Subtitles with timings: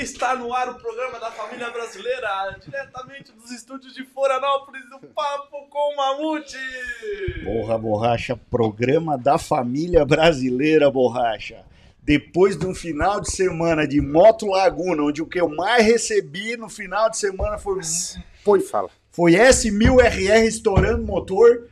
[0.00, 5.68] Está no ar o programa da família brasileira, diretamente dos estúdios de Florianópolis, do Papo
[5.68, 6.56] com o Mamute.
[7.44, 11.66] Porra, borracha, programa da família brasileira, borracha.
[12.02, 16.56] Depois de um final de semana de Moto Laguna, onde o que eu mais recebi
[16.56, 17.80] no final de semana foi,
[18.42, 18.88] foi, Fala.
[19.12, 21.68] foi S1000RR estourando motor.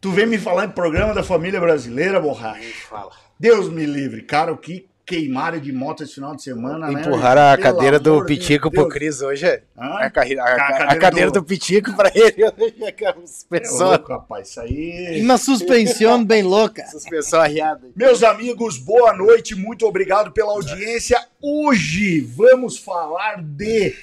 [0.00, 2.86] Tu vem me falar em programa da família brasileira, borracha.
[2.88, 3.12] Fala.
[3.38, 7.00] Deus me livre, cara, o que queimaram de moto esse final de semana, né?
[7.00, 8.88] Empurraram a Pelo cadeira do Pitico pro.
[8.90, 9.46] Cris hoje.
[9.46, 9.62] é.
[9.74, 11.44] A, a- a- a cadeira cadeira, do- do...
[11.44, 12.74] Pitico pra ele hoje.
[12.78, 15.20] é É suspensão, louco, rapaz, isso aí...
[15.22, 16.86] Uma suspensão bem louca.
[16.88, 17.88] suspensão arriada.
[17.96, 21.18] Meus amigos, boa noite, muito obrigado pela audiência.
[21.40, 23.94] Hoje vamos falar de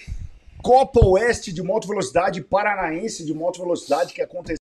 [0.63, 4.57] Copa Oeste de Moto Velocidade, Paranaense de Moto Velocidade, que aconteceu.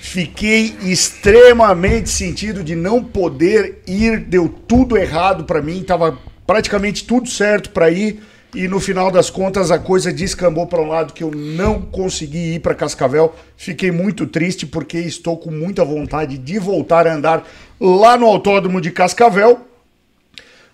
[0.00, 6.16] Fiquei extremamente sentido de não poder ir, deu tudo errado pra mim, tava
[6.46, 8.20] praticamente tudo certo pra ir.
[8.54, 12.54] E no final das contas a coisa descambou para um lado que eu não consegui
[12.54, 13.34] ir para Cascavel.
[13.58, 17.46] Fiquei muito triste porque estou com muita vontade de voltar a andar
[17.78, 19.60] lá no Autódromo de Cascavel.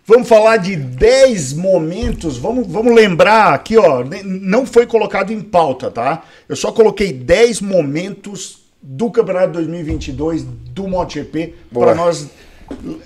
[0.06, 2.36] Vamos falar de 10 momentos.
[2.38, 4.04] Vamos, vamos lembrar aqui, ó.
[4.04, 6.22] ne- Não foi colocado em pauta, tá?
[6.48, 12.28] Eu só coloquei 10 momentos do Campeonato 2022 do MotoGP para nós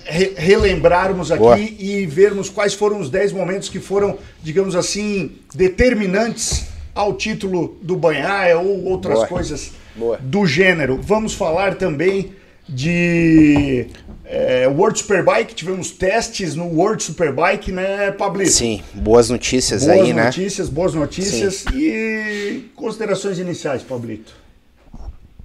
[0.05, 1.57] re- relembrarmos aqui Boa.
[1.59, 7.95] e vermos quais foram os 10 momentos que foram, digamos assim, determinantes ao título do
[7.97, 9.29] Banhaia ou outras Boa.
[9.29, 10.19] coisas Boa.
[10.21, 10.99] do gênero.
[11.01, 12.33] Vamos falar também
[12.69, 13.87] de
[14.25, 15.55] é, World Superbike.
[15.55, 18.51] Tivemos testes no World Superbike, né, Pablito?
[18.51, 20.25] Sim, boas notícias Boas aí, né?
[20.25, 21.65] notícias, boas notícias.
[21.73, 24.35] E considerações iniciais, Pablito.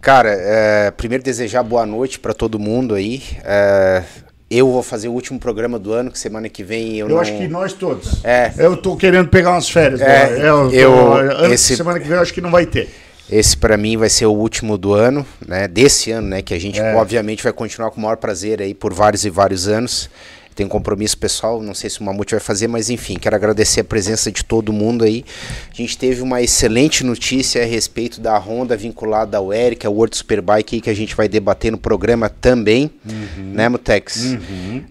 [0.03, 3.23] Cara, é, primeiro desejar boa noite pra todo mundo aí.
[3.45, 4.03] É,
[4.51, 7.21] eu vou fazer o último programa do ano, que semana que vem eu, Eu não...
[7.21, 8.21] acho que nós todos.
[8.21, 8.51] É.
[8.57, 10.01] Eu tô querendo pegar umas férias.
[10.01, 10.50] É, né?
[10.50, 12.89] eu, tô- eu- ano- esse- Semana que vem eu acho que não vai ter.
[13.31, 15.69] Esse pra mim vai ser o último do ano, né?
[15.69, 16.41] Desse ano, né?
[16.41, 16.94] Que a gente É.
[16.95, 20.09] obviamente vai continuar com o maior prazer aí por vários e vários anos.
[20.53, 23.81] Tem um compromisso pessoal, não sei se o Mamute vai fazer, mas enfim, quero agradecer
[23.81, 25.25] a presença de todo mundo aí.
[25.71, 30.15] A gente teve uma excelente notícia a respeito da Honda vinculada ao Eric, a World
[30.15, 32.91] Superbike aí, que a gente vai debater no programa também,
[33.38, 34.35] né, Mutex?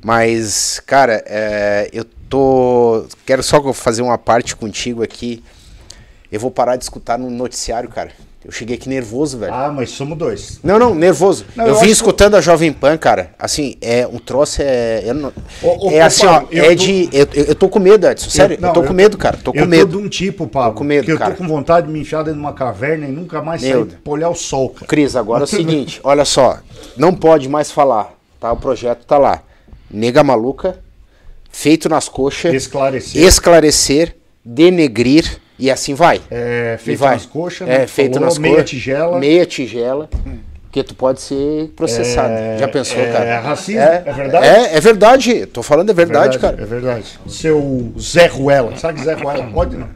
[0.03, 3.07] Mas, cara, é, eu tô.
[3.27, 5.43] Quero só fazer uma parte contigo aqui.
[6.31, 8.11] Eu vou parar de escutar no noticiário, cara.
[8.45, 9.55] Eu cheguei aqui nervoso, velho.
[9.55, 10.59] Ah, mas somos dois.
[10.65, 11.45] Não, não, nervoso.
[11.55, 13.31] Não, eu, eu vim escutando a Jovem Pan, cara.
[13.39, 15.03] Assim, é um troço é.
[15.05, 16.43] eu não- Ô, ô, é assim, ó.
[16.51, 17.09] eu É tô- de.
[17.13, 18.29] Eu, eu, eu tô com medo, Edson.
[18.29, 19.37] Sério, eu, não, tô com medo, cara.
[19.37, 19.93] Tô com eu medo.
[19.93, 21.31] tô de um tipo, Pablo, Tô com medo, que eu cara.
[21.35, 23.85] tô com vontade de me enfiar dentro de uma caverna e nunca mais Meu sair
[23.85, 24.01] Deus.
[24.03, 24.87] pra olhar o sol, cara.
[24.87, 26.59] Cris, agora é o seguinte, olha só.
[26.97, 28.51] Não pode mais falar, tá?
[28.53, 29.41] O projeto tá lá.
[29.89, 30.81] Nega maluca,
[31.49, 33.23] feito nas coxas, Esclarecer.
[33.23, 36.21] esclarecer, denegrir e assim vai.
[36.31, 37.15] É, feito vai.
[37.15, 37.83] nas coxas, né?
[37.83, 38.71] É, feito falou, nas meia coxas.
[38.71, 39.19] tigela.
[39.19, 40.09] Meia tigela.
[40.73, 42.33] Porque tu pode ser processado.
[42.33, 43.41] É, Já pensou, é cara?
[43.41, 44.47] racismo, é verdade?
[44.47, 45.47] É, é verdade.
[45.47, 46.57] Tô falando é verdade, cara.
[46.59, 47.05] É verdade.
[47.29, 48.75] Seu Zé Ruela.
[48.79, 49.87] Sabe que Zé Ruela pode não?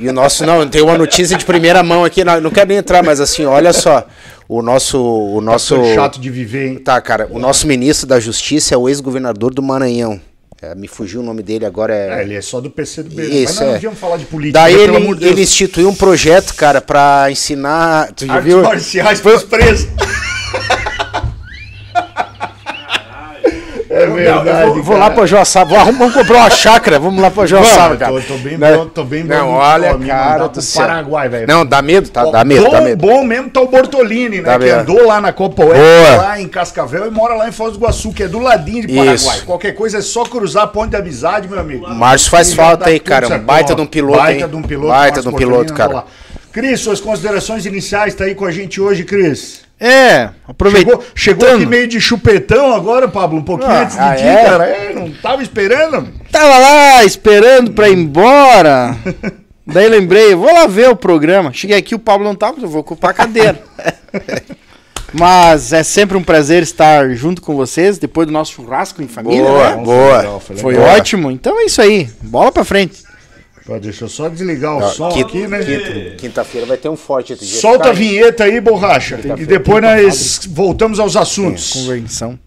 [0.00, 2.78] E o nosso, não, tem uma notícia de primeira mão aqui, não, não quero nem
[2.78, 4.06] entrar, mas assim, olha só.
[4.48, 4.98] O nosso.
[4.98, 6.78] O nosso Sou chato de viver, hein?
[6.78, 10.18] Tá, cara, o nosso ministro da Justiça é o ex-governador do Maranhão.
[10.64, 11.94] É, me fugiu o nome dele agora.
[11.94, 12.14] É...
[12.14, 13.22] Ah, ele é só do PC do B.
[13.24, 13.72] Isso, Mas nós não é.
[13.74, 17.26] devíamos falar de política, Daí né, ele, pelo de ele instituiu um projeto, cara, pra
[17.30, 18.12] ensinar.
[18.12, 18.62] Tu já Artes viu?
[18.62, 19.88] marciais pros presos.
[24.10, 24.70] É verdade.
[24.70, 27.96] Vou, vou lá pra Joaçaba, vou arrumar- vamos comprar uma chácara, vamos lá pra Joaçaba,
[27.96, 28.12] cara.
[28.12, 28.76] tô- tô bem Né?
[28.76, 29.52] bom- tô bem Não, bom.
[29.54, 30.82] olha, cara céu.
[30.86, 31.46] Paraguai, velho.
[31.46, 32.24] Não, dá medo, tá?
[32.24, 33.06] Dá medo, bom, dá medo.
[33.06, 34.42] bom mesmo tá o Bortolini, né?
[34.42, 34.80] Dá que medo.
[34.80, 38.12] andou lá na Copa Oeste, lá em Cascavel e mora lá em Foz do Iguaçu,
[38.12, 39.14] que é do ladinho de Paraguai.
[39.14, 39.44] Isso.
[39.44, 41.88] Qualquer coisa é só cruzar a ponte de amizade, meu amigo.
[41.94, 43.26] Márcio faz falta aí, cara.
[43.34, 44.88] Um baita de um piloto, Baita de um piloto.
[44.88, 46.04] Baita de um piloto, cara.
[46.52, 49.63] Cris, suas considerações iniciais tá aí com a gente hoje, Cris.
[49.78, 51.02] É, aproveitando.
[51.14, 54.22] Chegou, chegou aqui meio de chupetão agora, Pablo, um pouquinho Ah, antes de ah, ti,
[54.24, 54.44] é?
[54.44, 54.64] cara.
[54.66, 56.08] É, não tava esperando.
[56.30, 58.96] Tava lá esperando pra ir embora.
[59.66, 61.52] Daí lembrei, vou lá ver o programa.
[61.52, 63.62] Cheguei aqui, o Pablo não tava, eu vou ocupar a cadeira.
[65.16, 69.44] Mas é sempre um prazer estar junto com vocês depois do nosso churrasco em família,
[69.44, 69.82] Boa, né?
[69.84, 70.40] boa.
[70.40, 70.88] foi Foi Boa.
[70.96, 71.30] ótimo.
[71.30, 72.08] Então é isso aí.
[72.20, 73.03] Bola pra frente.
[73.64, 75.58] Pô, deixa eu só desligar o Ó, som quinta- aqui, né?
[75.64, 77.58] quinta- Quinta-feira vai ter um forte outro dia.
[77.60, 79.18] Solta a vinheta aí, borracha.
[79.38, 81.72] E depois nós voltamos aos assuntos.
[81.72, 82.38] Convenção.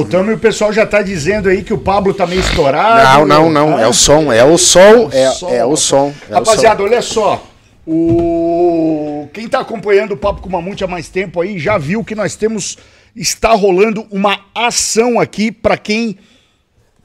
[0.00, 3.26] Voltamos e o pessoal já tá dizendo aí que o Pablo tá meio estourado.
[3.26, 3.78] Não, não, não.
[3.78, 5.24] É o som, é o som, é,
[5.58, 6.14] é o som.
[6.28, 7.46] é o Rapaziada, olha só.
[7.86, 9.28] O...
[9.34, 12.14] Quem tá acompanhando o Papo com o Mamute há mais tempo aí já viu que
[12.14, 12.78] nós temos.
[13.14, 16.16] Está rolando uma ação aqui para quem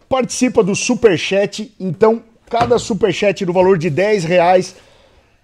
[0.08, 1.74] participa do Superchat.
[1.78, 4.76] Então, cada Superchat no valor de 10 reais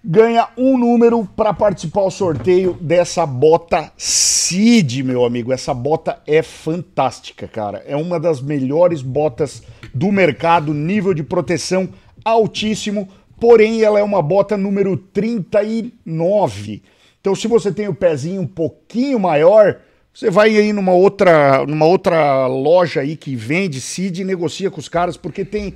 [0.04, 5.52] ganha um número para participar do sorteio dessa bota Cid, meu amigo.
[5.52, 7.82] Essa bota é fantástica, cara.
[7.86, 9.62] É uma das melhores botas
[9.94, 11.88] do mercado, nível de proteção
[12.24, 16.82] altíssimo, porém ela é uma bota número 39.
[17.20, 19.78] Então, se você tem o pezinho um pouquinho maior,
[20.12, 24.80] você vai aí numa outra, numa outra loja aí que vende Cid e negocia com
[24.80, 25.74] os caras, porque tem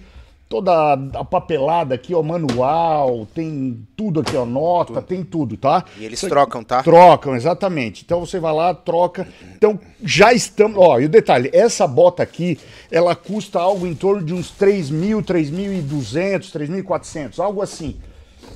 [0.48, 5.84] toda a papelada aqui, ó, manual, tem tudo aqui, ó, nota, tem tudo, tá?
[5.98, 6.82] E eles Isso trocam, tá?
[6.82, 8.02] Trocam, exatamente.
[8.04, 9.26] Então você vai lá, troca.
[9.56, 10.76] Então já estamos.
[10.78, 12.58] Ó, e o detalhe: essa bota aqui,
[12.90, 17.96] ela custa algo em torno de uns 3 mil, 3.200, 3.400, algo assim.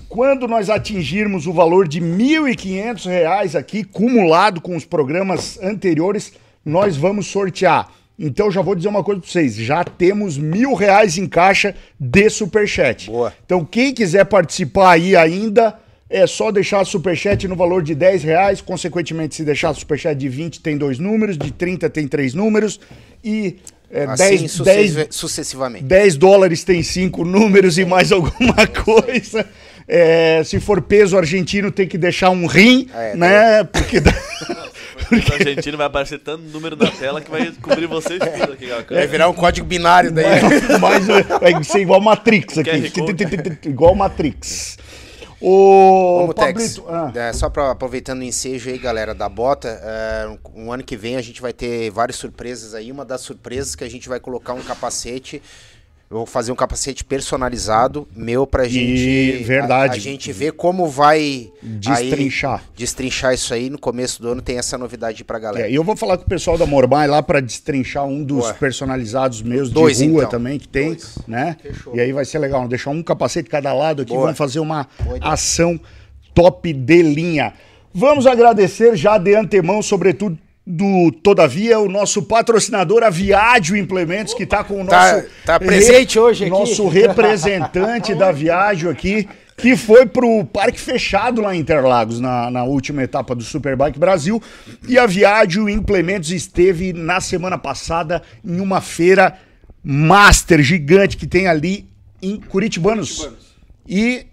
[0.08, 6.32] Quando nós atingirmos o valor de 1.500 reais aqui, cumulado com os programas anteriores,
[6.64, 7.90] nós vamos sortear.
[8.22, 12.28] Então já vou dizer uma coisa para vocês: já temos mil reais em caixa de
[12.28, 13.06] superchat.
[13.10, 13.32] Boa.
[13.46, 15.74] Então quem quiser participar aí ainda,
[16.08, 18.60] é só deixar superchat no valor de 10 reais.
[18.60, 22.78] Consequentemente, se deixar superchat de 20 tem dois números, de 30 tem três números
[23.24, 23.56] e
[23.90, 25.84] é, Assim 10, sucessiva- 10, sucessivamente.
[25.84, 29.46] 10 dólares tem cinco números e mais alguma coisa.
[29.88, 33.64] É, se for peso argentino, tem que deixar um rim, É, né?
[33.64, 33.96] Porque
[35.10, 38.94] O argentino vai aparecer tanto número na tela que vai cobrir vocês tudo aqui, ó.
[38.94, 40.40] Vai virar um código binário daí.
[40.80, 43.68] Mas é, vai ser igual Matrix aqui.
[43.68, 44.78] Igual Matrix.
[45.40, 46.78] O Vamos, Tex.
[46.78, 50.72] Pablito, ah, É, só pra, aproveitando o ensejo aí, galera, da bota, é, um, um
[50.72, 52.92] ano que vem a gente vai ter várias surpresas aí.
[52.92, 55.42] Uma das surpresas que a gente vai colocar um capacete.
[56.10, 59.44] Eu vou fazer um capacete personalizado meu pra gente.
[59.44, 59.92] verdade.
[59.92, 61.52] A, a gente ver como vai.
[61.62, 62.58] Destrinchar.
[62.58, 63.70] aí, destrinchar isso aí.
[63.70, 65.68] No começo do ano tem essa novidade pra galera.
[65.68, 68.40] É, e eu vou falar com o pessoal da Morbai lá para destrinchar um dos
[68.40, 68.54] Boa.
[68.54, 70.30] personalizados meus Dois, de rua então.
[70.30, 71.16] também que tem, Dois.
[71.28, 71.56] né?
[71.62, 71.94] Fechou.
[71.94, 74.22] E aí vai ser legal, deixar um capacete de cada lado aqui, Boa.
[74.24, 75.78] vamos fazer uma Boa ação
[76.34, 77.52] top de linha.
[77.94, 80.36] Vamos agradecer já de antemão, sobretudo
[80.70, 85.58] do Todavia, o nosso patrocinador, a Viádio Implementos, que está com o Tá- nosso tá
[85.58, 86.50] presente hoje aqui.
[86.50, 92.64] nosso representante da Viádio aqui, que foi pro Parque Fechado lá em Interlagos, na, na
[92.64, 94.40] última etapa do Superbike Brasil.
[94.88, 99.36] E a Viádio Implementos esteve na semana passada em uma feira
[99.82, 101.86] master gigante que tem ali
[102.22, 103.28] em Curitibanos.
[103.88, 104.26] E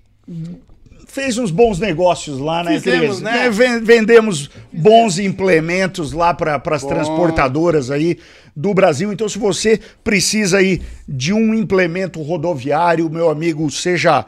[1.18, 3.22] fez uns bons negócios lá, né, Fizemos, Cris?
[3.22, 3.50] né?
[3.50, 8.20] Ven- Vendemos bons implementos lá para as transportadoras aí
[8.56, 9.12] do Brasil.
[9.12, 14.26] Então, se você precisa aí de um implemento rodoviário, meu amigo, seja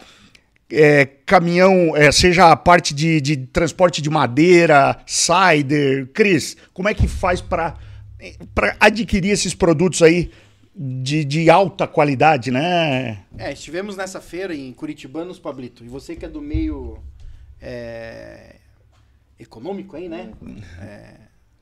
[0.72, 6.93] é, caminhão, é, seja a parte de, de transporte de madeira, cider, Cris, como é
[6.96, 7.75] que faz para
[8.79, 10.31] adquirir esses produtos aí
[10.81, 13.25] de, de alta qualidade, né?
[13.38, 15.83] É, estivemos nessa feira em Curitibanos, Pablito.
[15.83, 17.03] E você que é do meio
[17.59, 18.55] é,
[19.38, 20.31] econômico aí, né?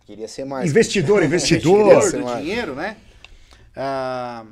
[0.05, 0.69] Queria ser mais.
[0.69, 1.93] Investidor, investidor.
[1.93, 2.39] Investidor do lá.
[2.39, 2.97] dinheiro, né?
[3.75, 4.45] Ah,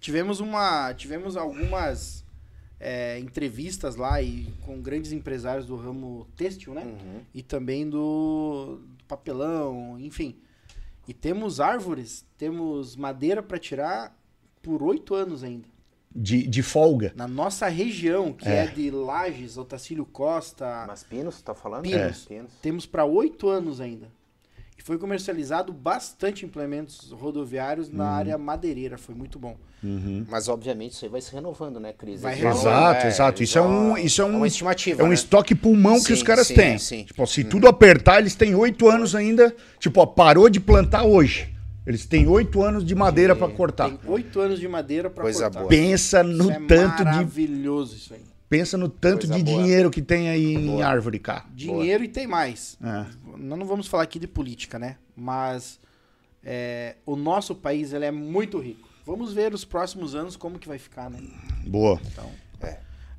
[0.00, 2.24] tivemos uma, tivemos algumas
[2.80, 6.82] é, entrevistas lá e com grandes empresários do ramo têxtil, né?
[6.82, 7.20] Uhum.
[7.32, 10.34] E também do, do papelão, enfim.
[11.06, 14.16] E temos árvores, temos madeira para tirar
[14.62, 15.68] por oito anos ainda.
[16.14, 17.12] De, de folga.
[17.16, 21.84] Na nossa região, que é, de Lages, Otacílio Costa, Mas Pinos, tá falando?
[21.84, 22.26] Pinos.
[22.26, 22.28] É.
[22.28, 22.52] Pinos.
[22.60, 24.08] temos para oito anos ainda.
[24.82, 29.56] E foi comercializado bastante implementos rodoviários na área madeireira, foi muito bom.
[30.28, 32.20] Mas obviamente isso aí vai se renovando, né, Cris?
[32.20, 32.66] Vai Eles renovando.
[32.66, 33.42] Exato, exato.
[33.44, 35.02] Isso é um, isso é um, uma estimativa.
[35.02, 35.14] é um né?
[35.14, 36.78] estoque pulmão que Sim, os caras sim, têm.
[36.78, 37.04] sim.
[37.04, 39.54] Tipo, se tudo apertar, eles têm oito anos ainda.
[39.78, 41.54] Tipo, ó, parou de plantar hoje.
[41.86, 43.88] Eles têm oito anos de madeira pra cortar.
[43.88, 45.50] Tem oito anos de madeira para cortar.
[45.50, 45.68] boa.
[45.68, 48.31] Pensa no Isso é tanto de maravilhoso isso aí.
[48.52, 49.62] Pensa no tanto Coisa de boa.
[49.62, 51.46] dinheiro que tem aí em árvore, cá.
[51.54, 52.76] Dinheiro e tem mais.
[52.82, 53.06] É.
[53.38, 54.96] Nós não vamos falar aqui de política, né?
[55.16, 55.80] Mas
[56.44, 58.86] é, o nosso país ele é muito rico.
[59.06, 61.18] Vamos ver os próximos anos como que vai ficar, né?
[61.66, 61.98] Boa.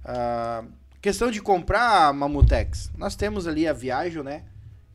[0.05, 0.63] Ah,
[1.01, 2.91] questão de comprar Mamutex.
[2.97, 4.43] Nós temos ali a Viagem, né?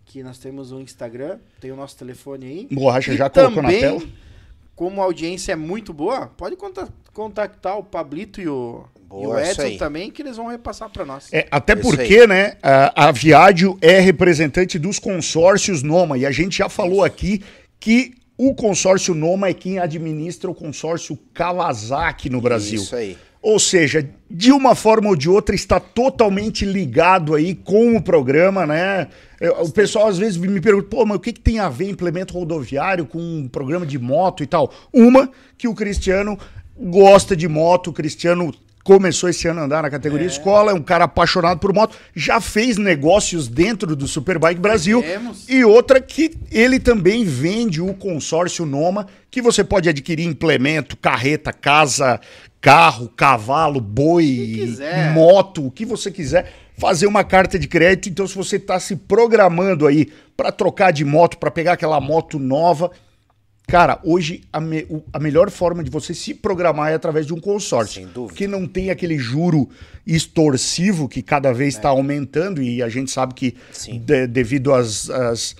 [0.05, 2.69] Que nós temos o Instagram, tem o nosso telefone aí.
[2.71, 4.03] Borracha E já colocou na também, tela.
[4.77, 9.27] Como a audiência é muito boa, pode conta- contactar o Pablito e o, Boa, e
[9.27, 9.79] o isso Edson aí.
[9.79, 11.29] também, que eles vão repassar para nós.
[11.33, 16.31] É, até Isso porque, né, a, a Viádio é representante dos consórcios Noma, e a
[16.31, 17.43] gente já falou aqui
[17.81, 22.81] que o consórcio Noma é quem administra o consórcio Kawasaki no Brasil.
[22.83, 23.17] Isso aí.
[23.41, 28.67] Ou seja, de uma forma ou de outra está totalmente ligado aí com o programa,
[28.67, 29.07] né?
[29.41, 31.89] Eu- O pessoal às vezes me pergunta, pô, mas o que, que tem a ver
[31.89, 34.73] implemento rodoviário com um programa de moto e tal?
[34.93, 36.37] Uma, que o Cristiano
[36.77, 38.53] gosta de moto, o Cristiano
[38.89, 42.41] começou esse ano a andar na categoria escola, é um cara apaixonado por moto, já
[42.41, 45.03] fez negócios dentro do Superbike Brasil.
[45.03, 45.47] Temos.
[45.47, 51.53] E outra que ele também vende o consórcio Noma, que você pode adquirir implemento, carreta,
[51.53, 52.19] casa,
[52.63, 54.75] carro, cavalo, boi,
[55.13, 58.09] moto, o que você quiser, fazer uma carta de crédito.
[58.09, 62.39] Então, se você está se programando aí para trocar de moto, para pegar aquela moto
[62.39, 62.91] nova,
[63.69, 67.41] cara, hoje a, me- a melhor forma de você se programar é através de um
[67.41, 68.03] consórcio.
[68.03, 68.37] Sem dúvida.
[68.37, 69.69] Que não tem aquele juro
[70.07, 73.55] extorsivo que cada vez está aumentando e a gente sabe que
[73.87, 73.93] É.
[73.99, 75.55] De- devido às, às,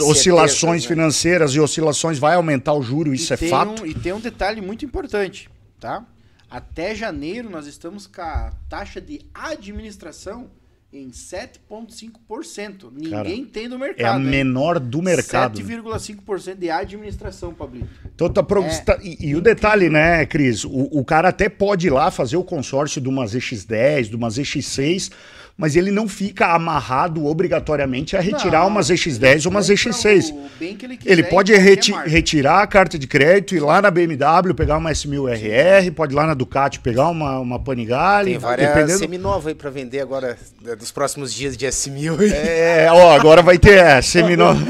[0.00, 0.88] oscilações né?
[0.88, 3.82] financeiras e oscilações vai aumentar o juro, isso e é fato.
[3.82, 5.48] Um, e tem um detalhe muito importante,
[5.80, 6.04] tá?
[6.50, 10.46] Até janeiro nós estamos com a taxa de administração
[10.92, 12.90] em 7,5%.
[12.92, 14.20] Ninguém tem no É a mercado.
[14.20, 14.26] hein?
[14.26, 15.58] menor do mercado.
[15.60, 17.88] 7,5% de administração, Pablito.
[18.14, 18.70] Então tá pro- É.
[19.02, 20.64] e, e o detalhe, né, Cris?
[20.64, 24.34] O, o cara até pode ir lá fazer o consórcio de umas ZX10, de umas
[24.38, 25.10] ZX6,
[25.58, 30.30] mas ele não fica amarrado obrigatoriamente a retirar Não, umas ZX10 ou umas Compra ZX6.
[30.32, 32.08] o bem que ele, quiser Ele pode reti- marca.
[32.08, 36.26] retirar a carta de crédito, ir lá na BMW, pegar uma S1000RR, pode ir lá
[36.28, 38.30] na Ducati pegar uma, uma Panigale.
[38.30, 42.32] Tem várias dependendo- seminova aí pra vender agora, eh, dos próximos dias de S1000.
[42.32, 44.60] É, ó, agora vai ter é, seminova.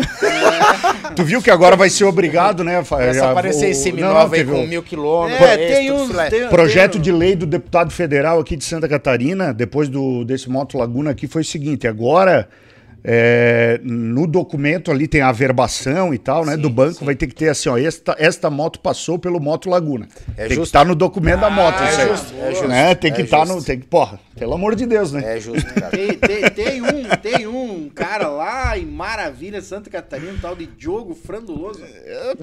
[1.15, 2.83] Tu viu que agora vai ser obrigado, né?
[2.85, 5.47] fa- Começa a aparecer seminova aí com mil quilômetros.
[5.49, 5.91] É, tem.
[6.31, 10.49] Tem, Projeto tem- de lei do deputado federal aqui de Santa Catarina, depois do, desse
[10.49, 12.49] Moto Laguna aqui, foi o seguinte: agora
[13.05, 16.57] é, no documento ali tem a averbação e tal, né?
[16.57, 17.05] Sim, do banco, sim.
[17.05, 20.09] vai ter que ter assim: ó, esta, esta moto passou pelo Moto Laguna.
[20.37, 20.65] É tem que justo.
[20.65, 22.09] estar no documento da moto, é isso aí.
[22.09, 22.95] justo, é justo, Né?
[22.95, 23.55] Tem que é estar justo.
[23.55, 23.65] no.
[23.65, 25.37] Tem que, porra, pelo amor de Deus, né?
[25.37, 25.91] É justo, cara.
[25.91, 30.67] Tem, tem, tem um, tem um cara lá em Maravilha, Santa Catarina, um tal de
[30.67, 31.81] Diogo Franduloso.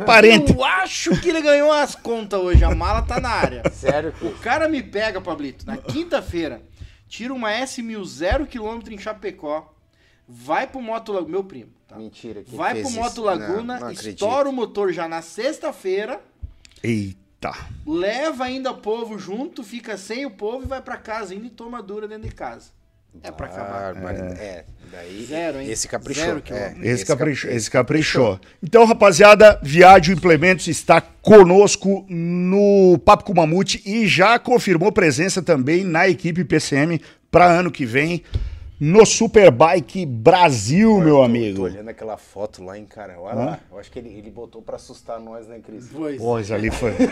[0.05, 0.53] Parente.
[0.53, 2.63] Eu acho que ele ganhou as contas hoje.
[2.63, 3.61] A mala tá na área.
[3.71, 4.13] Sério?
[4.21, 6.61] O cara me pega, Pablito, na quinta-feira,
[7.07, 9.74] tira uma S1000 zero quilômetro em Chapecó,
[10.27, 11.95] vai pro Moto Laguna, meu primo, tá?
[11.97, 12.43] Mentira.
[12.43, 13.21] quem vai fez pro Moto isso?
[13.23, 16.19] Laguna, Não, não estoura o motor já na sexta-feira,
[16.83, 17.53] Eita.
[17.85, 21.49] leva ainda o povo junto, fica sem o povo e vai pra casa ainda e
[21.49, 22.73] toma dura dentro de casa.
[23.23, 23.93] É pra acabar.
[23.93, 24.41] Barbaridade.
[24.41, 25.23] É, daí.
[25.25, 25.71] Zero, hein?
[25.71, 26.23] Esse caprichou.
[26.25, 26.75] Zero é.
[26.81, 28.39] Esse, caprichou, cap- esse caprichou.
[28.61, 35.81] Então, rapaziada, Viádio Implementos está conosco no Papo com Mamute e já confirmou presença também
[35.85, 36.99] na equipe PCM
[37.31, 38.21] para ano que vem
[38.79, 41.63] no Superbike Brasil, meu Tô amigo.
[41.63, 43.15] olhando aquela foto lá, hein, cara.
[43.19, 43.59] Olha lá.
[43.71, 45.87] Eu acho que ele, ele botou pra assustar nós, né, Cris?
[45.93, 46.17] Pois.
[46.17, 46.93] Pô, isso ali foi.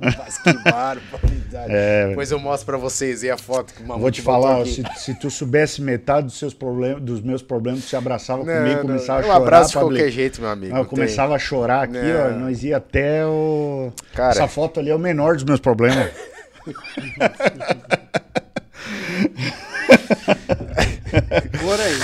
[0.00, 1.72] Mas que barbaridade.
[2.08, 4.02] Depois eu mostro pra vocês aí a foto que o Mamute É.
[4.02, 7.80] Vou te falar, ó, se, se tu soubesse metade dos seus problemas, dos meus problemas,
[7.82, 9.36] tu se abraçava Não, comigo, não, começava a eu chorar.
[9.36, 10.74] abraço de qualquer jeito, meu amigo.
[10.76, 12.40] Eu Tem- começava a chorar aqui, ó, Não.
[12.40, 13.92] nós ia até o.
[14.14, 14.30] Cara.
[14.30, 16.10] Essa foto ali é o menor dos meus problemas.
[21.60, 21.96] Agora aí.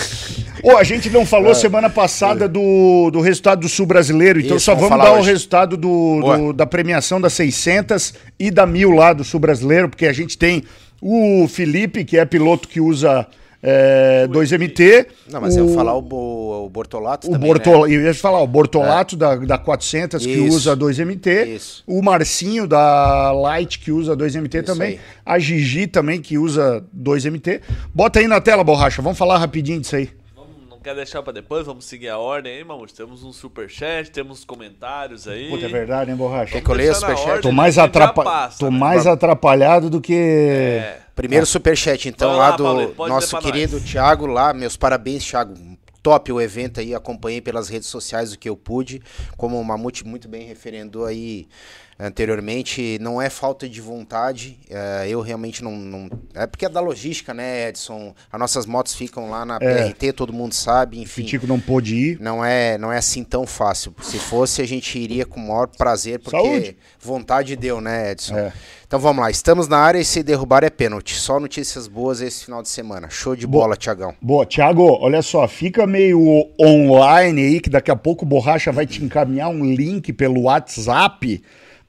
[0.63, 4.67] Ô, a gente não falou semana passada do, do resultado do Sul Brasileiro, então Isso,
[4.67, 5.31] só vamos vamos dar o hoje.
[5.31, 10.07] resultado do, do- da premiação das 600 e da 1000 lá do Sul Brasileiro, porque
[10.07, 10.63] a gente tem
[11.01, 13.27] o Felipe, que é piloto que usa
[13.63, 15.07] é, 2MT.
[15.31, 17.87] Não, mas eu vou falar o, o Bortolato O também, Bortol...
[17.87, 17.95] né?
[17.95, 20.57] Eu ia falar, o Bortolato da, da 400 que Isso.
[20.57, 21.47] usa 2MT.
[21.47, 21.85] Isso.
[21.87, 24.89] O Marcinho da Light que usa 2MT também.
[24.89, 25.01] aí.
[25.25, 27.61] A Gigi também que usa 2MT.
[27.95, 29.01] Bota aí na tela, borracha.
[29.01, 30.11] Vamos falar rapidinho disso aí.
[30.83, 31.65] Quer deixar pra depois?
[31.65, 32.93] Vamos seguir a ordem aí, Mamute.
[32.95, 35.49] Temos um superchat, temos comentários aí.
[35.49, 36.53] Puta, é verdade, hein, borracha?
[36.53, 37.41] Quer que eu leia o superchat?
[37.41, 38.25] Tô mais, atrapa...
[38.25, 38.79] passa, Tô né?
[38.79, 40.15] mais atrapalhado do que.
[40.15, 41.01] É.
[41.15, 43.85] Primeiro superchat, então, lá, lá, do pode nosso querido nós.
[43.85, 44.53] Thiago lá.
[44.53, 45.55] Meus parabéns, Thiago.
[46.03, 49.01] Top o evento aí, acompanhei pelas redes sociais o que eu pude.
[49.37, 51.47] Como o Mamute muito bem referendou aí
[51.99, 54.59] anteriormente, não é falta de vontade.
[54.71, 58.15] é, eu realmente não, não- É porque é da logística, né, Edson?
[58.31, 59.89] As nossas motos ficam lá na É.
[59.89, 61.23] PRT, todo mundo sabe, enfim.
[61.23, 62.21] Fitico não pôde ir.
[62.21, 63.95] Não é, não é assim tão fácil.
[64.03, 66.77] Se fosse, a gente iria com o maior prazer, porque Saúde.
[67.01, 68.37] vontade deu, né, Edson?
[68.37, 68.53] É.
[68.87, 71.15] Então vamos lá, estamos na área e se derrubar é pênalti.
[71.15, 73.09] Só notícias boas esse final de semana.
[73.09, 74.15] Show de bola, Tiagão.
[74.21, 76.21] Boa, Thiago, olha só, fica meio
[76.61, 81.43] online aí, que daqui a pouco o Borracha vai te encaminhar um link pelo WhatsApp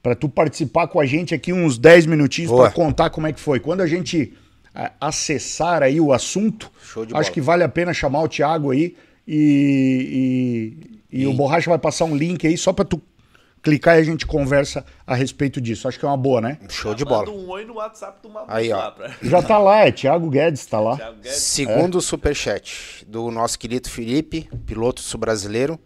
[0.04, 3.40] para tu participar com a gente aqui uns 10 minutinhos para contar como é que
[3.40, 3.58] foi.
[3.58, 4.34] Quando a gente
[4.74, 7.32] ah, acessar aí o assunto, Show de acho bola.
[7.32, 8.94] que vale a pena chamar o Thiago aí
[9.26, 10.76] e,
[11.10, 13.00] e, e o Borracha vai passar um link aí só pra tu
[13.62, 15.88] clicar e a gente conversa a respeito disso.
[15.88, 16.58] Acho que é uma boa, né?
[16.68, 17.30] Show de bola.
[17.30, 18.90] um oi no WhatsApp do Mabu Aí, ó.
[18.90, 19.10] pra...
[19.22, 20.96] Já tá lá, é Thiago Guedes, tá lá.
[20.96, 21.32] Guedes.
[21.32, 25.80] Segundo superchat do nosso querido Felipe, piloto sul-brasileiro.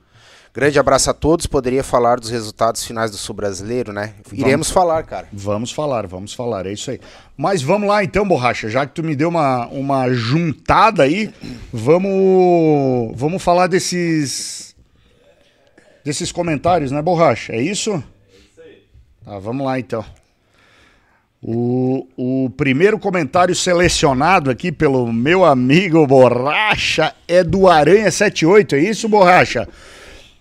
[0.59, 1.47] Grande abraço a todos.
[1.47, 4.15] Poderia falar dos resultados finais do sul-brasileiro, né?
[4.33, 5.29] Iremos falar, cara.
[5.33, 6.99] Vamos falar, vamos falar, é isso aí.
[7.37, 11.33] Mas vamos lá então, Borracha, já que tu me deu uma, uma juntada aí,
[11.73, 14.75] vamos, vamos falar desses
[16.05, 17.53] desses comentários, né, Borracha?
[17.53, 18.03] É isso?
[19.25, 20.05] Tá, vamos lá então.
[21.41, 29.09] O, o primeiro comentário selecionado aqui pelo meu amigo Borracha é do Aranha78, é isso,
[29.09, 29.69] Borracha?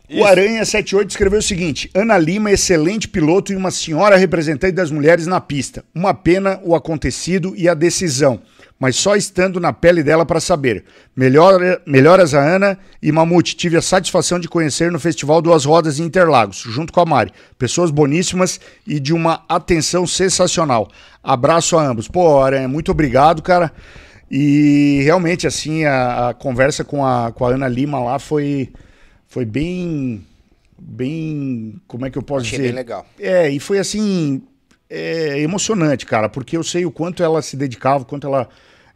[0.10, 5.28] O Aranha78 escreveu o seguinte: Ana Lima, excelente piloto e uma senhora representante das mulheres
[5.28, 5.84] na pista.
[5.94, 8.40] Uma pena o acontecido e a decisão,
[8.80, 10.86] mas só estando na pele dela para saber.
[11.14, 13.58] Melhor, melhoras a Ana e Mamute.
[13.58, 17.34] Tive a satisfação de conhecer no Festival Duas Rodas em Interlagos, junto com a Mari.
[17.60, 20.88] Pessoas boníssimas e de uma atenção sensacional.
[21.22, 22.08] Abraço a ambos.
[22.08, 23.74] Pô, Aranha, muito obrigado, cara.
[24.32, 28.70] E realmente, assim, a, a conversa com a, com a Ana Lima lá foi
[29.28, 30.26] foi bem
[30.80, 33.06] bem como é que eu posso Achei dizer bem legal.
[33.20, 34.42] é e foi assim
[34.90, 38.48] é, emocionante cara porque eu sei o quanto ela se dedicava o quanto ela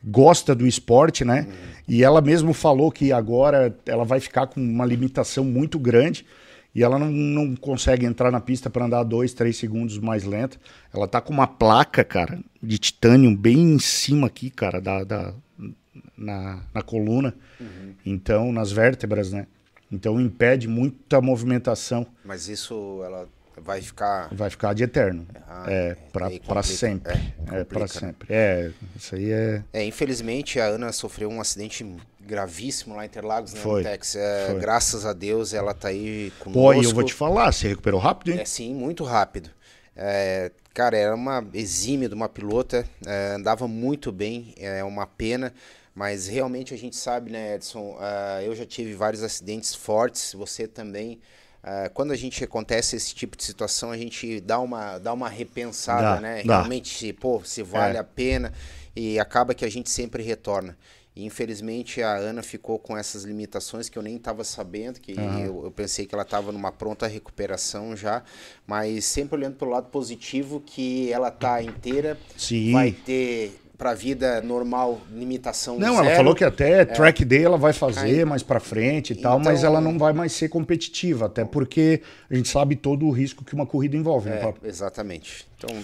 [0.03, 1.47] gosta do esporte né
[1.87, 6.25] e ela mesmo falou que agora ela vai ficar com uma limitação muito grande
[6.73, 10.57] e ela não, não consegue entrar na pista para andar dois, três segundos mais lenta.
[10.93, 15.33] Ela tá com uma placa, cara, de titânio bem em cima aqui, cara, da, da
[16.17, 17.35] na, na coluna.
[18.05, 19.47] Então, nas vértebras, né?
[19.91, 22.05] Então impede muita movimentação.
[22.23, 23.27] Mas isso ela
[23.57, 24.29] vai ficar.
[24.33, 25.27] Vai ficar de eterno.
[25.47, 26.63] Ah, é, pra complica.
[26.63, 27.11] sempre.
[27.13, 27.87] É, É, complica, né?
[27.87, 28.27] sempre.
[28.29, 29.63] É, isso aí é.
[29.73, 31.85] É, infelizmente a Ana sofreu um acidente
[32.21, 34.15] gravíssimo lá em Interlagos, né, Foi, no Tex.
[34.15, 34.59] É, foi.
[34.59, 36.53] Graças a Deus ela tá aí conosco.
[36.53, 38.39] Pô, e eu vou te falar, você recuperou rápido, hein?
[38.39, 39.49] É sim, muito rápido.
[39.95, 45.53] É, cara, era uma exímia de uma pilota, é, andava muito bem, é uma pena,
[45.93, 47.97] mas realmente a gente sabe, né, Edson?
[47.99, 51.19] ah, eu já tive vários acidentes fortes, você também.
[51.63, 55.29] Ah, quando a gente acontece esse tipo de situação, a gente dá uma, dá uma
[55.29, 56.43] repensada, Dá, né?
[56.43, 56.57] dá.
[56.57, 57.99] Realmente, pô, se vale É.
[57.99, 58.51] a pena
[58.95, 60.77] e acaba que a gente sempre retorna.
[61.15, 65.65] E, infelizmente a Ana ficou com essas limitações que eu nem estava sabendo, que eu,
[65.65, 68.23] eu pensei que ela estava numa pronta recuperação já,
[68.65, 72.71] mas sempre olhando pelo lado positivo que ela tá inteira, Sim.
[72.71, 76.05] vai ter para vida normal limitação Não, zero.
[76.05, 79.61] ela falou que até track day ela vai fazer mais pra frente e tal, mas
[79.61, 83.43] Então- ela não vai mais ser competitiva, até porque a gente sabe todo o risco
[83.43, 84.59] que uma corrida envolve, né, É, Papo?
[84.67, 85.47] exatamente.
[85.57, 85.75] Então,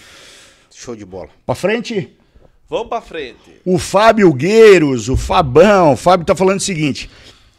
[0.71, 1.29] show de bola.
[1.43, 2.15] Pra frente?
[2.69, 3.61] Vamos pra frente.
[3.65, 7.09] O Fábio Gueiros, o Fabão, o Fábio tá falando o seguinte: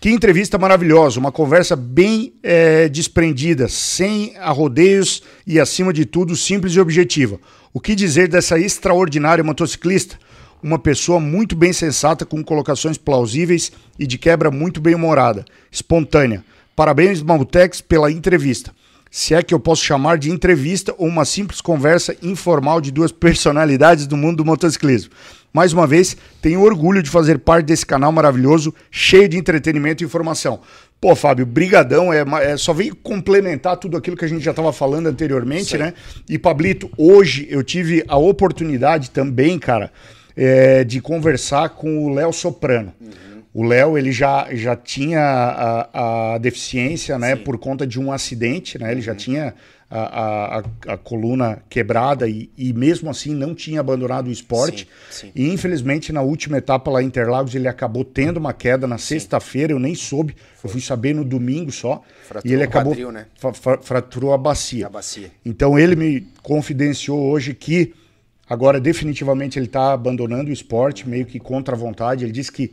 [0.01, 6.75] que entrevista maravilhosa, uma conversa bem eh, desprendida, sem arrodeios e, acima de tudo, simples
[6.75, 7.41] e objetiva.
[7.73, 10.17] O que dizer dessa extraordinária motociclista?
[10.63, 16.45] Uma pessoa muito bem sensata, com colocações plausíveis e de quebra muito bem humorada, espontânea.
[16.75, 18.73] Parabéns, Maltex, pela entrevista.
[19.11, 23.11] Se é que eu posso chamar de entrevista ou uma simples conversa informal de duas
[23.13, 25.13] personalidades do mundo do motociclismo.
[25.53, 30.07] Mais uma vez, tenho orgulho de fazer parte desse canal maravilhoso, cheio de entretenimento e
[30.07, 30.61] informação.
[31.01, 34.73] Pô, Fábio, brigadão, é, é, só veio complementar tudo aquilo que a gente já estava
[34.73, 35.95] falando anteriormente, né?
[36.29, 39.91] E, Pablito, hoje eu tive a oportunidade também, cara,
[40.41, 42.93] é, de conversar com o Léo Soprano.
[43.53, 48.79] O Léo, ele já, já tinha a, a deficiência, né, por conta de um acidente,
[48.79, 48.93] né?
[48.93, 49.53] Ele já tinha
[49.91, 54.87] a, a, a- coluna quebrada e, e mesmo assim não tinha abandonado o esporte.
[55.11, 55.33] Sim, sim.
[55.35, 59.73] E infelizmente na última etapa lá em Interlagos ele acabou tendo uma queda na sexta-feira,
[59.73, 62.03] eu nem soube, eu fui saber no domingo só.
[62.29, 63.27] Fraturou e ele acabou quadril, né?
[63.41, 64.87] fa- fa- fraturou a bacia.
[64.87, 65.31] A bacia.
[65.45, 67.95] Então ele me confidenciou hoje que
[68.49, 72.25] agora definitivamente ele está abandonando o esporte, meio que contra a vontade.
[72.25, 72.73] Ele disse que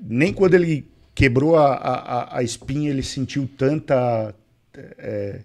[0.00, 4.34] nem quando ele quebrou a, a, a- espinha ele sentiu tanta.
[4.76, 5.40] é,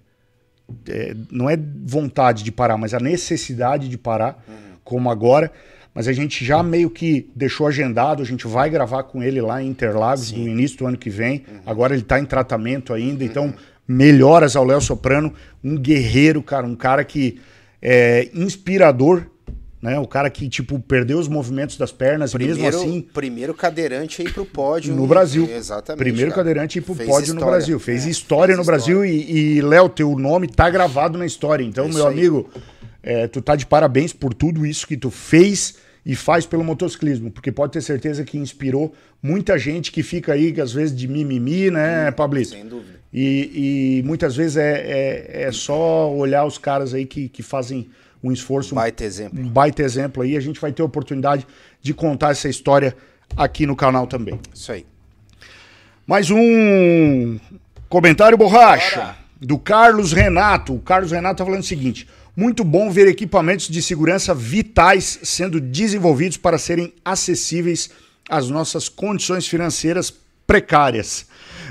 [0.87, 4.43] é, não é vontade de parar, mas a necessidade de parar,
[4.83, 5.51] como agora.
[5.93, 9.61] Mas a gente já meio que deixou agendado, a gente vai gravar com ele lá
[9.61, 11.43] em Interlagos no início do ano que vem.
[11.65, 13.53] Agora ele está em tratamento ainda, então
[13.87, 15.33] melhoras ao Léo Soprano,
[15.63, 17.41] um guerreiro, cara, um cara que
[17.81, 19.25] é inspirador,
[19.81, 19.97] né?
[19.99, 24.29] O cara que tipo perdeu os movimentos das pernas, Primeiro, mesmo assim primeiro cadeirante aí
[24.31, 24.93] pro pódio.
[24.95, 25.49] no Brasil.
[25.49, 25.99] Exatamente.
[26.03, 26.41] Primeiro cara.
[26.43, 27.57] cadeirante ir pro Fez pódio no história.
[27.57, 27.79] Brasil.
[27.79, 31.63] Fez É, história fez no Brasil e, e, Léo, teu nome tá gravado na história.
[31.63, 32.13] Então, É isso meu aí.
[32.13, 32.49] amigo,
[33.01, 37.29] é, tu tá de parabéns por tudo isso que tu fez e faz pelo motociclismo,
[37.29, 41.69] porque pode ter certeza que inspirou muita gente que fica aí, às vezes de mimimi,
[41.69, 42.49] né, Pablito?
[42.51, 42.99] Sem dúvida.
[43.13, 47.89] E, e muitas vezes é, é, é só olhar os caras aí que, que fazem
[48.23, 49.39] um esforço, Baita exemplo.
[49.39, 50.35] um baita exemplo aí.
[50.35, 51.47] A gente vai ter a oportunidade
[51.81, 52.95] de contar essa história
[53.35, 54.39] aqui no canal também.
[54.53, 54.85] Isso aí.
[56.05, 57.39] Mais um
[57.87, 60.73] comentário borracha do Carlos Renato.
[60.73, 65.59] O Carlos Renato está falando o seguinte: muito bom ver equipamentos de segurança vitais sendo
[65.59, 67.89] desenvolvidos para serem acessíveis
[68.29, 70.13] às nossas condições financeiras
[70.45, 71.25] precárias.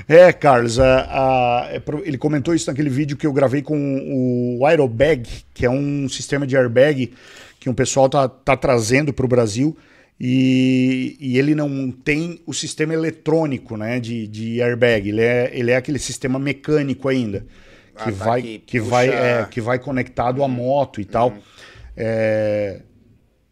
[0.07, 4.65] É, Carlos, a- a- é ele comentou isso naquele vídeo que eu gravei com o
[4.65, 7.11] Aerobag, que é um sistema de airbag
[7.59, 9.75] que um pessoal tá, tá trazendo para o Brasil
[10.19, 15.71] e, e ele não tem o sistema eletrônico né, de, de airbag, ele é, ele
[15.71, 17.41] é aquele sistema mecânico ainda,
[17.95, 21.33] que Ah, tá, vai, que vai, é, que vai conectado à moto e tal.
[21.95, 22.81] É,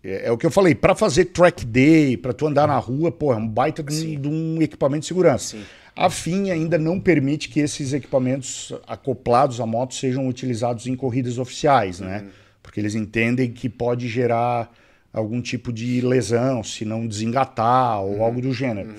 [0.03, 3.11] é, é o que eu falei, para fazer track day, para tu andar na rua,
[3.11, 5.57] pô, é um baita de um, de um equipamento de segurança.
[5.57, 5.63] Sim.
[5.97, 11.39] A FIM ainda não permite que esses equipamentos acoplados à moto sejam utilizados em corridas
[11.39, 12.25] oficiais, né?
[12.61, 14.71] Porque eles entendem que pode gerar
[15.11, 18.93] algum tipo de lesão, se não desengatar ou algo do gênero.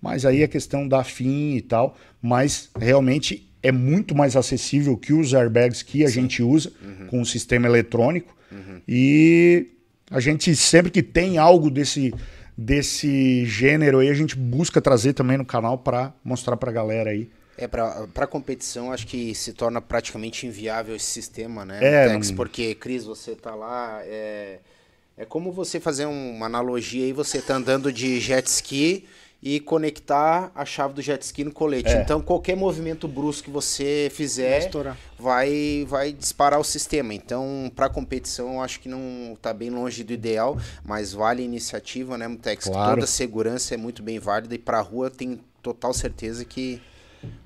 [0.00, 5.12] Mas aí é questão da FIM e tal, mas realmente é muito mais acessível que
[5.12, 6.72] os airbags que a gente usa
[7.08, 8.34] com o sistema eletrônico.
[8.86, 9.66] E
[10.10, 12.14] a gente sempre que tem algo desse
[12.60, 17.30] desse gênero aí a gente busca trazer também no canal para mostrar pra galera aí.
[17.56, 21.78] É, pra, pra competição, acho que se torna praticamente inviável esse sistema, né?
[21.80, 24.00] É, Tex, não- Porque, Cris, você tá lá.
[24.04, 24.58] É,
[25.16, 29.06] é como você fazer um- uma analogia aí, você tá andando de jet ski
[29.42, 31.90] e conectar a chave do jet ski no colete.
[31.90, 32.02] É.
[32.02, 34.68] Então, qualquer movimento brusco que você fizer
[35.18, 37.14] vai, vai disparar o sistema.
[37.14, 41.44] Então, para competição, eu acho que não está bem longe do ideal, mas vale a
[41.44, 42.66] iniciativa, né, Mutex?
[42.66, 42.96] Claro.
[42.96, 46.80] Toda segurança é muito bem válida e para a rua tem total certeza que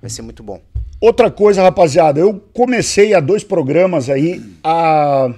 [0.01, 0.61] vai ser muito bom.
[1.01, 5.35] Outra coisa, rapaziada, eu comecei há dois programas aí a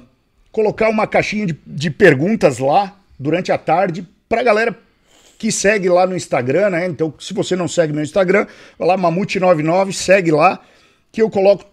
[0.53, 4.79] colocar uma caixinha de, de perguntas lá durante a tarde pra galera
[5.39, 6.87] que segue lá no Instagram, né?
[6.87, 8.47] Então, se você não segue meu Instagram,
[8.79, 10.61] vai lá, Mamute99, segue lá,
[11.13, 11.65] que eu coloco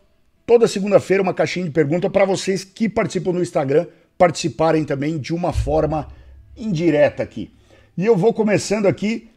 [0.46, 3.86] toda segunda-feira uma caixinha de pergunta para vocês que participam do Instagram
[4.18, 6.08] participarem também de uma forma
[6.56, 7.52] indireta aqui.
[7.98, 9.30] E eu vou começando aqui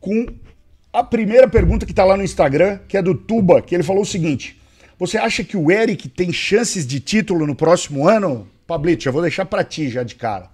[0.00, 0.26] com
[0.92, 4.02] a primeira pergunta que tá lá no Instagram, que é do Tuba, que ele falou
[4.02, 4.60] o seguinte:
[4.98, 8.48] Você acha que o Eric tem chances de título no próximo ano?
[8.66, 10.48] Pablito, já vou deixar pra ti já de cara.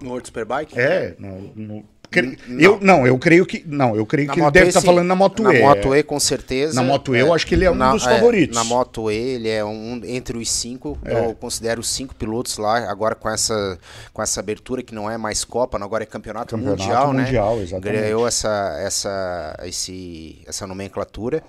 [0.00, 0.78] No World Superbike?
[0.78, 4.44] É, no, no- cre- eu não, eu creio que não, eu creio Na que ele
[4.44, 4.86] Moto deve estar sim.
[4.86, 5.60] falando na Moto Na E.
[5.62, 5.98] Moto é.
[5.98, 6.74] E, com certeza.
[6.74, 8.56] Na Moto E, eu acho que ele é um dos favoritos.
[8.56, 10.98] na Moto E, ele é um entre os cinco.
[11.04, 11.26] É.
[11.26, 12.90] Eu considero os cinco pilotos lá.
[12.90, 13.78] Agora com essa,
[14.12, 17.62] com essa abertura que não é mais Copa, agora é Campeonato, Campeonato Mundial, Mundial, né?
[17.62, 18.00] exatamente.
[18.02, 21.42] Ganhou essa, essa, esse, essa nomenclatura.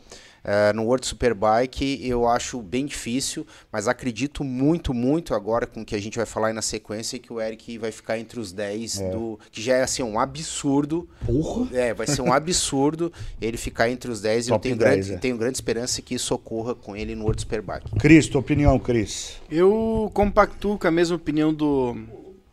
[0.48, 5.86] Eh, no World Superbike eu acho bem difícil, mas acredito muito, muito agora com o
[5.86, 8.54] que a gente vai falar aí na sequência que o Eric vai ficar entre os
[8.54, 9.38] 10 do.
[9.52, 11.10] Que já é assim um absurdo.
[11.26, 11.68] Porra.
[11.78, 15.14] É, vai ser um absurdo ele ficar entre os 10 e eu tenho, 10, grande,
[15.14, 15.18] é.
[15.18, 17.92] tenho grande esperança que isso ocorra com ele no World Superbike.
[18.00, 19.42] Cris, tua opinião, Cris?
[19.52, 21.98] Eu compactuo com a mesma opinião do.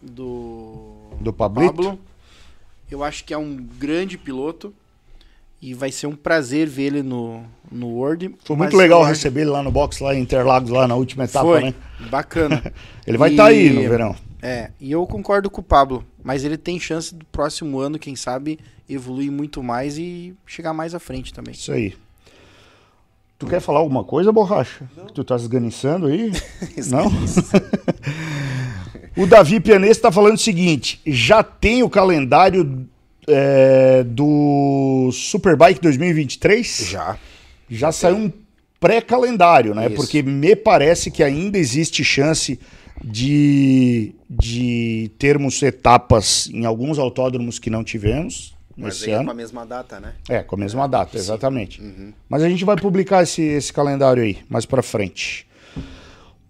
[0.03, 0.97] Do.
[1.21, 1.75] Do Pablito?
[1.75, 2.01] Pablo.
[2.91, 4.75] Eu acho que é um grande piloto.
[5.67, 8.35] E vai ser um prazer ver ele no, no World.
[8.45, 11.25] Foi muito legal acho- receber ele lá no box, lá em Interlagos, lá na última
[11.25, 11.63] etapa, Foi.
[11.63, 11.75] né?
[12.11, 12.63] Bacana.
[13.07, 14.15] Ele vai E- estar aí no verão.
[14.43, 16.05] É, e eu concordo com o Pablo.
[16.23, 20.95] Mas ele tem chance do próximo ano, quem sabe, evoluir muito mais e chegar mais
[20.95, 21.55] à frente também.
[21.55, 21.95] Isso aí.
[23.39, 24.85] Tu quer falar alguma coisa, borracha?
[25.15, 26.31] Tu tá esganiçando aí?
[26.91, 27.11] Não?
[29.17, 32.87] o Davi Pianese tá falando o seguinte: já tem o calendário
[33.27, 36.89] é, do Superbike 2023?
[36.91, 37.19] Já.
[37.69, 38.33] Já saiu um
[38.79, 39.87] pré-calendário, né?
[39.87, 39.97] Isso.
[39.97, 42.59] Porque me parece que ainda existe chance
[43.03, 49.25] de, de termos etapas em alguns autódromos que não tivemos Mas nesse aí é ano.
[49.25, 50.13] com a mesma data, né?
[50.29, 51.83] É, com a mesma data, exatamente.
[52.29, 55.47] Mas a gente vai publicar esse, esse calendário aí, mais pra frente.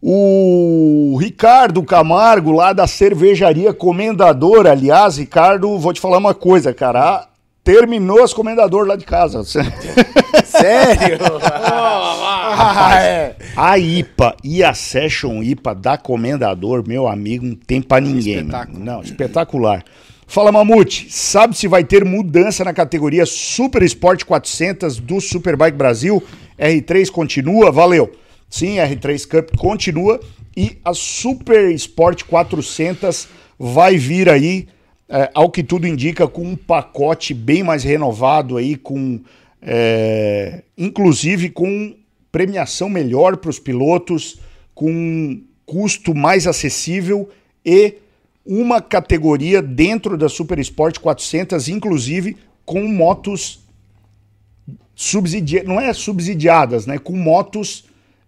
[0.07, 7.01] O Ricardo Camargo, lá da cervejaria Comendador, aliás, Ricardo, vou te falar uma coisa, cara.
[7.03, 7.27] ah,
[7.64, 9.43] Terminou as Comendador lá de casa.
[10.45, 11.19] Sério?
[11.40, 18.40] Rapaz, a IPA e a Session IPA da Comendador, meu amigo, não tem pra ninguém.
[18.40, 18.79] Espetáculo.
[18.85, 19.83] Não, espetacular.
[20.27, 26.23] Fala, Mamute, sabe se vai ter mudança na categoria Super Sport 400 do Superbike Brasil?
[26.59, 27.73] R3 continua?
[27.73, 28.12] Valeu.
[28.48, 30.20] Sim, R3 Cup continua
[30.57, 33.28] e a Super Sport 400
[33.59, 34.68] vai vir aí
[35.09, 39.20] é, ao que tudo indica, com um pacote bem mais renovado aí, com
[39.61, 41.94] é, inclusive com
[42.30, 44.38] premiação melhor para os pilotos,
[44.74, 47.28] com custo mais acessível
[47.64, 47.94] e
[48.44, 53.61] uma categoria dentro da Super Sport 400, inclusive com motos
[54.94, 56.98] subsidiadas, não é subsidiadas, né?
[56.98, 57.85] Com motos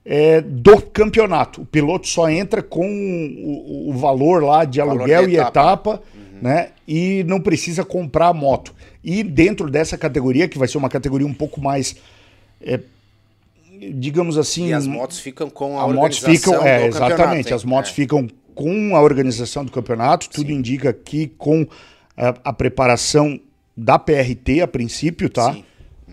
[0.08, 1.62] é, do campeonato.
[1.62, 6.00] O piloto só entra com o, o valor lá de valor aluguel de e etapa,
[6.14, 6.38] uhum.
[6.40, 6.68] né?
[6.86, 8.72] E não precisa comprar a moto.
[9.02, 11.96] E dentro dessa categoria, que vai ser uma categoria um pouco mais.
[12.60, 12.78] É,
[13.94, 14.68] digamos assim.
[14.68, 17.94] E as motos ficam com a, a motos ficam, é, Exatamente, as motos é.
[17.94, 20.30] ficam com a organização do campeonato.
[20.30, 20.54] Tudo Sim.
[20.54, 21.66] indica que com
[22.16, 23.40] a, a, preparação
[23.76, 25.52] da PRT a princípio, tá?
[25.52, 25.64] Sim.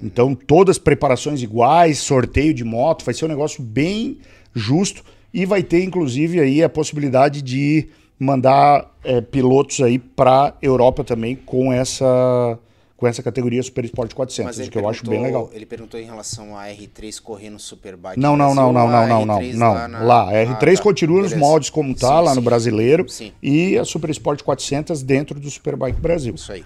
[0.03, 4.17] Então, todas preparações iguais, sorteio de moto, vai ser um negócio bem
[4.53, 7.87] justo e vai ter, inclusive, aí a possibilidade de
[8.19, 12.59] mandar é, pilotos aí para Europa também com essa
[12.95, 15.49] com essa categoria Super Sport 400, que eu acho bem legal.
[15.53, 18.17] Ele perguntou em relação a R3 correr no Superbike.
[18.17, 19.73] Não, não, não, não, não, não, não, não.
[19.73, 20.03] Lá, na...
[20.03, 20.83] lá, a R3 ah, tá.
[20.83, 21.35] continua Beleza.
[21.35, 22.35] nos moldes como tá, sim, lá sim.
[22.35, 23.33] no brasileiro, sim.
[23.43, 26.35] e a Super Sport 400 dentro do Superbike Brasil.
[26.35, 26.63] Isso aí.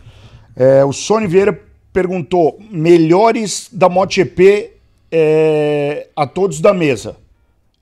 [0.55, 1.59] É, o Sony Vieira
[1.97, 4.73] perguntou: melhores da MotoGP
[5.11, 7.17] é, a todos da mesa.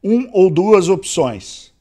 [0.02, 1.74] Um ou duas opções.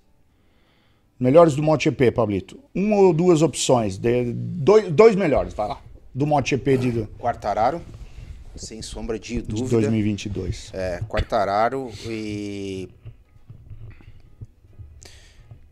[1.20, 2.59] Melhores do MotoGP, Pablito.
[2.75, 3.97] Um ou duas opções.
[3.97, 5.81] De, dois, dois melhores, vai lá
[6.12, 7.09] do MotoGP de...
[7.18, 7.81] Quartararo,
[8.57, 9.66] sem sombra de dúvida.
[9.66, 10.70] De 2022.
[10.75, 12.88] É, Quartararo e...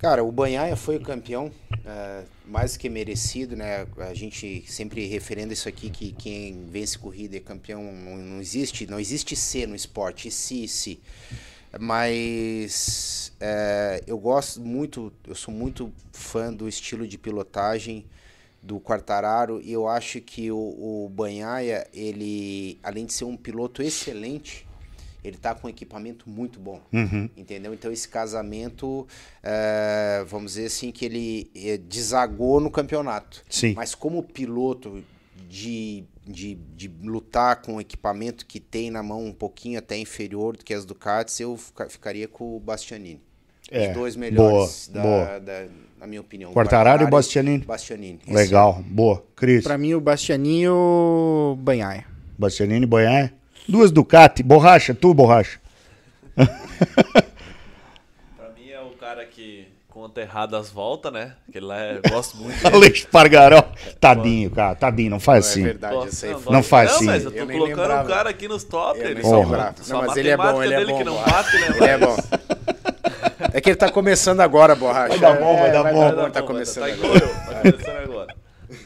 [0.02, 1.48] Cara, o Banhaia foi o campeão,
[1.86, 3.86] é, mais que merecido, né?
[3.98, 8.84] A gente sempre referendo isso aqui, que quem vence corrida é campeão, não, não existe,
[8.84, 11.00] não existe ser no esporte, se, se.
[11.78, 18.04] Mas é, eu gosto muito, eu sou muito fã do estilo de pilotagem
[18.60, 23.80] do Quartararo e eu acho que o, o Banhaia, ele, além de ser um piloto
[23.80, 24.66] excelente,
[25.24, 27.28] ele está com um equipamento muito bom, uhum.
[27.36, 27.72] entendeu?
[27.72, 29.06] Então esse casamento,
[29.42, 33.44] é, vamos dizer assim, que ele é, desagou no campeonato.
[33.48, 33.74] Sim.
[33.74, 35.02] Mas como piloto
[35.48, 40.56] de, de, de lutar com o equipamento que tem na mão um pouquinho até inferior
[40.56, 41.56] do que as Ducatis, eu
[41.88, 43.20] ficaria com o Bastianini.
[43.70, 45.40] É, Os dois melhores boa, da, boa.
[45.40, 45.66] da
[46.02, 46.52] na minha opinião.
[46.52, 47.64] Quartararo e Bastianini.
[47.64, 48.18] Bastianini.
[48.26, 49.24] Legal, boa.
[49.36, 49.62] Cris.
[49.62, 52.04] Pra mim, o Bastianini e o Banhaia.
[52.36, 53.32] Bastianini e Banhaia.
[53.68, 54.42] Duas Ducati.
[54.42, 55.60] Borracha, tu, borracha.
[56.34, 56.46] pra
[58.56, 61.34] mim é o cara que conta errado as voltas, né?
[61.48, 62.66] Aquele lá é, gosto muito.
[62.66, 63.62] Alex Pargaró.
[64.00, 64.74] Tadinho, cara.
[64.74, 65.60] Tadinho, não faz assim.
[65.60, 66.32] É verdade, sei.
[66.32, 67.06] Não, não faz não, assim.
[67.06, 68.98] mas eu tô eu colocando o cara aqui nos top.
[68.98, 70.98] Eu ele só, não, mas ele é bom, ele é bom.
[70.98, 72.16] Que não bate, né, ele é bom.
[73.52, 75.08] É que ele tá começando agora, borracha.
[75.08, 76.00] Vai dar bom, vai dar é, bom.
[76.00, 77.20] Vai dar tá, começando tá agora.
[77.20, 78.21] Tá começando agora.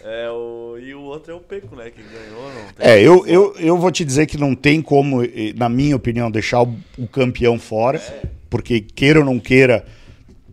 [0.06, 0.78] É, o...
[0.78, 1.90] E o outro é o Peco, né?
[1.90, 2.50] Que ganhou.
[2.78, 5.22] é, eu, eu, eu vou te dizer que não tem como,
[5.56, 7.98] na minha opinião, deixar o, o campeão fora.
[7.98, 8.22] É.
[8.48, 9.84] Porque, queira ou não queira,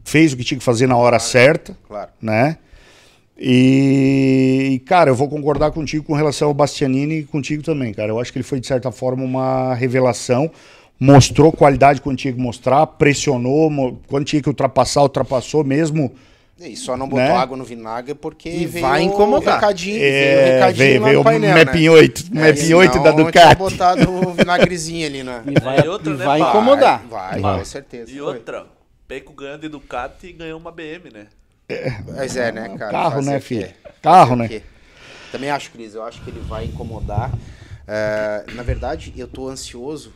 [0.04, 1.78] fez o que tinha que fazer na hora claro, certa.
[1.88, 2.10] Claro.
[2.20, 2.58] Né?
[3.38, 8.12] E, cara, eu vou concordar contigo com relação ao Bastianini e contigo também, cara.
[8.12, 10.50] Eu acho que ele foi, de certa forma, uma revelação
[11.00, 16.14] mostrou qualidade quando tinha que mostrar, pressionou, quando tinha que ultrapassar, ultrapassou mesmo.
[16.68, 17.32] E só não botou né?
[17.32, 19.54] água no vinagre porque e veio vai incomodar.
[19.54, 22.48] O recadinho, é, veio o recadinho veio, veio painel, o Map 8, né?
[22.48, 23.56] Map é, 8 da Ducati.
[23.56, 25.44] botado o vinagrezinho ali na...
[25.46, 27.04] E vai, e outra, né, vai incomodar.
[27.10, 28.12] Vai, vai, com certeza.
[28.12, 28.66] E outra,
[29.08, 31.28] Peco ganhando de Ducati e ganhou uma BM, né?
[31.70, 32.92] É, Mas é, né, cara?
[32.92, 33.70] Carro, né, filho?
[34.02, 34.62] Carro, né?
[35.32, 37.32] Também acho, Cris, eu acho que ele vai incomodar.
[37.32, 40.14] Uh, na verdade, eu tô ansioso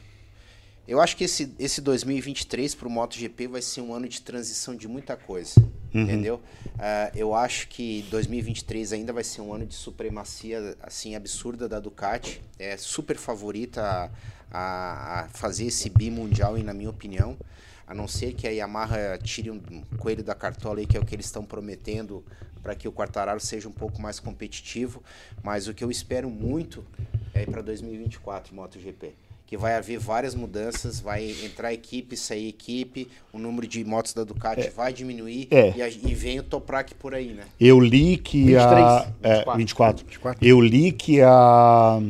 [0.88, 4.74] eu acho que esse, esse 2023 para o MotoGP vai ser um ano de transição
[4.74, 5.60] de muita coisa,
[5.94, 6.02] uhum.
[6.02, 6.36] entendeu?
[6.66, 11.82] Uh, eu acho que 2023 ainda vai ser um ano de supremacia assim absurda da
[11.82, 12.42] Ducati.
[12.58, 14.10] É super favorita
[14.50, 17.38] a, a, fazer esse bimundial, na minha opinião.
[17.86, 19.60] A não ser que a Yamaha tire um
[19.98, 22.24] coelho da cartola aí, que é o que eles estão prometendo
[22.64, 25.04] para que o Quartararo seja um pouco mais competitivo.
[25.44, 26.86] Mas o que eu espero muito
[27.34, 33.40] é para 2024 MotoGP que vai haver várias mudanças, vai entrar equipe, sair equipe, o
[33.40, 34.70] número de motos da Ducati é.
[34.70, 35.74] vai diminuir é.
[35.76, 37.44] e, a, e, vem o Toprak por aí, né?
[37.60, 40.46] Eu li que 23, a 24, é, 24, 24.
[40.46, 42.02] Eu li que a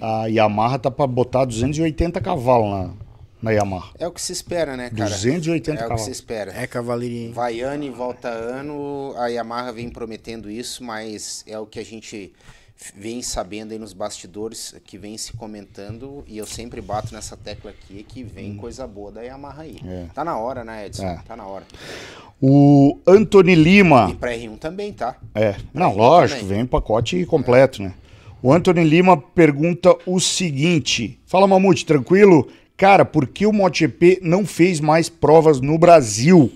[0.00, 3.06] a Yamaha tá para botar 280 cavalos na
[3.42, 3.90] na Yamaha.
[3.98, 5.10] É o que se espera, né, cara?
[5.10, 5.90] 280 é cavalos.
[5.90, 6.52] É o que se espera.
[6.52, 7.32] É cavalaria.
[7.32, 11.84] Vai ano e volta ano, a Yamaha vem prometendo isso, mas é o que a
[11.84, 12.32] gente
[12.94, 17.70] vem sabendo aí nos bastidores, que vem se comentando, e eu sempre bato nessa tecla
[17.70, 19.78] aqui, que vem coisa boa da Yamaha aí.
[19.84, 20.06] É.
[20.14, 21.06] Tá na hora, né, Edson?
[21.06, 21.20] É.
[21.26, 21.64] Tá na hora.
[22.40, 24.08] O Anthony Lima.
[24.10, 25.16] E pra R1 também, tá?
[25.34, 26.58] É, não, lógico, também.
[26.58, 27.94] vem pacote completo, né?
[28.42, 32.46] O Anthony Lima pergunta o seguinte: Fala, Mamute, tranquilo?
[32.76, 36.52] Cara, por que o MotoGP não fez mais provas no Brasil?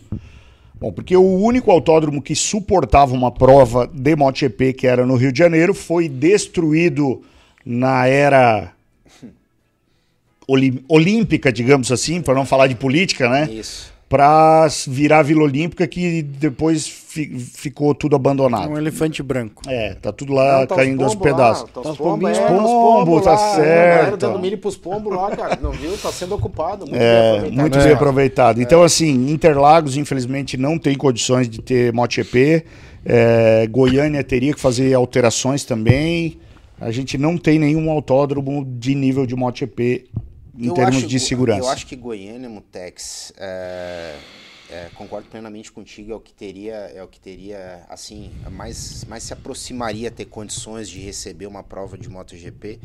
[0.81, 5.31] Bom, porque o único autódromo que suportava uma prova de MotoGP, que era no Rio
[5.31, 7.22] de Janeiro, foi destruído
[7.64, 8.72] na era
[10.89, 13.49] olímpica, digamos assim, para não falar de política, né?
[13.53, 13.93] Isso.
[14.09, 18.71] Para virar Vila Olímpica, que depois ficou tudo abandonado.
[18.71, 19.63] Um elefante branco.
[19.69, 21.65] É, tá tudo lá Não, tá os caindo aos lá, pedaços.
[21.71, 23.97] tá Tá os os pombos, pombinhos, é, pombos, os pombos tá lá, certo.
[23.99, 25.59] galera dando milho pros pombos lá, cara.
[25.61, 25.97] Não viu?
[25.99, 26.87] Tá sendo ocupado.
[26.87, 27.61] Muito bem É, aproveitado.
[27.61, 27.83] muito É.
[27.85, 28.63] bem aproveitado.
[28.63, 32.65] Então, assim, Interlagos, infelizmente, não tem condições de ter MotoGP.
[33.05, 36.39] É, Goiânia teria que fazer alterações também.
[36.81, 40.07] A gente não tem nenhum autódromo de nível de MotoGP
[40.59, 41.61] em Eu termos acho de segurança.
[41.61, 44.13] Eu acho que Goiânia, Mutex, é,
[44.71, 49.23] é, concordo plenamente contigo, é o que teria, é o que teria, assim, mais, mais
[49.23, 52.79] se aproximaria ter condições de receber uma prova de MotoGP,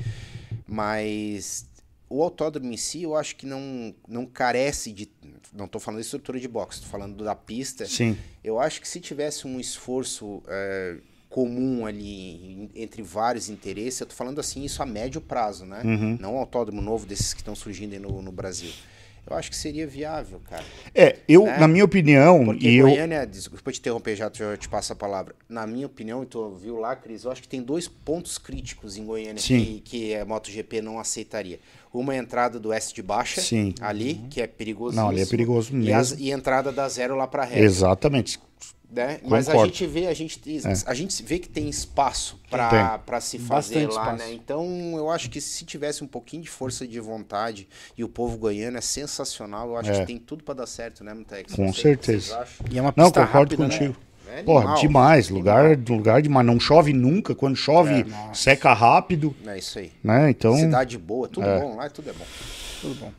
[0.68, 1.68] mas
[2.10, 5.10] o autódromo em si, eu acho que não, não carece de,
[5.54, 8.88] não estou falando de estrutura de boxe, estou falando da pista, Sim, eu acho que
[8.88, 10.98] se tivesse um esforço é,
[11.30, 15.82] comum ali entre vários interesses, eu tô falando assim isso a médio prazo, né?
[15.84, 16.18] Uhum.
[16.20, 18.72] Não um autódromo novo desses que estão surgindo no, no Brasil.
[19.28, 20.64] Eu acho que seria viável, cara.
[20.94, 21.58] É, eu, É.
[21.60, 22.88] na minha opinião, Porque e eu.
[22.88, 25.34] Goiânia, desculpa te interromper, já, já te passo a palavra.
[25.50, 28.98] Na minha opinião, e tu viu lá, Cris, eu acho que tem dois pontos críticos
[28.98, 31.60] em Goiânia que, que a MotoGP não aceitaria.
[31.92, 33.74] Uma é a entrada do S de baixa, Sim.
[33.82, 34.96] ali, que é perigoso.
[34.96, 36.26] Não, ali é perigoso E, as- mesmo.
[36.28, 38.40] e a entrada da zero lá pra reta Exatamente.
[38.90, 39.20] Né?
[39.24, 43.20] Mas a gente vê, a gente, tem- a gente vê que tem espaço para para
[43.22, 44.30] se fazer Bastante lá, espaço.
[44.30, 44.34] né?
[44.34, 47.68] Então, eu acho que se tivesse um pouquinho de força de vontade
[47.98, 50.00] e o povo goiano é sensacional, eu acho É.
[50.02, 51.54] que tem tudo para dar certo, né, Mutex?
[51.54, 52.46] Com Não certeza.
[52.72, 53.96] E é uma Não, pista concordo rápida, contigo.
[54.28, 54.82] É Porra, animal.
[54.82, 55.30] demais.
[55.30, 56.46] Lugar, lugar demais.
[56.46, 57.36] Não chove nunca.
[57.36, 59.36] Quando chove, seca rápido.
[59.46, 59.92] É isso aí.
[60.04, 60.30] Né?
[60.32, 60.56] Então.
[60.58, 61.60] Cidade boa, tudo é.
[61.60, 62.20] bom lá, tudo é bom.
[62.20, 62.26] Né?
[62.82, 63.12] Tudo bom.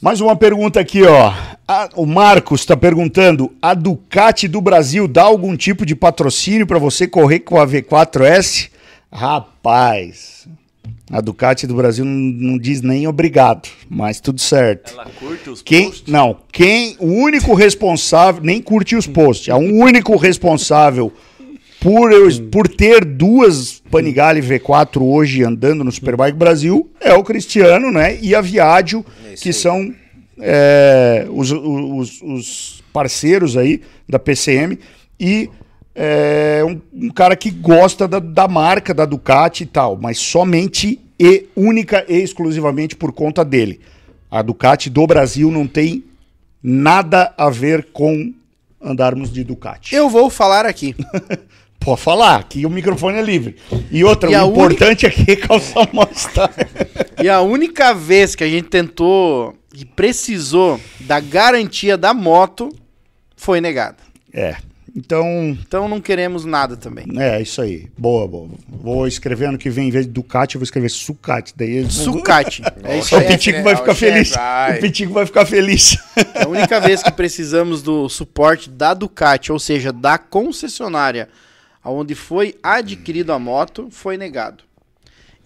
[0.00, 1.32] Mais uma pergunta aqui, ó.
[1.68, 6.78] A- o Marcos está perguntando: a Ducati do Brasil dá algum tipo de patrocínio para
[6.78, 8.70] você correr com a V4S?
[9.12, 10.46] Rapaz,
[11.10, 12.12] a Ducati do Brasil não,
[12.52, 14.92] não diz nem obrigado, mas tudo certo.
[14.94, 16.10] Ela curte os Quem, posts.
[16.10, 21.12] não, quem, o único responsável, nem curte os posts, é o único responsável
[21.80, 27.90] por, eu, por ter duas Panigale V4 hoje andando no Superbike Brasil é o Cristiano,
[27.90, 28.18] né?
[28.20, 29.52] E a Viadio, É que aí.
[29.54, 29.94] são
[30.38, 34.78] é, os, os- os parceiros aí da PCM
[35.18, 35.48] e
[35.94, 41.00] é, um, um cara que gosta da, da marca da Ducati e tal, mas somente
[41.18, 43.80] e única e exclusivamente por conta dele.
[44.30, 46.04] A Ducati do Brasil não tem
[46.62, 48.32] nada a ver com
[48.80, 49.94] andarmos de Ducati.
[49.94, 50.94] Eu vou falar aqui.
[51.80, 53.56] Pode falar, que o microfone é livre.
[53.90, 56.50] E outra, E o importante aqui é calçar o mal-estar.
[57.22, 62.68] E a única vez que a gente tentou e precisou da garantia da moto
[63.36, 63.96] foi negada.
[64.32, 64.56] É.
[64.94, 67.06] Então, Então não queremos nada também.
[67.16, 67.88] é isso aí.
[67.96, 68.48] Boa, boa.
[68.68, 71.54] Vou escrever ano que vem, em vez de Ducati, eu vou escrever Sucati.
[71.56, 72.60] Daí eles Sucate.
[72.82, 73.26] É isso O aí.
[73.28, 73.64] Pitico né?
[73.64, 74.30] vai ficar o feliz.
[74.32, 74.76] vai.
[74.76, 75.96] O Pitico vai ficar feliz.
[76.34, 81.28] É a única vez que precisamos do suporte da Ducati, ou seja, da concessionária,
[81.82, 84.64] aonde foi adquirido a moto, foi negado.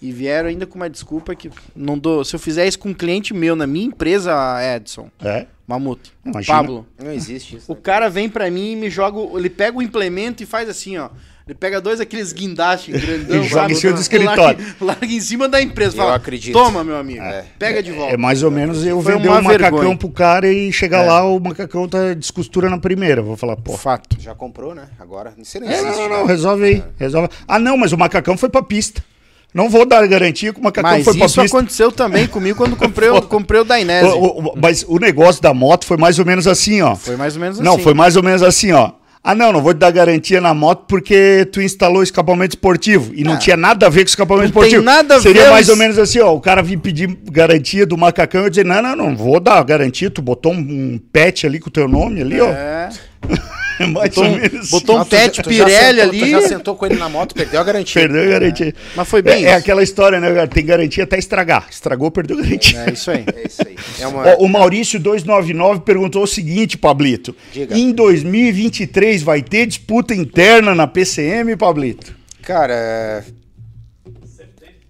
[0.03, 2.25] E vieram ainda com uma desculpa que não dou.
[2.25, 4.35] Se eu fizer isso com um cliente meu na minha empresa,
[4.77, 5.47] Edson, É.
[5.67, 6.59] Mamute, Imagina.
[6.59, 7.73] Pablo, Não existe isso.
[7.73, 9.19] o cara vem pra mim e me joga.
[9.39, 11.09] Ele pega o implemento e faz assim, ó.
[11.47, 13.73] Ele pega dois aqueles guindastes grandão, E joga sabe?
[13.75, 14.67] em cima do Larga- escritório.
[14.81, 15.93] Larga, em cima da empresa.
[15.93, 16.55] Eu Fala, acredito.
[16.55, 17.23] Toma, meu amigo.
[17.23, 17.45] É.
[17.59, 18.17] Pega de É volta.
[18.17, 19.97] mais ou menos eu Foi vender um macacão vergonha.
[19.99, 21.07] pro cara e chegar É.
[21.07, 23.21] lá, o macacão tá descostura na primeira.
[23.21, 23.77] Vou falar, pô.
[23.77, 24.17] Fato.
[24.19, 24.85] Já comprou, né?
[24.99, 25.35] Agora.
[25.37, 25.91] Isso não É, existe.
[25.91, 26.17] não, não, né?
[26.21, 26.85] não, resolve aí.
[26.99, 27.29] Resolve.
[27.47, 29.05] Ah, não, mas o macacão foi pra pista.
[29.53, 31.57] Não vou dar garantia que o macacão Mas foi pra isso pista.
[31.59, 34.07] aconteceu também comigo quando comprei, o- comprei o Dainese.
[34.09, 36.97] O- o- o- mas o negócio da moto foi mais ou menos assim, ó.
[36.97, 37.83] Foi mais ou menos Não, assim.
[37.83, 38.91] foi mais ou menos assim, ó.
[39.27, 43.11] Ah, não, não vou te dar garantia na moto porque tu instalou escapamento esportivo.
[43.15, 43.37] E não Ah.
[43.39, 44.83] tinha nada a ver com escapamento Não tem esportivo.
[44.85, 46.35] nada a Seria ver mais os- ou menos assim, ó.
[46.35, 49.65] O cara vir pedir garantia do macacão e eu dizer, não, não, não vou dar
[49.65, 50.11] garantia.
[50.11, 52.43] Tu botou um, um pet ali com o teu nome ali, É.
[52.43, 52.95] ó.
[53.93, 54.71] mais Botou ou um- menos.
[54.71, 56.31] botou um já- pet Pirelli sentou- ali.
[56.31, 58.03] já sentou com ele na moto, perdeu a garantia.
[58.03, 58.75] Perdeu a garantia.
[58.95, 60.33] Mas foi bem É, é aquela história, né?
[60.33, 60.47] cara?
[60.49, 61.67] Tem garantia até estragar.
[61.71, 62.85] Estragou, perdeu a garantia.
[62.87, 63.25] É isso aí.
[63.35, 63.77] É isso aí.
[64.01, 64.23] É uma...
[64.27, 67.35] Ó, o Maurício 299 perguntou o seguinte, Pablito.
[67.53, 67.77] Diga.
[67.77, 72.15] Em 2023 vai ter disputa interna na PCM, Pablito?
[72.43, 73.25] Cara, é,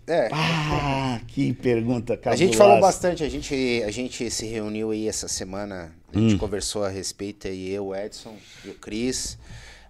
[0.07, 2.45] É, Ah, que pergunta a cabulosa.
[2.45, 6.29] gente falou bastante, a gente, a gente se reuniu aí essa semana, a Hum.
[6.29, 9.37] gente conversou a respeito aí, eu, o Edson e o Cris.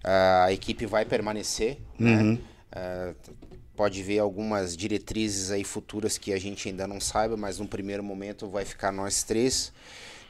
[0.02, 2.32] Ah, a equipe vai permanecer, Uhum.
[2.34, 2.38] né?
[2.72, 3.12] Ah,
[3.76, 8.02] pode ver algumas diretrizes aí futuras que a gente ainda não saiba, mas no primeiro
[8.04, 9.72] momento vai ficar nós três.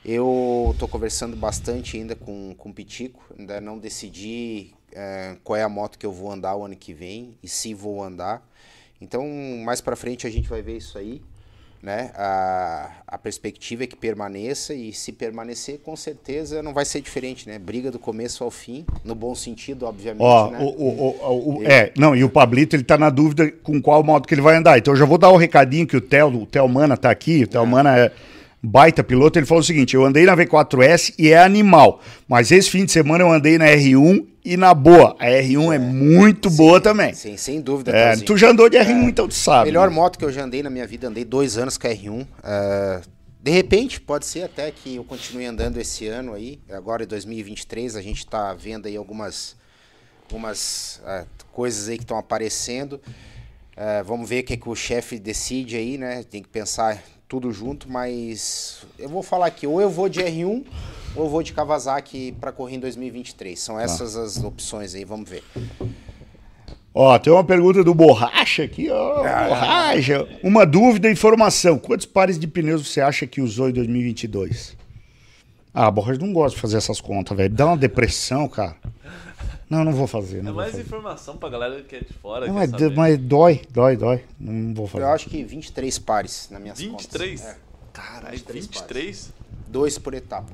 [0.05, 5.63] Eu tô conversando bastante ainda com, com o Pitico, ainda não decidi eh, qual é
[5.63, 8.47] a moto que eu vou andar o ano que vem e se vou andar.
[9.01, 9.27] Então,
[9.65, 11.23] mais pra frente a gente vai ver isso aí,
[11.85, 12.11] né?
[12.17, 17.47] A, a perspectiva é que permaneça e se permanecer, com certeza não vai ser diferente,
[17.47, 17.59] né?
[17.59, 20.59] Briga do começo ao fim, no bom sentido, obviamente, Ó, né?
[20.61, 24.03] o, o, o, o- é, não, e o Pablito, ele tá na dúvida com qual
[24.03, 24.79] moto que ele vai andar.
[24.79, 27.45] Então eu já vou dar o recadinho que o Theo, o Theo Mana tá aqui,
[27.45, 28.13] o Theo Mana é
[28.65, 32.71] baita piloto, ele falou o seguinte, eu andei na V4S e é animal, mas esse
[32.71, 36.81] fim de semana eu andei na R1 e na boa, a R1 é, muito boa
[36.81, 37.13] também.
[37.15, 37.93] Sim, sem dúvida.
[37.93, 39.67] É, tu já andou de R1, então tu sabe.
[39.67, 39.95] Melhor né?
[39.95, 42.27] moto que eu já andei na minha vida, andei dois anos com a R1.
[42.43, 43.01] Ah,
[43.43, 46.59] de repente, pode ser até que eu continue andando esse ano aí.
[46.71, 49.57] Agora em 2023, a gente tá vendo aí algumas,
[50.23, 53.01] algumas ah, coisas aí que estão aparecendo.
[53.77, 56.23] Ah, vamos ver o que, que o chefe decide aí, né?
[56.23, 60.65] Tem que pensar tudo junto, mas eu vou falar aqui, ou eu vou de R1
[61.17, 63.59] ou eu vou de Kawasaki para correr em 2023.
[63.59, 65.45] São essas as opções aí, vamos ver.
[66.93, 69.25] Ó, tem uma pergunta do Borracha aqui, ó.
[69.25, 69.49] Ah.
[69.49, 70.29] Borracha.
[70.43, 71.77] Uma dúvida e informação.
[71.79, 74.77] Quantos pares de pneus você acha que usou em 2022?
[75.73, 77.53] Ah, Borracha não gosta de fazer essas contas, velho.
[77.53, 78.77] Dá uma depressão, cara.
[79.69, 80.39] Não, não vou fazer.
[80.39, 80.83] É Não, vou mais fazer.
[80.83, 82.47] informação pra galera que é de fora.
[82.47, 82.95] Não, mas, saber.
[82.95, 84.25] mas dói, dói, dói.
[84.39, 85.05] Não vou fazer.
[85.05, 87.41] Eu acho que 23 pares na minha 23?
[87.41, 87.55] contas.
[87.57, 87.59] É,
[87.93, 89.33] Caralho, 23 23?
[89.69, 90.53] dois por etapa.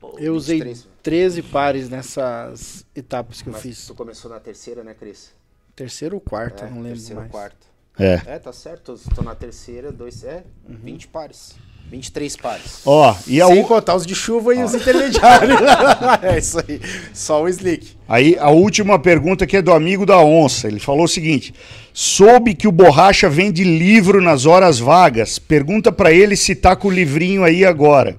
[0.00, 0.88] Pô, Eu usei 23.
[1.02, 3.86] 13 pares nessas etapas que eu Mas fiz.
[3.86, 5.30] tu começou na terceira, né, Cris?
[5.76, 7.30] Terceiro ou quarto, É, não lembro terceira ou mais.
[7.32, 7.66] quarta.
[7.98, 8.14] É.
[8.26, 8.92] É, tá certo.
[8.92, 10.24] Eu tô na terceira, dois.
[10.24, 11.54] É, 20 pares.
[11.90, 12.82] 23 pares.
[12.86, 15.58] Ó, e a, Sem u- contar os de chuva e os intermediários.
[16.22, 16.80] é isso aí.
[17.12, 17.88] Só o slick.
[18.08, 20.68] aí a última pergunta que é do amigo da onça.
[20.68, 21.52] Ele falou o seguinte:
[21.92, 25.38] soube que o Borracha vende livro nas horas vagas.
[25.38, 28.16] Pergunta pra ele se tá com o livrinho aí agora.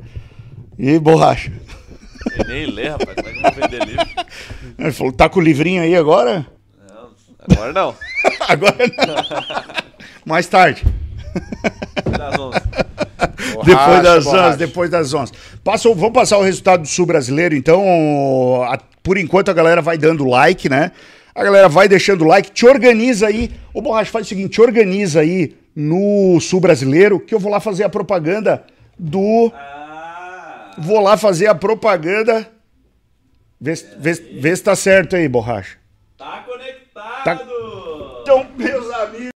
[0.78, 1.52] E aí, Borracha?
[2.38, 3.16] Eu nem lê, rapaz.
[3.16, 4.06] Como é que eu vou vender livro?
[4.78, 6.46] Ele falou: tá com o livrinho aí agora?
[6.88, 7.10] Não,
[7.56, 7.96] agora não.
[8.48, 8.76] Agora
[9.08, 9.16] não.
[10.26, 10.84] Mais tarde.
[12.18, 12.60] Das 11.
[13.66, 14.48] Depois das borracha.
[14.50, 15.32] 11, depois das 11.
[15.64, 18.64] Passa, vamos passar o resultado do Sul Brasileiro, então.
[18.64, 20.92] a- por enquanto a galera vai dando like, né?
[21.34, 22.52] A galera vai deixando like.
[22.52, 23.52] Te organiza aí.
[23.74, 27.60] Ô, Borracha, faz o seguinte: te organiza aí no Sul Brasileiro, que eu vou lá
[27.60, 28.64] fazer a propaganda
[28.98, 29.52] do.
[29.56, 32.48] Ah, Vou lá fazer a propaganda.
[33.60, 35.78] Vê, se- vê, vê se tá certo aí, Borracha.
[36.18, 37.24] tá conectado.
[37.24, 37.40] Tá-
[38.22, 39.31] Então, meus amigos.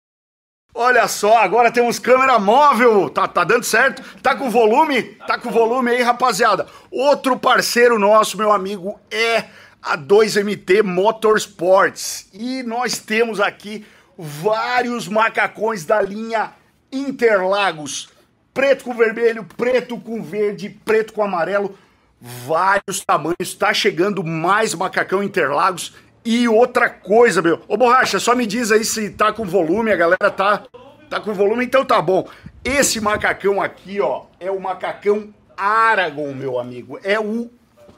[0.75, 3.07] Olha só, agora temos câmera móvel.
[3.07, 4.01] Tá, tá dando certo?
[4.21, 5.03] Tá com volume?
[5.27, 6.65] Tá com volume aí, rapaziada.
[6.89, 9.45] Outro parceiro nosso, meu amigo, é
[9.81, 12.27] a 2MT Motorsports.
[12.33, 13.85] E nós temos aqui
[14.17, 16.51] vários macacões da linha
[16.91, 18.09] Interlagos.
[18.51, 21.77] Preto com vermelho, preto com verde, preto com amarelo
[22.23, 23.53] vários tamanhos.
[23.53, 25.93] Tá chegando mais macacão Interlagos.
[26.25, 27.61] E outra coisa, meu.
[27.67, 30.63] Ô, Borracha, só me diz aí se tá com volume, a galera tá,
[31.09, 32.27] tá com volume, então tá bom.
[32.63, 36.97] Esse macacão aqui, ó, é o macacão Aragon, meu amigo.
[37.03, 37.49] É o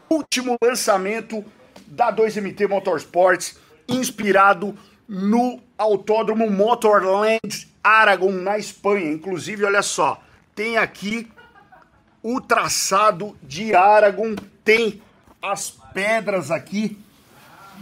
[0.10, 1.46] último lançamento
[1.86, 4.76] da 2MT Motorsports, inspirado
[5.08, 9.12] no Autódromo Motorland Aragon, na Espanha.
[9.12, 10.20] Inclusive, olha só,
[10.56, 11.28] tem aqui
[12.24, 15.00] o traçado de Aragon, tem
[15.40, 16.98] as pedras aqui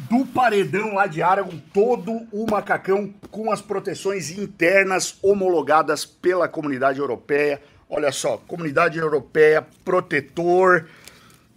[0.10, 7.00] do paredão lá de Aragon, todo o macacão com as proteções internas homologadas pela comunidade
[7.00, 7.62] europeia.
[7.90, 10.88] Olha só, comunidade europeia, protetor,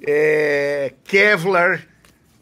[0.06, 1.86] é, Kevlar,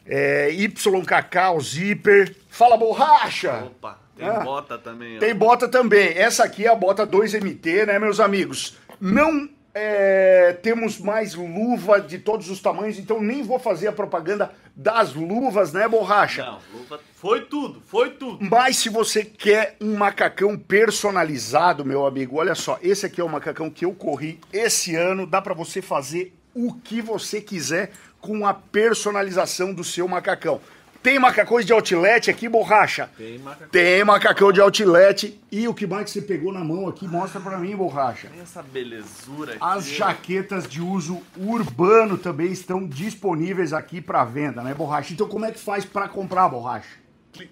[0.06, 2.34] é, YKK, o zíper.
[2.48, 3.64] Fala borracha!
[3.66, 4.40] Opa, tem Ah.
[4.40, 5.20] bota também, ó.
[5.20, 6.08] Tem bota também.
[6.16, 8.76] Essa aqui é a bota 2MT, né, meus amigos?
[9.00, 14.52] Não é, temos mais luva de todos os tamanhos, então nem vou fazer a propaganda
[14.76, 16.44] das luvas, né, borracha?
[16.44, 17.00] Não, luva.
[17.14, 18.38] Foi tudo, foi tudo.
[18.48, 23.28] Mas se você quer um macacão personalizado, meu amigo, olha só, esse aqui é o
[23.28, 28.46] macacão que eu corri esse ano, dá pra você fazer o que você quiser com
[28.46, 30.60] a personalização do seu macacão.
[31.04, 33.10] Tem macacões de outlet aqui, borracha?
[33.18, 33.68] Tem macacão.
[33.68, 35.38] Tem macacão de outlet.
[35.52, 38.28] E o que mais que você pegou na mão aqui, mostra pra mim, borracha.
[38.28, 39.60] Tem essa belezura aqui.
[39.60, 45.12] As jaquetas de uso urbano também estão disponíveis aqui para venda, né, borracha?
[45.12, 47.03] Então como é que faz para comprar, borracha?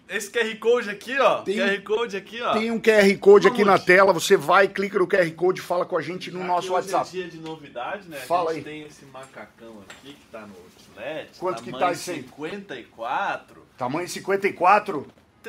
[0.08, 1.42] Esse QR Code aqui, ó.
[1.42, 2.52] Tem- QR Code aqui, ó.
[2.52, 5.84] Tem um QR Code aqui na tela, você vai, clica no QR Code e fala
[5.84, 7.08] com a gente no Já nosso WhatsApp.
[7.08, 8.16] é dia de novidade, né?
[8.18, 8.72] Fala a gente aí.
[8.80, 11.30] tem esse macacão aqui que tá no outlet.
[11.38, 12.16] Quanto que tá esse aí?
[12.22, 13.62] 54.
[13.76, 15.06] Tamanho 54.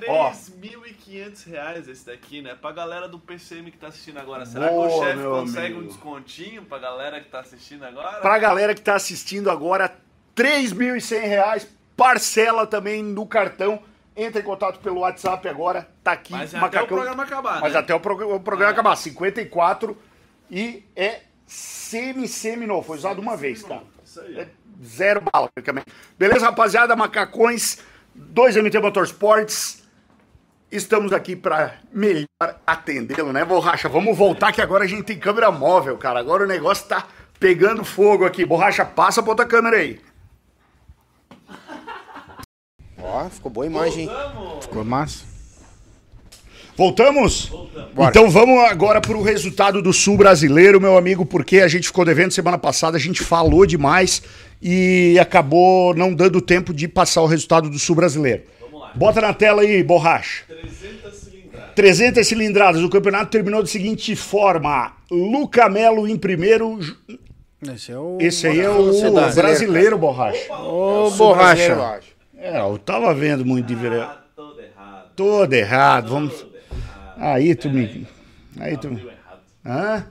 [0.07, 0.31] Ó.
[0.31, 2.55] 3.500 reais esse daqui, né?
[2.59, 4.43] Pra galera do PCM que tá assistindo agora.
[4.45, 5.81] Será Boa, que o chefe consegue amigo.
[5.81, 8.19] um descontinho pra galera que tá assistindo agora?
[8.19, 9.95] Pra galera que tá assistindo agora,
[10.35, 13.83] 3.100 reais, parcela também no cartão.
[14.15, 16.31] Entra em contato pelo WhatsApp agora, tá aqui.
[16.31, 17.79] Mas é até o programa acabar, Mas né?
[17.79, 18.73] até o, prog- o programa Ah.
[18.73, 18.95] acabar.
[18.95, 19.97] 54
[20.51, 22.83] e é semi-semi novo.
[22.85, 23.81] Foi usado uma vez, tá?
[24.05, 24.47] Isso aí, É
[24.83, 25.87] zero bala, praticamente.
[26.17, 26.95] Beleza, rapaziada?
[26.95, 27.79] Macacões,
[28.15, 29.81] 2MT Motorsports.
[30.71, 32.27] Estamos aqui pra melhor
[32.65, 33.87] atendê-lo, né, Borracha?
[33.87, 36.19] Vamos voltar que agora a gente tem câmera móvel, cara.
[36.19, 37.05] Agora o negócio tá
[37.39, 38.43] pegando fogo aqui.
[38.45, 39.99] Borracha, passa pra outra câmera aí.
[43.13, 44.03] Ó, ficou boa a imagem.
[44.03, 44.09] hein?
[44.09, 44.65] Vamos!
[44.65, 45.23] Ficou massa?
[46.75, 47.51] Voltamos?
[47.93, 48.09] Bora.
[48.09, 52.31] Então vamos agora pro resultado do Sul Brasileiro, meu amigo, porque a gente ficou devendo
[52.31, 54.23] semana passada, a gente falou demais
[54.59, 58.43] e acabou não dando tempo de passar o resultado do Sul Brasileiro.
[58.59, 58.91] Vamos lá.
[58.95, 60.45] Bota na tela aí, borracha.
[60.47, 61.75] 300 cilindradas.
[61.75, 62.81] 300 cilindradas.
[62.81, 66.79] O campeonato terminou da seguinte forma: Luca Melo em primeiro.
[67.71, 68.17] Esse é o.
[68.19, 69.35] Esse aí é o Velocidade.
[69.35, 70.51] brasileiro, borracha.
[70.55, 72.12] Ô, brasileiro, eu borracha.
[72.43, 74.01] É, eu tava vendo muito de ver.
[74.01, 75.11] Ah, todo errado.
[75.15, 76.09] Todo errado.
[76.09, 76.41] Vamos.
[76.41, 77.13] Todo errado.
[77.17, 78.05] Aí tu me.
[78.59, 78.89] Aí tu.
[79.65, 80.05] Hã?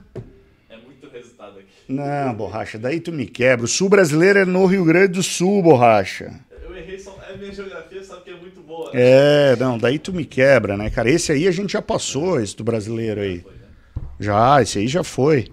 [0.67, 1.67] É muito resultado aqui.
[1.87, 3.65] Não, borracha, daí tu me quebra.
[3.65, 6.33] O sul brasileiro é no Rio Grande do Sul, borracha.
[6.63, 7.15] Eu errei só.
[7.29, 8.89] É minha geografia, sabe que é muito boa.
[8.91, 8.99] né?
[8.99, 11.11] É, não, daí tu me quebra, né, cara?
[11.11, 13.45] Esse aí a gente já passou, esse do brasileiro aí.
[14.19, 15.51] Já, esse aí já foi.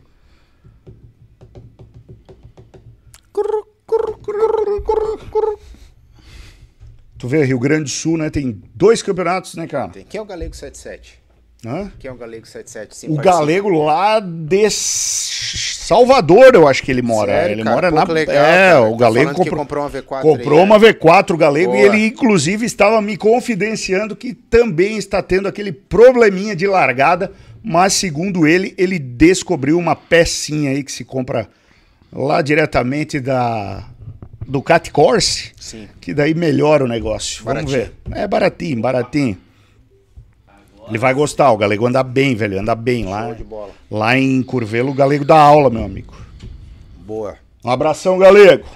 [7.21, 8.31] Tu vê, Rio Grande do Sul, né?
[8.31, 9.91] Tem dois campeonatos, né, cara?
[9.91, 11.21] Tem- Quem é o Galego 77?
[11.67, 11.93] Hã?
[11.99, 12.97] Quem é o Galego 77?
[12.97, 13.39] Sim, O participa.
[13.39, 17.33] galego lá de Salvador, eu acho que ele mora.
[17.33, 17.75] Sério, ele cara?
[17.75, 18.05] mora na.
[18.05, 18.83] legal, é, cara.
[18.89, 20.89] o Tá galego comprou, comprou uma V4 comprou aí, uma né?
[20.93, 21.87] V4 o galego e Boa.
[21.97, 28.47] ele inclusive estava me confidenciando que também está tendo aquele probleminha de largada, mas segundo
[28.47, 31.47] ele, ele descobriu uma pecinha aí que se compra
[32.13, 33.85] lá diretamente da
[34.51, 35.89] Ducati Corse, Sim.
[36.01, 37.45] que daí melhora o negócio.
[37.45, 37.93] Vamos ver.
[38.11, 39.39] É baratinho, baratinho.
[40.89, 43.27] Ele vai gostar, o galego anda bem, velho, anda bem lá.
[43.27, 43.71] Show de bola.
[43.89, 46.17] Lá em Curvelo, o galego dá aula, meu amigo.
[46.99, 47.39] Boa.
[47.65, 48.67] Um abração, galego.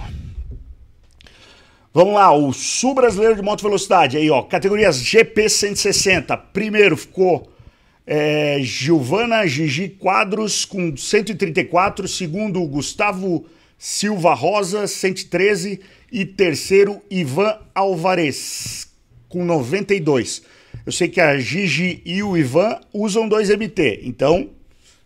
[1.93, 4.15] Vamos lá, o Sul Brasileiro de Moto Velocidade.
[4.15, 6.37] Aí, ó, categorias GP 160.
[6.37, 7.51] Primeiro ficou
[8.07, 12.07] é, Giovana Gigi Quadros com 134.
[12.07, 13.45] Segundo, Gustavo
[13.77, 15.79] Silva Rosa, 113.
[16.11, 18.87] E terceiro, Ivan Alvarez,
[19.27, 20.43] com 92.
[20.85, 24.49] Eu sei que a Gigi e o Ivan usam 2MT, então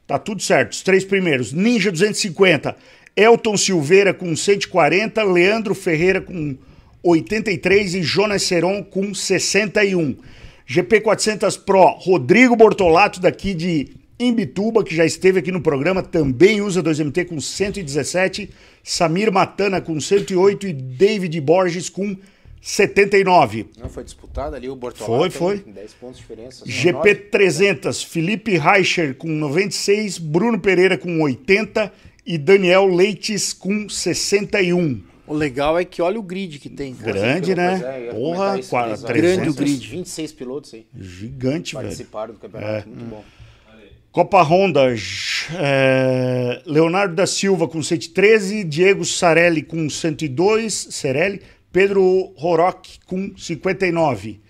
[0.09, 0.71] Tá tudo certo.
[0.71, 1.53] Os três primeiros.
[1.53, 2.75] Ninja 250.
[3.15, 5.21] Elton Silveira com 140.
[5.21, 6.57] Leandro Ferreira com
[7.03, 7.93] 83.
[7.93, 10.17] E Jonas Seron com 61.
[10.65, 11.91] GP 400 Pro.
[11.99, 13.89] Rodrigo Bortolato, daqui de
[14.19, 18.49] Imbituba, que já esteve aqui no programa, também usa 2MT com 117.
[18.83, 20.67] Samir Matana com 108.
[20.67, 22.17] E David Borges com
[22.61, 23.67] 79.
[23.79, 25.19] Não foi disputado ali o Bortolão.
[25.21, 25.57] Foi, foi.
[25.71, 26.63] 10 pontos de diferença.
[26.65, 31.91] GP 300, Felipe Reicher com 96, Bruno Pereira com 80
[32.25, 35.01] e Daniel Leites com 61.
[35.25, 36.93] O legal é que olha o grid que tem.
[36.95, 37.13] cara.
[37.13, 38.07] Grande, né?
[38.09, 39.53] é, Porra, qua- Grande 300.
[39.53, 39.87] o grid.
[39.87, 40.85] 26 pilotos aí.
[40.99, 41.85] Gigante, velho.
[41.87, 42.73] Participaram do campeonato.
[42.73, 42.85] É.
[42.85, 43.23] Muito bom.
[44.11, 44.93] Copa Honda,
[45.55, 51.41] é, Leonardo da Silva com 113, Diego Sarelli com 102, Cerelli,
[51.71, 54.41] Pedro Roroc com 59.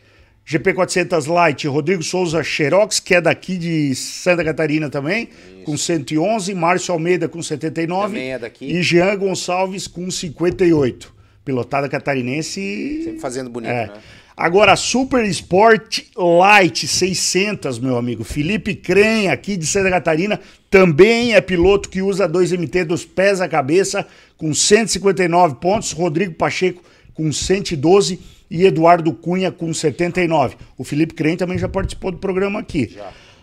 [0.45, 5.29] GP 400 Light, Rodrigo Souza Xerox, que é daqui de Santa Catarina também,
[5.63, 8.65] com 111, Márcio Almeida com 79 Também é daqui.
[8.65, 11.13] e Jean Gonçalves com 58.
[11.45, 13.87] Pilotada catarinense Sempre fazendo bonito, é.
[13.87, 13.93] né?
[14.39, 18.23] Agora, Super Sport Light 600, meu amigo.
[18.23, 23.49] Felipe Cren, aqui de Santa Catarina, também é piloto que usa 2MT dos pés à
[23.49, 25.91] cabeça, com 159 pontos.
[25.91, 26.81] Rodrigo Pacheco
[27.13, 28.17] com 112
[28.49, 30.55] e Eduardo Cunha com 79.
[30.77, 32.95] O Felipe Cren também já participou do programa aqui.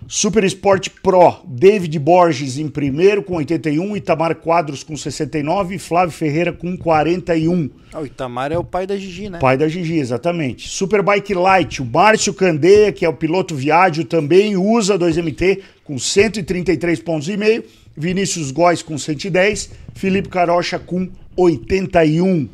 [0.09, 6.13] Super Sport Pro, David Borges em primeiro com 81, Itamar Quadros com 69 e Flávio
[6.15, 7.69] Ferreira com 41.
[7.93, 9.41] Ah, o Itamar é o pai da Gigi, né?
[9.41, 10.69] Pai da Gigi, exatamente.
[10.69, 17.01] Superbike Light, o Márcio Candeia, que é o piloto viádio, também usa 2MT com 133
[17.01, 17.65] pontos e meio.
[17.97, 19.71] Vinícius Góes com 110.
[19.95, 22.49] Felipe Carocha com 81.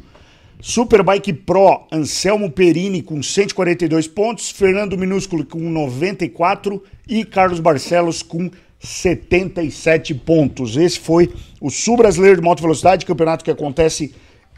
[0.63, 8.51] Superbike Pro, Anselmo Perini com 142 pontos, Fernando Minúsculo com 94 e Carlos Barcelos com
[8.79, 10.77] 77 pontos.
[10.77, 14.15] Esse foi o Sul Brasileiro de Moto Velocidade, campeonato que acontece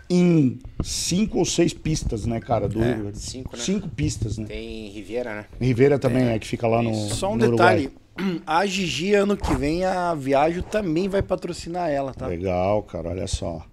[0.08, 2.68] em cinco ou seis pistas, né, cara?
[2.68, 3.62] Do, É, cinco, né?
[3.62, 4.46] Cinco pistas, né?
[4.46, 5.46] Tem Riviera, né?
[5.60, 6.94] Ribeira também é, que fica lá no.
[6.94, 7.76] Só um no Uruguai.
[7.76, 8.40] detalhe.
[8.46, 12.28] A Gigi, ano que vem, a Viagem também vai patrocinar ela, tá?
[12.28, 13.64] Legal, cara, olha só.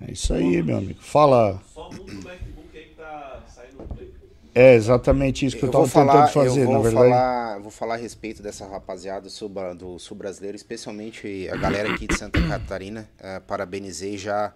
[0.00, 0.98] É isso aí, meu amigo.
[1.00, 1.60] Fala.
[1.72, 4.10] Só muda o MacBook aí que tá saindo no play.
[4.54, 6.92] É exatamente isso que eu, Eu tava vou falar, tentando fazer, eu vou na verdade.
[7.08, 11.88] falar, vou falar a respeito dessa rapaziada do sul, do sul brasileiro, especialmente a galera
[11.88, 13.08] aqui de Santa Catarina.
[13.20, 14.52] Eh, parabenizei já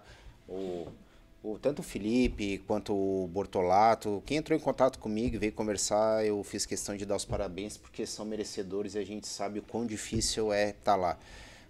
[0.49, 0.87] o,
[1.41, 4.21] o- tanto o Felipe quanto o Bortolato.
[4.25, 7.77] Quem entrou em contato comigo e veio conversar, eu fiz questão de dar os parabéns
[7.77, 11.17] porque são merecedores e a gente sabe o quão difícil é estar lá.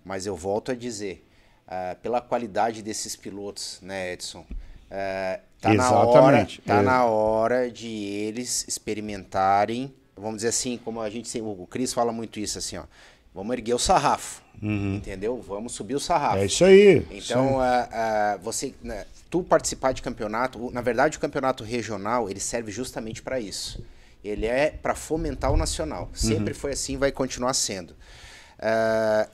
[0.04, 1.24] Mas eu volto a dizer,
[1.68, 4.46] ah, pela qualidade desses pilotos, né, Edson?
[4.92, 6.82] Eh, tá na hora, Exatamente, tá é.
[6.82, 12.12] na hora de eles experimentarem, vamos dizer assim, como a gente sempre, o Cris fala
[12.12, 12.84] muito isso assim, ó.
[13.34, 15.42] Vamos erguer o sarrafo, entendeu?
[15.46, 16.38] Vamos subir o sarrafo.
[16.38, 16.44] Uhum.
[16.44, 17.06] É isso aí.
[17.12, 22.40] Então, ah, ah, você, né, tu participar de campeonato, na verdade o campeonato regional, ele
[22.40, 23.84] serve justamente para isso.
[24.24, 26.10] Ele é para fomentar o nacional.
[26.14, 26.60] Sempre Uhum.
[26.60, 27.94] foi assim, vai continuar sendo.
[28.58, 29.28] Ah,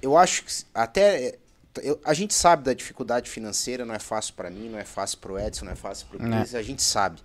[0.00, 1.34] eu acho que até
[1.80, 5.18] eu- a gente sabe da dificuldade financeira, não é fácil para mim, não é fácil
[5.18, 7.20] para o Edson, não é fácil para o Cris, a gente sabe.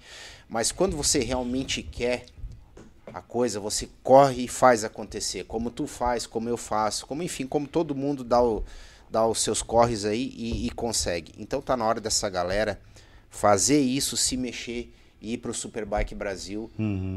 [0.50, 2.26] Mas quando você realmente quer
[3.14, 5.44] a coisa, você corre e faz acontecer.
[5.46, 8.64] Como tu faz, como eu faço, como enfim, como todo mundo dá, o,
[9.10, 11.34] dá os seus corres aí e, e consegue.
[11.38, 12.80] Então tá na hora dessa galera
[13.30, 14.92] fazer isso, se mexer
[15.24, 16.70] e ir pro Superbike Brasil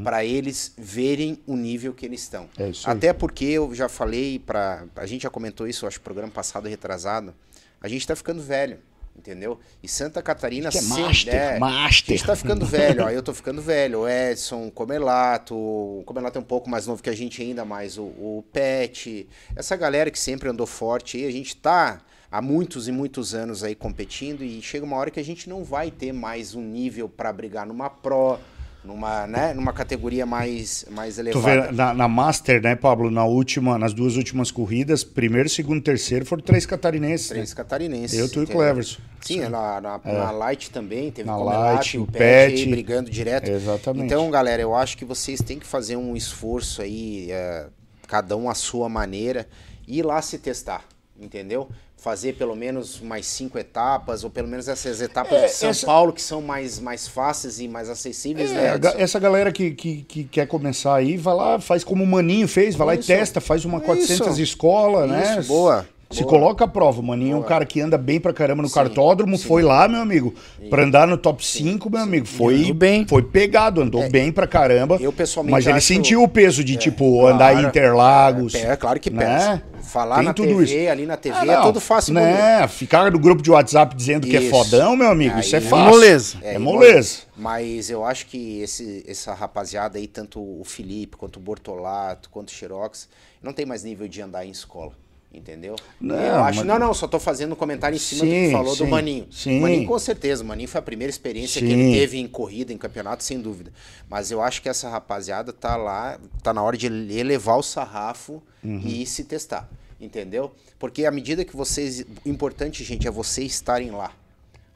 [0.03, 2.49] para eles verem o nível que eles estão.
[2.57, 2.95] É isso aí.
[2.95, 6.67] Até porque eu já falei para a gente já comentou isso, acho, no programa passado
[6.69, 7.35] retrasado.
[7.81, 8.79] A gente tá ficando velho,
[9.15, 9.59] entendeu?
[9.83, 12.13] E Santa Catarina Que é sempre- master, master.
[12.13, 13.09] a gente tá ficando velho, ó.
[13.09, 13.99] Eu tô ficando velho.
[13.99, 15.53] O Edson, o Comelato.
[15.55, 19.27] O Comelato é um pouco mais novo que a gente ainda, mas o, o Pet.
[19.55, 22.01] Essa galera que sempre andou forte aí, a gente tá
[22.31, 25.63] há muitos e muitos anos aí competindo e chega uma hora que a gente não
[25.63, 28.37] vai ter mais um nível pra brigar numa Pro,
[28.83, 31.67] numa, né, numa categoria mais, mais elevada.
[31.67, 36.25] vê, na, na Master, né, Pablo, na última, nas duas últimas corridas, primeiro, segundo, terceiro,
[36.25, 37.29] foram três catarinenses.
[37.29, 37.55] Três né?
[37.55, 38.17] catarinenses.
[38.17, 38.47] Eu, tu e?
[38.47, 38.99] Cleverson.
[39.21, 42.63] Sim, na, na, na Light também, teve Na o Light, o Pet, Pet.
[42.63, 43.49] aí brigando direto.
[43.49, 44.05] Exatamente.
[44.05, 47.67] Então, galera, eu acho que vocês têm que fazer um esforço aí, é,
[48.07, 49.47] cada um à sua maneira,
[49.85, 50.85] e ir lá se testar,
[51.19, 51.69] entendeu?
[52.07, 55.85] Fazer pelo menos mais cinco etapas, ou pelo menos essas etapas É, de São essa-
[55.85, 58.93] Paulo, que são mais, mais fáceis e mais acessíveis, É, né?
[58.97, 62.75] essa galera que, que, que quer começar aí, vai lá, faz como o Maninho fez,
[62.75, 63.11] vai lá Isso.
[63.11, 64.41] e testa, faz uma 400 Isso.
[64.41, 65.37] escola, né?
[65.39, 66.29] Isso, boa, Se boa.
[66.31, 67.01] coloca a prova.
[67.01, 69.45] O Maninho é um cara que anda bem pra caramba no Sim, cartódromo, sim.
[69.45, 70.33] foi lá, meu amigo,
[70.69, 72.25] pra andar no top 5, meu amigo.
[72.25, 73.05] Foi Andou bem.
[73.05, 74.97] Foi pegado, andou bem pra caramba.
[75.01, 78.55] eu pessoalmente Mas ele acho- sentiu o peso de, tipo, Claro, andar em Interlagos.
[78.55, 79.25] É, é claro que né?
[79.25, 79.63] pesa.
[79.83, 80.91] Falar Tem na tudo TV, isso.
[80.91, 82.11] ali na TV, Ah, é tudo fácil.
[82.11, 82.67] e né?
[82.67, 84.49] Ficar no grupo de WhatsApp dizendo que é Isso.
[84.49, 85.85] fodão, meu amigo, isso é Aí- fácil.
[85.89, 86.37] moleza.
[86.41, 87.19] É, moleza.
[87.37, 92.49] Mas eu acho que esse, essa rapaziada aí, tanto o Felipe, quanto o Bortolato, quanto
[92.49, 93.07] o Xerox,
[93.41, 94.91] não tem mais nível de andar em escola.
[95.33, 95.75] Entendeu?
[95.99, 98.45] Não, eu acho, mas- não, não, só tô fazendo um comentário em cima do Sim,
[98.47, 99.27] que falou sim, do Maninho.
[99.29, 99.59] sim.
[99.59, 101.73] O Maninho, com certeza, o Maninho foi a primeira experiência que Sim.
[101.73, 103.71] ele teve em corrida, em campeonato, sem dúvida.
[104.09, 107.61] Mas eu acho que essa rapaziada tá lá, tá na hora de ele- elevar o
[107.63, 108.81] sarrafo Uhum.
[108.85, 109.69] e se testar.
[109.99, 110.51] Entendeu?
[110.79, 112.05] Porque à medida que vocês.
[112.23, 114.11] O importante, gente, é vocês estarem lá.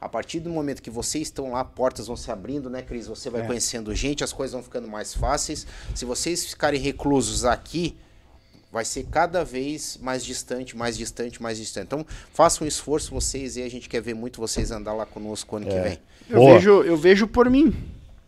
[0.00, 3.06] A partir do momento que vocês estão lá, portas vão se abrindo, né, Cris?
[3.06, 3.30] Você É.
[3.30, 5.64] vai conhecendo gente, as coisas vão ficando mais fáceis.
[5.94, 7.96] Se vocês ficarem reclusos aqui,
[8.72, 11.84] vai ser cada vez mais distante, mais distante, mais distante.
[11.84, 15.56] Então, façam um esforço vocês e a gente quer ver muito vocês andar lá conosco
[15.56, 15.98] ano que vem.
[16.30, 16.54] Eu Boa.
[16.54, 17.74] vejo, eu vejo por mim.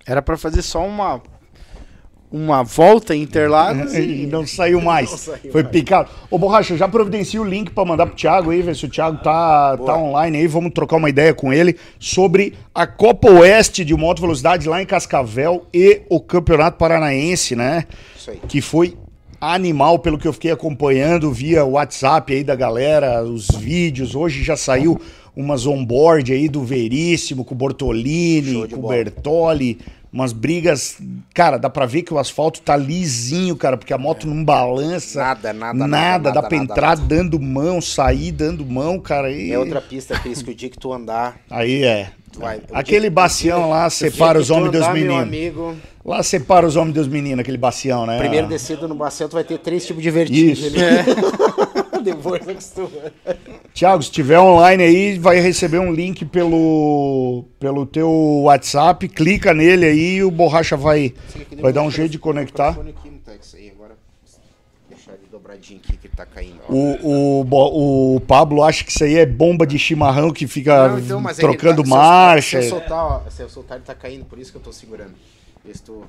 [0.07, 1.23] Era pra fazer só uma
[2.31, 5.31] uma volta em Interlagos E e não saiu mais.
[5.51, 6.11] Foi picado.
[6.29, 9.23] Ô, Borracha, já providencia o link pra mandar pro Thiago aí, ver se o Thiago
[9.23, 10.47] tá, tá online aí.
[10.47, 14.87] Vamos trocar uma ideia com ele sobre a Copa Oeste de Moto Velocidade lá em
[14.87, 17.87] Cascavel e o Campeonato Paranaense, né?
[18.15, 18.41] Isso aí.
[18.49, 18.95] Que foi
[19.53, 24.15] animal, pelo que eu fiquei acompanhando via WhatsApp aí da galera, os vídeos.
[24.15, 25.01] Hoje já saiu
[25.37, 28.89] umas onboard aí do Veríssimo, com o Bortolini, com o.
[28.89, 29.79] Bertoli.
[30.13, 30.99] Umas brigas.
[31.35, 35.19] Cara, dá pra ver que o asfalto tá lisinho, cara, porque a moto não balança.
[35.19, 37.03] Nada, nada, Nada, nada, dá nada, pra nada, entrar nada.
[37.03, 39.33] dando mão, sair dando mão, cara.
[39.33, 39.51] E...
[39.51, 41.37] É outra pista, Cris, que o dia que tu andar.
[41.51, 42.13] Aí é.
[42.39, 45.23] Vai- Aquele que- bacião lá separa os homens dos meninos.
[45.23, 48.19] amigo, Lá separa os homens dos meninos, aquele bacião, né?
[48.19, 50.53] primeiro descido no bacião, tu vai ter três tipos de vertigem.
[50.53, 50.67] Isso.
[50.67, 50.75] ali.
[52.05, 52.91] Depois acostuma.
[53.73, 58.11] Thiago, se tiver online aí, vai receber um link pelo, pelo teu
[58.45, 61.15] WhatsApp, clica nele aí e o Borracha vai,
[61.63, 62.71] vai dar um jeito de conectar.
[62.71, 63.73] Aqui não tá isso aí,
[65.55, 66.61] aqui que tá caindo.
[66.69, 66.73] ó.
[66.73, 70.99] O, o, o Pablo acha que isso aí é bomba de chimarrão que fica Não,
[70.99, 72.61] então, mas é trocando tá- se eu- marcha.
[72.63, 74.73] Se eu soltar, ó, se eu soltar, ele tá caindo, por isso que eu tô
[74.73, 75.15] segurando.
[75.73, 76.05] Se tu-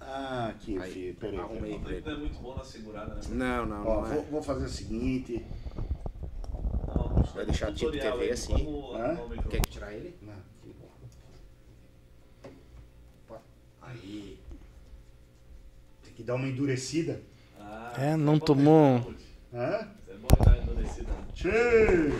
[0.00, 1.38] Ah, aqui, Aí, filho, peraí.
[1.78, 2.02] pra ele.
[2.04, 3.20] Não é muito bom na segurada, né?
[3.30, 4.14] Não, não, Ó, não é.
[4.16, 5.42] vou, vou fazer o seguinte.
[6.86, 8.52] Não, Vai deixar tipo tutorial TV aí, assim?
[8.52, 9.48] como o.
[9.48, 10.14] Quer que tirar ele?
[13.80, 14.38] Aí.
[16.04, 17.20] Tem que dar uma endurecida.
[17.96, 19.12] Ah, É, não tomou-?
[19.54, 19.86] Hã?
[21.44, 22.12] É!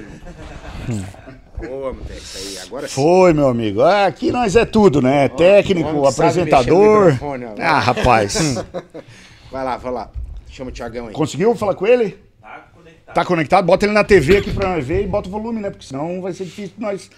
[1.64, 2.94] Boa, Mutex, aí, agora sim.
[2.94, 3.80] Foi, meu amigo.
[3.82, 5.28] Ah, Aqui nós é tudo, né?
[5.28, 7.12] Técnico, apresentador.
[7.60, 8.56] Ah, rapaz.
[9.50, 10.10] Vai lá, vai lá.
[10.48, 11.12] Chama o Thiagão aí.
[11.14, 12.18] Conseguiu falar com ele?
[12.40, 13.14] Tá conectado.
[13.14, 13.66] Tá conectado?
[13.66, 15.68] Bota ele na TV aqui pra nós ver e bota o volume, né?
[15.68, 17.10] Porque senão vai ser difícil nós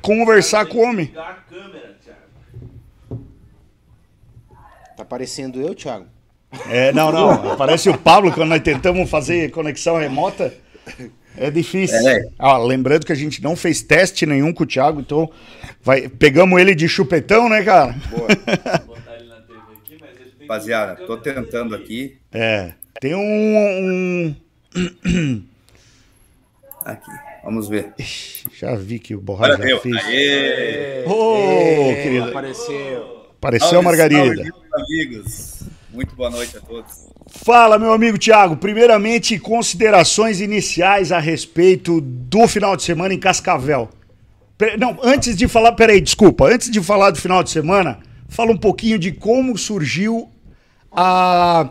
[0.00, 1.04] conversar com o homem.
[1.06, 3.20] Ligar a câmera, Thiago.
[4.96, 6.06] Tá parecendo eu, Thiago?
[6.68, 7.56] É, não, não.
[7.56, 10.52] Parece o Pablo quando nós tentamos fazer conexão remota.
[11.36, 11.96] É difícil.
[12.08, 12.20] É.
[12.38, 15.30] Ó, lembrando que a gente não fez teste nenhum com o Thiago, então
[15.82, 17.94] vai, pegamos ele de chupetão, né, cara?
[18.10, 18.28] Boa.
[18.86, 22.18] Vou botar ele na TV aqui, mas ele tem Rapaziada, tô tentando aqui.
[22.32, 22.72] É.
[23.00, 23.18] Tem um.
[24.74, 25.42] um-
[26.84, 27.10] Aqui,
[27.44, 27.92] vamos ver.
[28.58, 29.96] Já vi que o Borracha Olha já fez.
[30.04, 31.04] Aê!
[31.06, 32.28] Ô, querido.
[32.28, 33.26] Apareceu.
[33.38, 34.34] Apareceu a Margarida.
[34.44, 35.62] salve, amigos.
[35.92, 37.06] Muito boa noite a todos.
[37.26, 38.56] Fala, meu amigo Thiago.
[38.56, 43.90] Primeiramente, considerações iniciais a respeito do final de semana em Cascavel.
[44.78, 46.46] Não, antes de falar, peraí, desculpa.
[46.46, 50.30] Antes de falar do final de semana, fala um pouquinho de como surgiu
[50.90, 51.70] a.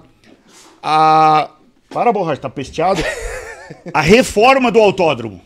[0.84, 1.51] A.
[1.89, 3.01] Para, borracha, tá pesteado?
[3.93, 5.41] A reforma do autódromo.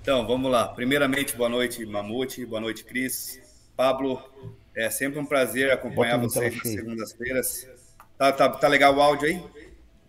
[0.00, 0.68] Então, vamos lá.
[0.68, 2.46] Primeiramente, boa noite, Mamute.
[2.46, 3.40] Boa noite, Cris.
[3.76, 4.22] Pablo,
[4.76, 7.68] é sempre um prazer acompanhar vocês nas segundas-feiras.
[8.18, 9.42] Tá, tá, tá legal o áudio aí?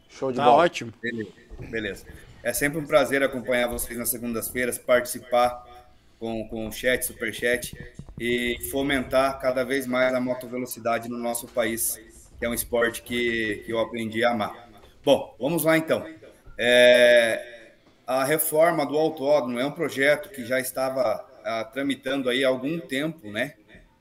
[0.09, 0.63] Show de Tá bola.
[0.63, 0.93] ótimo.
[1.01, 1.31] Beleza.
[1.59, 2.05] Beleza.
[2.43, 5.65] É sempre um prazer acompanhar vocês nas segundas-feiras, participar
[6.19, 7.75] com, com o chat, superchat
[8.19, 11.99] e fomentar cada vez mais a motovelocidade no nosso país,
[12.39, 14.69] que é um esporte que, que eu aprendi a amar.
[15.03, 16.05] Bom, vamos lá então.
[16.57, 17.71] É,
[18.05, 22.79] a reforma do autódromo é um projeto que já estava ah, tramitando aí há algum
[22.79, 23.53] tempo, né?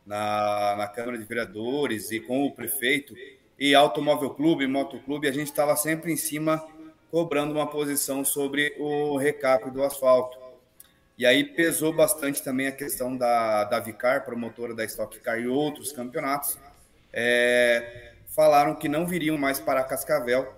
[0.07, 3.15] Na, na Câmara de Vereadores e com o prefeito
[3.59, 6.65] e Automóvel Clube, Motoclube, a gente estava sempre em cima
[7.11, 10.39] cobrando uma posição sobre o recap do asfalto.
[11.19, 15.49] E aí pesou bastante também a questão da, da Vicar, promotora da Stock Car e
[15.49, 16.59] outros campeonatos.
[17.13, 20.53] É, falaram que não viriam mais para Cascavel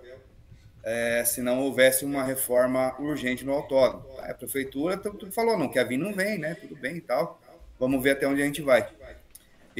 [0.83, 4.05] é, se não houvesse uma reforma urgente no autódromo.
[4.19, 6.55] A prefeitura tu- tu falou, não quer vir, não vem, né?
[6.55, 7.39] Tudo bem e tal.
[7.79, 8.87] Vamos ver até onde a gente vai.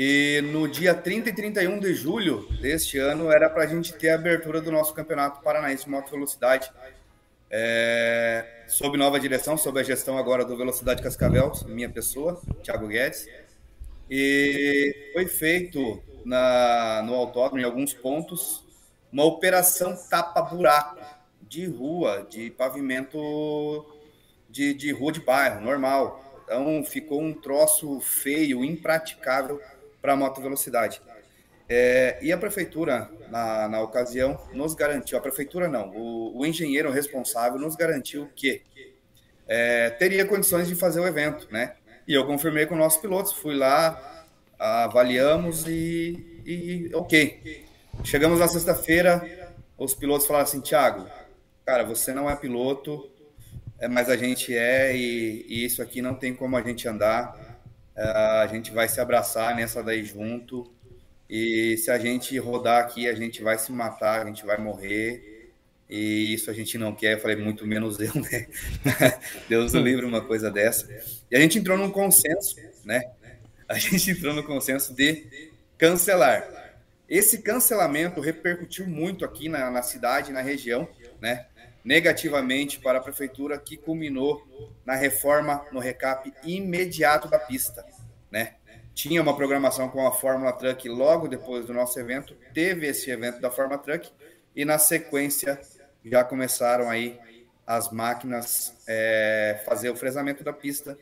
[0.02, 4.12] E no dia 30 e 31 de julho deste ano era para a gente ter
[4.12, 6.72] a abertura do nosso campeonato paranaense de moto velocidade,
[7.52, 13.28] é, sob nova direção, sob a gestão agora do Velocidade Cascavel, minha pessoa, Thiago Guedes.
[14.10, 18.64] E foi feito na, no autódromo, em alguns pontos,
[19.12, 20.98] uma operação tapa-buraco
[21.42, 23.86] de rua, de pavimento
[24.50, 26.42] de, de rua de bairro, normal.
[26.46, 29.60] Então ficou um troço feio, impraticável
[30.02, 31.02] para a moto velocidade.
[31.68, 36.92] É, e a prefeitura, na, na ocasião, nos garantiu, a prefeitura não, o, o engenheiro
[36.92, 38.64] responsável nos garantiu que
[39.48, 41.76] é, teria condições de fazer o evento, né?
[42.08, 44.26] E eu confirmei com nossos pilotos, fui lá,
[44.58, 47.66] avaliamos e, e ok.
[48.04, 51.08] Chegamos na sexta-feira, os pilotos falaram assim, Thiago,
[51.66, 53.10] cara, você não é piloto,
[53.80, 57.49] é, mas a gente é e, e isso aqui não tem como a gente andar.
[58.00, 60.72] A gente vai se abraçar nessa daí junto.
[61.30, 65.52] E se a gente rodar aqui, a gente vai se matar, a gente vai morrer.
[65.90, 67.14] E isso a gente não quer.
[67.14, 68.48] Eu falei, muito menos eu, né?
[69.50, 70.88] Deus o livre uma coisa dessa.
[71.30, 73.04] E a gente entrou num consenso, né?
[73.68, 76.44] A gente entrou no consenso de cancelar.
[77.08, 80.88] Esse cancelamento repercutiu muito aqui na, na cidade, na região,
[81.20, 81.46] né?
[81.84, 84.46] Negativamente para a prefeitura, que culminou
[84.86, 87.86] na reforma, no recap imediato da pista,
[88.30, 88.56] né?
[88.94, 93.40] Tinha uma programação com a Fórmula Truck logo depois do nosso evento, teve esse evento
[93.40, 94.12] da Fórmula Truck
[94.54, 95.60] e na sequência
[96.04, 97.18] já começaram aí
[97.66, 100.98] as máquinas é, fazer o fresamento da pista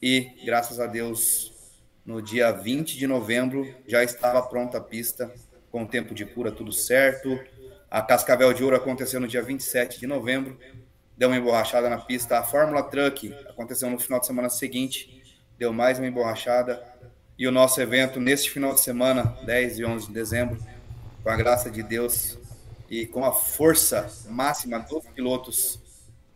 [0.00, 1.52] e graças a Deus
[2.04, 5.32] no dia 20 de novembro já estava pronta a pista
[5.70, 7.40] com tempo de cura tudo certo
[7.96, 10.60] A Cascavel de Ouro aconteceu no dia 27 de novembro,
[11.16, 12.38] deu uma emborrachada na pista.
[12.38, 15.22] A Fórmula Truck aconteceu no final de semana seguinte,
[15.56, 16.86] deu mais uma emborrachada.
[17.38, 20.58] E o nosso evento neste final de semana, 10 e 11 de dezembro,
[21.22, 22.38] com a graça de Deus
[22.90, 25.80] e com a força máxima dos pilotos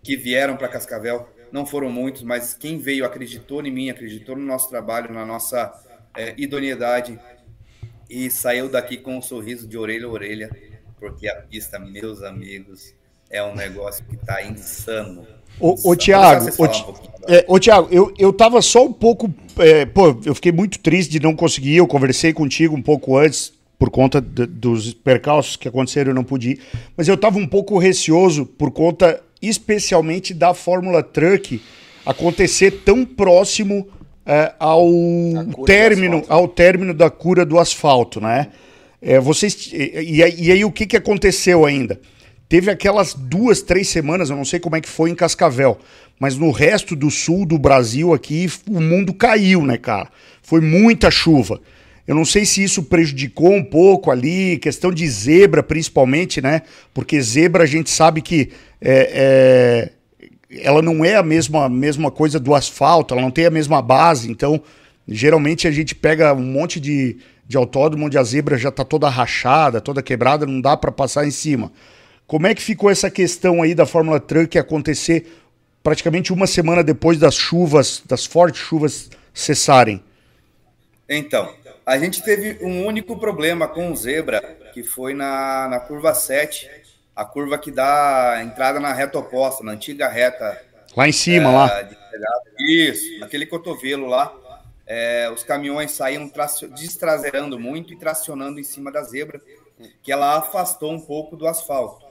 [0.03, 4.47] que vieram para Cascavel, não foram muitos, mas quem veio acreditou em mim, acreditou no
[4.47, 5.79] nosso trabalho, na nossa
[6.17, 7.21] é, idoneidade
[8.09, 10.70] e saiu daqui com um sorriso de orelha a orelha,
[11.01, 12.95] porque a pista, meus amigos,
[13.31, 15.27] é um negócio que está insano.
[15.59, 16.95] Ô, ô Tiago, ô, um
[17.27, 19.33] é, ô, Tiago, eu, eu tava só um pouco.
[19.59, 21.77] É, pô, eu fiquei muito triste de não conseguir.
[21.77, 26.25] Eu conversei contigo um pouco antes, por conta de, dos percalços que aconteceram, eu não
[26.25, 26.61] pude ir.
[26.97, 31.63] Mas eu tava um pouco receoso por conta especialmente da Fórmula Truck,
[32.05, 33.89] acontecer tão próximo
[34.27, 34.87] é, ao
[35.65, 38.49] término ao término da cura do asfalto, né?
[39.03, 42.01] É, vocês e, e, aí o que, que aconteceu ainda?
[42.49, 45.79] Teve aquelas duas, três semanas, eu não sei como é que foi em Cascavel,
[46.19, 50.09] mas no resto do sul do Brasil aqui o mundo caiu, né, cara?
[50.43, 51.61] Foi muita chuva.
[52.07, 56.63] Eu não sei se isso prejudicou um pouco ali, questão de zebra principalmente, né?
[56.93, 59.93] Porque zebra a gente sabe que é,
[60.51, 63.81] é, ela não é a mesma, mesma coisa do asfalto, ela não tem a mesma
[63.81, 64.61] base, então
[65.07, 67.19] geralmente a gente pega um monte de,
[67.51, 71.27] de autódromo onde a zebra já está toda rachada, toda quebrada, não dá para passar
[71.27, 71.73] em cima.
[72.25, 75.27] Como é que ficou essa questão aí da Fórmula Truck acontecer
[75.83, 80.01] praticamente uma semana depois das chuvas, das fortes chuvas cessarem?
[81.09, 81.53] Então,
[81.85, 84.41] a gente teve um único problema com o Zebra,
[84.73, 86.71] que foi na, na curva 7,
[87.17, 90.57] a curva que dá entrada na reta oposta, na antiga reta.
[90.97, 91.89] Lá em cima, é, lá.
[92.61, 94.33] Isso, naquele cotovelo lá.
[94.93, 96.29] É, os caminhões saíam
[96.75, 99.41] destraseirando muito e tracionando em cima da zebra,
[100.03, 102.05] que ela afastou um pouco do asfalto.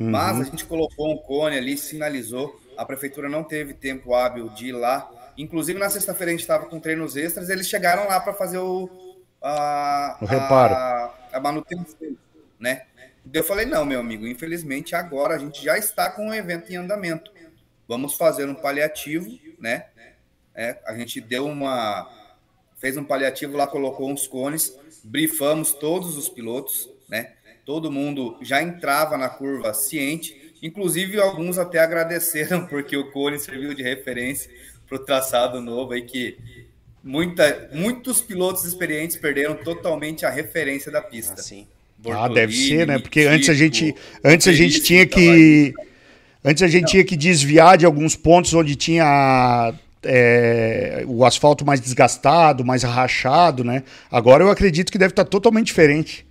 [0.00, 0.08] Uhum.
[0.08, 2.58] Mas a gente colocou um cone ali, sinalizou.
[2.74, 5.10] A prefeitura não teve tempo hábil de ir lá.
[5.36, 8.88] Inclusive, na sexta-feira a gente estava com treinos extras, eles chegaram lá para fazer o,
[9.42, 10.74] a, o reparo.
[10.74, 12.16] A, a manutenção,
[12.58, 12.86] né?
[13.30, 16.76] Eu falei, não, meu amigo, infelizmente agora a gente já está com o evento em
[16.76, 17.30] andamento.
[17.86, 19.84] Vamos fazer um paliativo, né?
[20.54, 22.21] É, a gente deu uma.
[22.82, 27.30] Fez um paliativo lá, colocou uns cones, brifamos todos os pilotos, né?
[27.64, 33.72] Todo mundo já entrava na curva ciente, inclusive alguns até agradeceram, porque o cone serviu
[33.72, 34.50] de referência
[34.88, 36.36] para o traçado novo aí que
[37.04, 41.36] muita, muitos pilotos experientes perderam totalmente a referência da pista.
[41.38, 41.68] Ah, sim.
[42.10, 42.98] ah deve ser, né?
[42.98, 45.72] Porque antes a gente, antes a gente tinha que,
[46.44, 49.72] antes a gente tinha que desviar de alguns pontos onde tinha
[50.04, 53.84] é, o asfalto mais desgastado, mais rachado, né?
[54.10, 56.26] Agora eu acredito que deve estar totalmente diferente.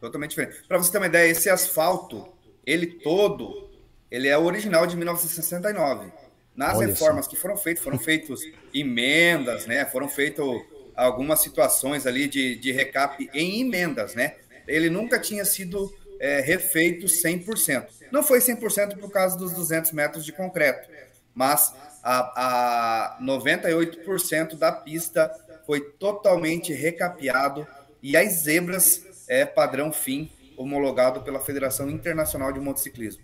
[0.00, 0.62] Totalmente diferente.
[0.68, 2.26] Para você ter uma ideia, esse asfalto,
[2.64, 3.70] ele todo,
[4.10, 6.12] ele é original de 1969.
[6.54, 8.40] Nas Olha reformas que foram feitas, foram feitas
[8.72, 9.84] emendas, né?
[9.84, 10.46] Foram feitas
[10.94, 14.36] algumas situações ali de, de recap em emendas, né?
[14.66, 17.86] Ele nunca tinha sido é, refeito 100%.
[18.10, 20.88] Não foi 100% por causa dos 200 metros de concreto,
[21.36, 25.30] mas a, a 98% da pista
[25.66, 27.66] foi totalmente recapeado
[28.02, 33.22] e as zebras é padrão fim homologado pela Federação Internacional de Motociclismo.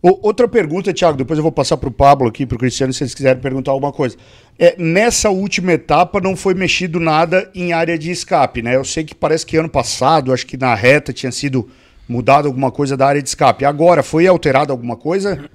[0.00, 3.02] outra pergunta, Thiago, depois eu vou passar para o Pablo aqui, para o Cristiano, se
[3.02, 4.16] eles quiserem perguntar alguma coisa.
[4.56, 8.76] É, nessa última etapa não foi mexido nada em área de escape, né?
[8.76, 11.68] Eu sei que parece que ano passado, acho que na reta tinha sido
[12.08, 13.64] mudado alguma coisa da área de escape.
[13.64, 15.50] Agora, foi alterado alguma coisa?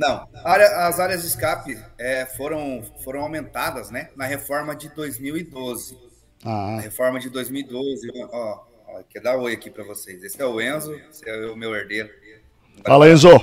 [0.00, 0.26] Não.
[0.32, 5.98] As áreas de escape é, foram, foram aumentadas né, na reforma de 2012.
[6.42, 6.78] Ah.
[6.78, 8.64] A reforma de 2012, ó,
[9.10, 10.22] Quer dar oi aqui para vocês.
[10.24, 12.08] Esse é o Enzo, esse é o meu herdeiro.
[12.84, 13.38] Fala, Enzo.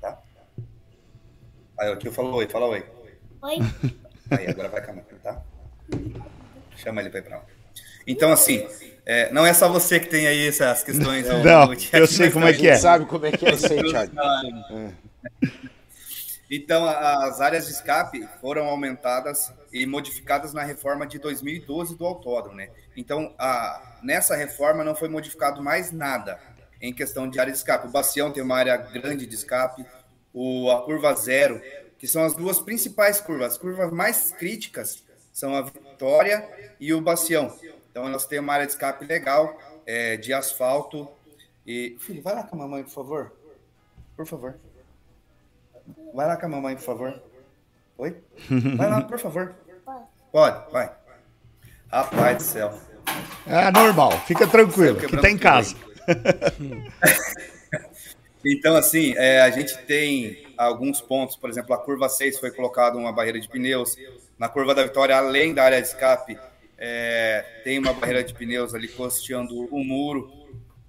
[0.00, 0.18] Tá?
[1.78, 2.84] Aí, aqui eu falo oi, fala oi.
[3.42, 3.56] Oi.
[4.30, 5.42] Aí, agora vai com a tá?
[6.76, 7.44] Chama ele para ir pra lá.
[8.06, 8.66] Então, assim,
[9.04, 11.26] é, não é só você que tem aí essas questões.
[11.44, 12.76] Não, eu sei como é que é.
[12.76, 14.14] sabe como é que é isso aí, Thiago.
[16.50, 22.56] Então, as áreas de escape foram aumentadas e modificadas na reforma de 2012 do autódromo,
[22.56, 22.70] né?
[22.96, 26.40] Então, a, nessa reforma não foi modificado mais nada
[26.82, 27.86] em questão de área de escape.
[27.86, 29.86] O Bacião tem uma área grande de escape,
[30.34, 31.62] o, a curva zero,
[31.96, 33.52] que são as duas principais curvas.
[33.52, 36.48] As curvas mais críticas são a Vitória
[36.80, 37.56] e o Bacião.
[37.92, 41.08] Então, elas têm uma área de escape legal, é, de asfalto.
[41.64, 43.32] E, filho, vai lá com a mamãe, por favor.
[44.16, 44.58] Por favor.
[46.14, 47.22] Vai lá com a mamãe, por favor.
[47.98, 48.16] Oi?
[48.76, 49.54] Vai lá, por favor.
[50.32, 50.90] Pode, vai.
[51.90, 52.78] Rapaz do céu.
[53.46, 55.74] É normal, fica tranquilo, que tá em casa.
[58.44, 62.96] então, assim, é, a gente tem alguns pontos, por exemplo, a curva 6 foi colocada
[62.96, 63.96] uma barreira de pneus.
[64.38, 66.38] Na curva da vitória, além da área de escape,
[66.78, 70.30] é, tem uma barreira de pneus ali costeando o muro.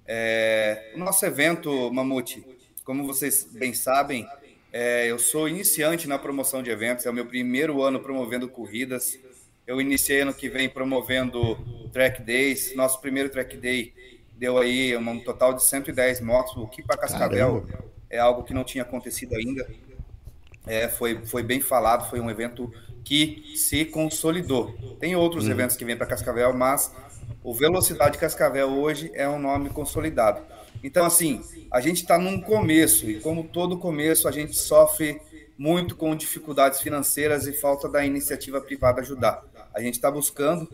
[0.06, 2.44] É, o nosso evento, Mamute,
[2.84, 4.26] como vocês bem sabem,
[4.72, 9.18] é, eu sou iniciante na promoção de eventos, é o meu primeiro ano promovendo corridas.
[9.66, 11.58] Eu iniciei ano que vem promovendo
[11.92, 12.74] track days.
[12.74, 13.92] Nosso primeiro track day
[14.34, 17.84] deu aí um total de 110 motos, o que para Cascavel Caramba.
[18.10, 19.68] é algo que não tinha acontecido ainda.
[20.66, 22.72] É, foi, foi bem falado, foi um evento
[23.04, 24.74] que se consolidou.
[24.98, 25.50] Tem outros hum.
[25.50, 26.92] eventos que vêm para Cascavel, mas
[27.44, 30.42] o Velocidade Cascavel hoje é um nome consolidado.
[30.82, 35.20] Então, assim, a gente está num começo, e como todo começo, a gente sofre
[35.56, 39.44] muito com dificuldades financeiras e falta da iniciativa privada ajudar.
[39.72, 40.68] A gente está buscando,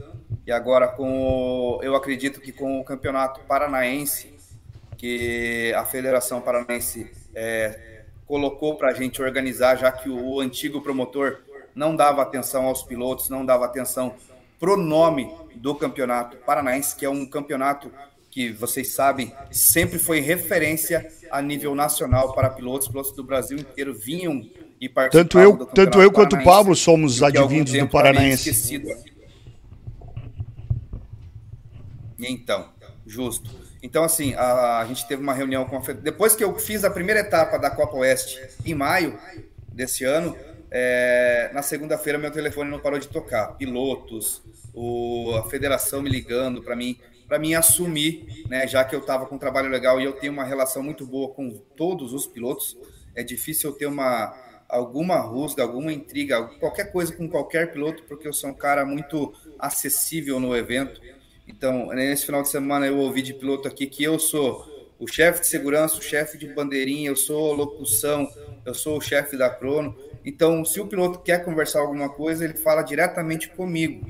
[0.46, 4.34] e agora com o, eu acredito que com o campeonato paranaense,
[4.96, 10.80] que a Federação Paranaense é, colocou para a gente organizar, já que o, o antigo
[10.80, 11.38] promotor
[11.74, 14.14] não dava atenção aos pilotos, não dava atenção
[14.59, 17.92] pro nome do campeonato paranaense, que é um campeonato
[18.39, 23.93] que vocês sabem sempre foi referência a nível nacional para pilotos, pilotos do Brasil inteiro
[23.93, 24.49] vinham
[24.80, 28.80] e participavam tanto eu, tanto eu quanto o Pablo somos advindos do Paranaense.
[32.16, 32.68] Então,
[33.05, 33.51] justo.
[33.82, 36.91] Então, assim, a, a, gente teve uma reunião com a Depois que eu fiz a
[36.91, 39.18] primeira etapa da Copa Oeste em maio
[39.66, 40.36] desse ano,
[40.70, 43.57] é, na segunda-feira meu telefone não parou de tocar.
[43.57, 49.01] Pilotos, o, a federação me ligando para mim, para mim assumir, né, já que eu
[49.01, 52.26] estava com um trabalho legal e eu tenho uma relação muito boa com todos os
[52.26, 52.76] pilotos.
[53.14, 54.35] É difícil eu ter uma
[54.68, 59.33] alguma rusga, alguma intriga, qualquer coisa com qualquer piloto, porque eu sou um cara muito
[59.59, 61.01] acessível no evento.
[61.47, 64.66] Então, nesse final de semana eu ouvi de piloto aqui que eu sou
[64.99, 68.29] o chefe de segurança, o chefe de bandeirinha, eu sou locução,
[68.66, 69.97] eu sou o chefe da crono.
[70.24, 74.07] Então, se o piloto quer conversar alguma coisa, ele fala diretamente comigo.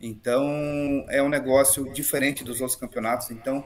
[0.00, 3.30] Então, é um negócio diferente dos outros campeonatos.
[3.30, 3.64] Então,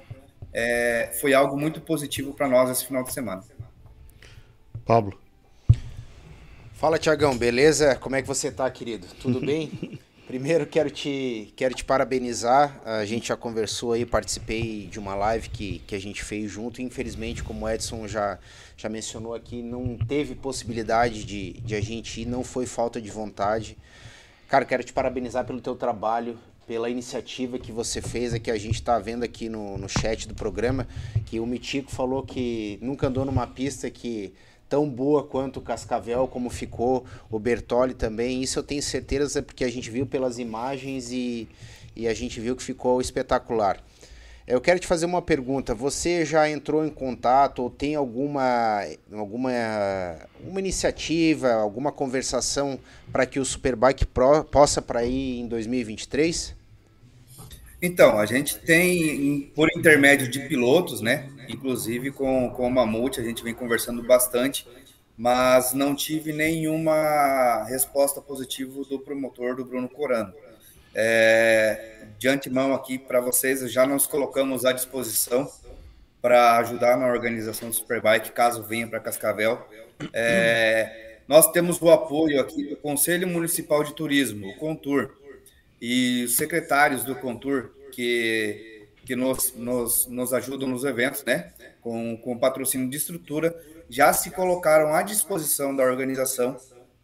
[0.53, 3.43] é, foi algo muito positivo para nós esse final de semana.
[4.85, 5.18] Pablo.
[6.74, 7.95] Fala, Tiagão, beleza?
[7.97, 9.07] Como é que você tá, querido?
[9.20, 9.99] Tudo bem?
[10.26, 12.80] Primeiro quero te, quero te parabenizar.
[12.85, 16.80] A gente já conversou aí, participei de uma live que, que a gente fez junto.
[16.80, 18.39] Infelizmente, como o Edson já,
[18.76, 23.11] já mencionou aqui, não teve possibilidade de, de a gente ir, não foi falta de
[23.11, 23.76] vontade.
[24.55, 28.52] Cara, quero te parabenizar pelo teu trabalho, pela iniciativa que você fez aqui.
[28.52, 30.86] A gente está vendo aqui no, no chat do programa
[31.26, 34.32] que o Mitico falou que nunca andou numa pista que
[34.68, 38.44] tão boa quanto o Cascavel, como ficou o Bertoli também.
[38.44, 41.48] Isso eu tenho certeza porque a gente viu pelas imagens e,
[41.96, 43.82] e a gente viu que ficou espetacular.
[44.47, 45.74] Eu quero te fazer uma pergunta.
[45.74, 49.50] Você já entrou em contato ou tem alguma, alguma
[50.41, 52.79] uma iniciativa, alguma conversação
[53.11, 56.54] para que o Superbike Pro possa para ir em 2023?
[57.80, 61.29] Então, a gente tem, por intermédio de pilotos, né?
[61.49, 64.66] Inclusive com, com o Mamute, a gente vem conversando bastante,
[65.16, 70.33] mas não tive nenhuma resposta positiva do promotor do Bruno Corano.
[70.95, 75.50] É, de antemão aqui para vocês, já nos colocamos à disposição
[76.20, 79.66] para ajudar na organização do Superbike, caso venha para Cascavel.
[80.12, 85.16] É, nós temos o apoio aqui do Conselho Municipal de Turismo, o Contur,
[85.80, 91.53] e os secretários do Contur que, que nos, nos, nos ajudam nos eventos, né?
[91.80, 93.54] Com, com patrocínio de estrutura,
[93.91, 96.57] já se colocaram à disposição da organização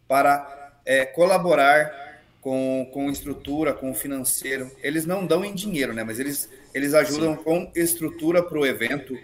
[0.07, 2.10] para é, colaborar
[2.41, 4.69] com, com estrutura, com financeiro.
[4.81, 6.03] Eles não dão em dinheiro, né?
[6.03, 7.43] Mas eles, eles ajudam Sim.
[7.43, 9.15] com estrutura para o evento.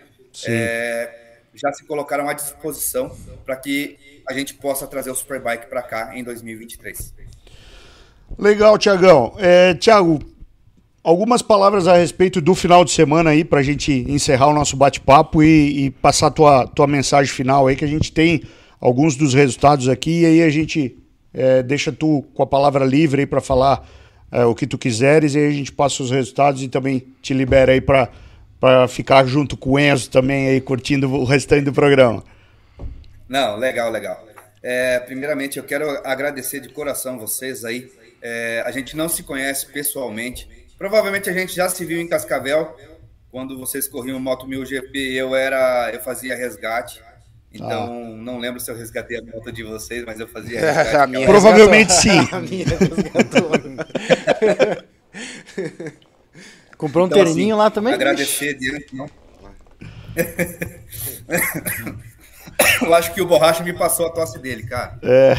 [0.47, 3.11] É, já se colocaram à disposição
[3.43, 7.13] para que a gente possa trazer o Superbike para cá em 2023.
[8.37, 9.33] Legal, Tiagão.
[9.39, 10.19] É, Tiago,
[11.03, 14.77] algumas palavras a respeito do final de semana aí, para a gente encerrar o nosso
[14.77, 18.43] bate-papo e, e, passar a tua, tua mensagem final aí, que a gente tem
[18.79, 20.95] alguns dos resultados aqui, e aí a gente
[21.33, 23.87] é, deixa tu com a palavra livre aí para falar
[24.31, 27.33] é, o que tu quiseres, e aí a gente passa os resultados e também te
[27.33, 28.09] libera aí para
[28.87, 32.23] ficar junto com o Enzo também aí, curtindo o restante do programa.
[33.27, 34.25] Não, legal, legal.
[34.63, 37.89] É, primeiramente, eu quero agradecer de coração vocês aí
[38.21, 40.67] é, a gente não se conhece pessoalmente.
[40.77, 42.75] Provavelmente a gente já se viu em Cascavel.
[43.31, 47.01] Quando vocês corriam Moto 1000 GP, eu era, eu fazia resgate.
[47.57, 48.15] Então, ah.
[48.17, 51.11] não lembro se eu resgatei a moto de vocês, mas eu fazia resgate.
[51.11, 52.19] minha Provavelmente sim.
[52.31, 52.65] a minha
[56.77, 57.93] Comprou um Então, terninho assim, lá também?
[57.93, 59.09] Agradecer de antemão.
[62.81, 64.99] Eu acho que o Borracha me passou a tosse dele, cara.
[65.01, 65.35] É.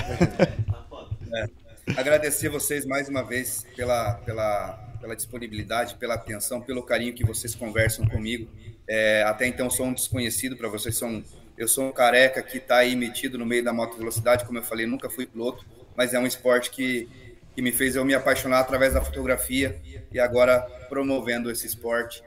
[1.96, 7.54] Agradecer vocês mais uma vez pela, pela, pela disponibilidade, pela atenção, pelo carinho que vocês
[7.54, 8.48] conversam comigo.
[8.86, 11.22] É, até então sou um desconhecido para vocês, são,
[11.58, 14.62] eu sou um careca que está aí metido no meio da moto velocidade, como eu
[14.62, 15.66] falei, nunca fui piloto,
[15.96, 17.08] mas é um esporte que,
[17.52, 19.76] que me fez eu me apaixonar através da fotografia
[20.12, 22.22] e agora promovendo esse esporte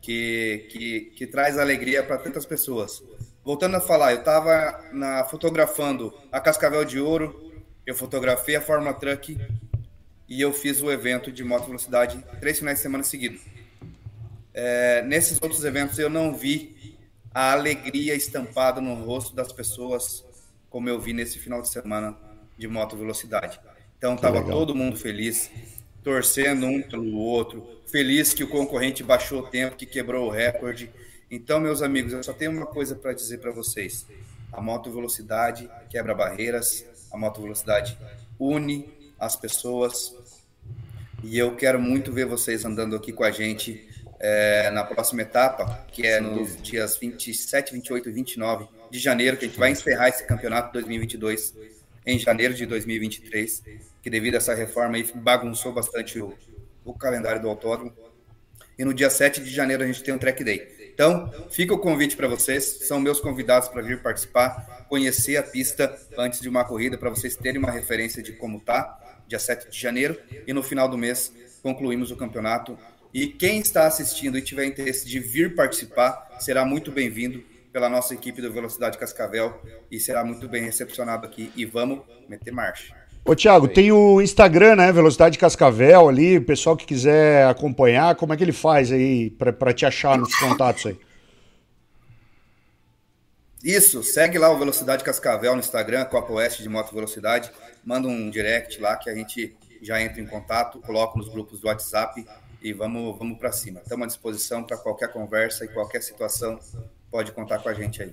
[0.00, 3.02] que, que, que traz alegria para tantas pessoas.
[3.44, 4.84] Voltando a falar, eu estava
[5.28, 7.52] fotografando a Cascavel de Ouro,
[7.84, 9.36] eu fotografei a Fórmula Truck
[10.28, 13.40] e eu fiz o evento de moto velocidade três finais de semana seguidos.
[14.54, 16.75] É, nesses outros eventos eu não vi
[17.36, 20.24] a alegria estampada no rosto das pessoas
[20.70, 22.16] como eu vi nesse final de semana
[22.56, 23.60] de moto velocidade.
[23.98, 25.50] Então estava todo mundo feliz,
[26.02, 30.90] torcendo um pelo outro, feliz que o concorrente baixou o tempo, que quebrou o recorde.
[31.30, 34.06] Então, meus amigos, eu só tenho uma coisa para dizer para vocês:
[34.50, 37.98] a moto velocidade quebra barreiras, a moto velocidade
[38.40, 38.88] une
[39.20, 40.14] as pessoas.
[41.22, 43.86] E eu quero muito ver vocês andando aqui com a gente
[44.18, 49.44] é, na próxima etapa, que é nos dias 27, 28 e 29 de janeiro, que
[49.44, 51.54] a gente vai encerrar esse campeonato 2022
[52.06, 53.62] em janeiro de 2023,
[54.02, 56.32] que devido a essa reforma aí bagunçou bastante o,
[56.84, 57.92] o calendário do autódromo.
[58.78, 60.76] E no dia 7 de janeiro a gente tem um track day.
[60.94, 65.94] Então, fica o convite para vocês, são meus convidados para vir participar, conhecer a pista
[66.16, 69.78] antes de uma corrida, para vocês terem uma referência de como tá, dia 7 de
[69.78, 71.32] janeiro, e no final do mês
[71.62, 72.78] concluímos o campeonato.
[73.12, 77.42] E quem está assistindo e tiver interesse de vir participar, será muito bem-vindo
[77.72, 79.60] pela nossa equipe do Velocidade Cascavel
[79.90, 81.52] e será muito bem recepcionado aqui.
[81.56, 82.94] E vamos meter marcha.
[83.24, 84.92] Ô, Thiago, tem o Instagram, né?
[84.92, 86.38] Velocidade Cascavel ali.
[86.38, 90.34] O pessoal que quiser acompanhar, como é que ele faz aí para te achar nos
[90.36, 90.98] contatos aí?
[93.64, 97.50] Isso, segue lá o Velocidade Cascavel no Instagram, Copa Oeste de Moto Velocidade.
[97.84, 101.66] Manda um direct lá que a gente já entra em contato, coloca nos grupos do
[101.66, 102.24] WhatsApp
[102.66, 103.80] e vamos, vamos para cima.
[103.80, 106.58] Estamos à disposição para qualquer conversa e qualquer situação.
[107.08, 108.12] Pode contar com a gente aí.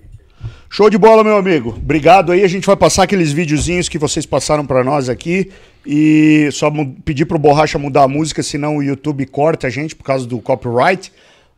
[0.70, 1.70] Show de bola, meu amigo.
[1.70, 2.44] Obrigado aí.
[2.44, 5.52] A gente vai passar aqueles videozinhos que vocês passaram para nós aqui.
[5.84, 6.72] E só
[7.04, 10.40] pedir pro Borracha mudar a música, senão o YouTube corta a gente por causa do
[10.40, 11.12] copyright.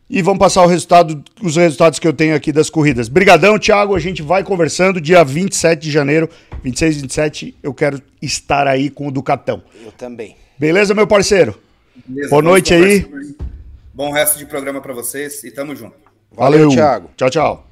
[0.08, 3.10] E vamos passar o resultado, os resultados que eu tenho aqui das corridas.
[3.10, 3.94] Brigadão, Thiago.
[3.94, 6.30] A gente vai conversando dia 27 de janeiro,
[6.62, 7.54] 26 e 27.
[7.62, 9.62] Eu quero estar aí com o Ducatão.
[9.84, 10.34] Eu também.
[10.58, 11.65] Beleza, meu parceiro?
[12.04, 13.06] Beleza, Boa noite aí.
[13.94, 15.94] Bom resto de programa para vocês e tamo junto.
[16.32, 17.10] Valeu, Valeu Thiago.
[17.16, 17.66] Tchau, tchau.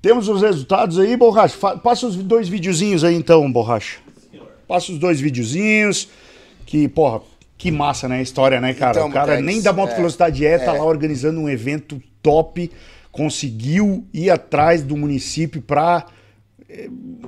[0.00, 1.56] Temos os resultados aí, Borracha.
[1.78, 3.98] Passa os dois videozinhos aí então, Borracha.
[4.68, 6.08] Passa os dois videozinhos.
[6.64, 7.22] Que, porra,
[7.58, 8.18] que massa, né?
[8.18, 8.98] A história, né, cara?
[8.98, 10.78] Então, o cara nem da Moto é, Velocidade é, tá é.
[10.78, 12.70] lá organizando um evento top,
[13.10, 16.06] conseguiu ir atrás do município pra.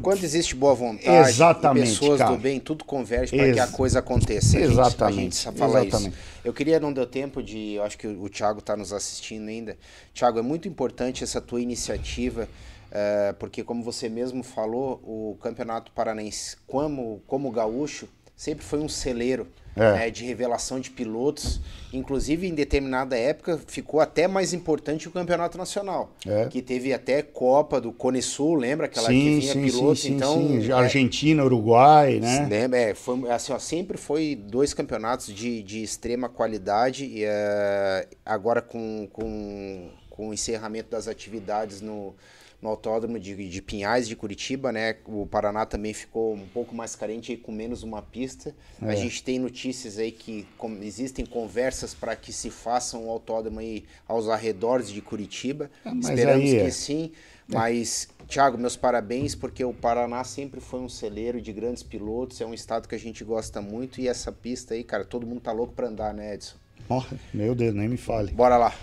[0.03, 2.31] Quando existe boa vontade, Exatamente, pessoas cara.
[2.33, 4.59] do bem, tudo converge para que a coisa aconteça.
[4.59, 5.49] Exatamente.
[5.49, 6.09] A gente, a Exatamente.
[6.09, 6.19] Isso.
[6.45, 7.75] Eu queria, não deu tempo de.
[7.75, 9.77] Eu acho que o, Thiago está nos assistindo ainda.
[10.13, 12.49] Thiago, é muito importante essa tua iniciativa
[12.91, 18.09] é, porque como você mesmo falou, o Campeonato Paranaense, como, como gaúcho,
[18.39, 19.93] sempre foi um celeiro é.
[19.93, 21.61] né, de revelação de pilotos.
[21.93, 26.47] Inclusive, em determinada época, ficou até mais importante o Campeonato Nacional, é.
[26.47, 30.03] que teve até Copa do Cone Sul, lembra aquela sim, que vinha sim, pilotos?
[30.03, 30.71] Sim, então, sim.
[30.71, 32.47] É, Argentina, Uruguai, né?
[32.49, 38.17] Lembra, é, foi, assim, ó, sempre foi dois campeonatos de, de extrema qualidade e uh,
[38.25, 42.15] agora com, com, com o encerramento das atividades no
[42.61, 44.97] no autódromo de, de Pinhais de Curitiba, né?
[45.07, 48.55] O Paraná também ficou um pouco mais carente com menos uma pista.
[48.83, 48.91] É.
[48.91, 53.61] A gente tem notícias aí que com, existem conversas para que se façam um autódromo
[53.61, 55.71] aí aos arredores de Curitiba.
[55.85, 56.71] Ah, Esperamos que é.
[56.71, 57.13] sim.
[57.47, 62.45] Mas, Thiago, meus parabéns, porque o Paraná sempre foi um celeiro de grandes pilotos, é
[62.45, 65.51] um estado que a gente gosta muito e essa pista aí, cara, todo mundo tá
[65.51, 66.57] louco para andar, né, Edson?
[66.91, 67.03] Oh,
[67.33, 68.33] meu Deus, nem me fale.
[68.33, 68.75] Bora lá.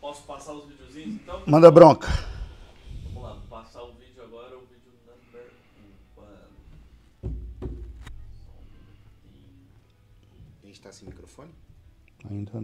[0.00, 1.42] Posso passar os videozinhos então?
[1.46, 2.08] Manda bronca.
[12.30, 12.60] Ainda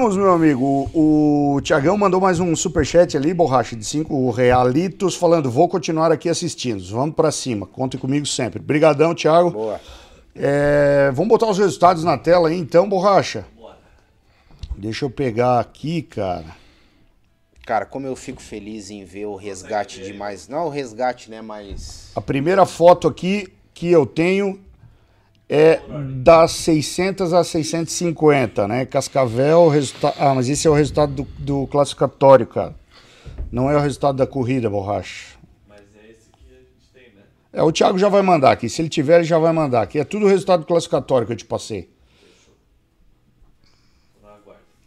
[0.00, 0.90] Voltamos, meu amigo.
[0.94, 6.26] O, Tiagão mandou mais um superchat ali, borracha, de 5 realitos, falando: vou continuar aqui
[6.26, 6.82] assistindo.
[6.86, 7.66] Vamos pra cima.
[7.66, 8.62] Contem comigo sempre.
[8.62, 9.50] Brigadão, Thiago.
[9.50, 9.78] Boa.
[10.34, 13.44] É, vamos botar os resultados na tela aí, então, borracha.
[14.74, 16.46] Deixa eu pegar aqui, cara.
[17.66, 20.48] Cara, como eu fico feliz em ver o resgate de mais.
[20.48, 21.42] Não o resgate, né?
[21.42, 22.10] Mas.
[22.16, 24.58] A primeira foto aqui que eu tenho
[25.52, 25.80] é
[26.22, 28.86] das 600 a 650, né?
[28.86, 30.14] Cascavel, resulta...
[30.16, 32.72] ah, mas esse é o resultado do, do classificatório, cara.
[33.50, 35.36] Não é o resultado da corrida, borracha.
[35.68, 37.22] Mas é esse que a gente tem, né?
[37.52, 38.68] É, o Thiago já vai mandar aqui.
[38.68, 39.98] Se ele tiver, ele já vai mandar aqui.
[39.98, 41.90] É tudo o resultado classificatório que eu te passei.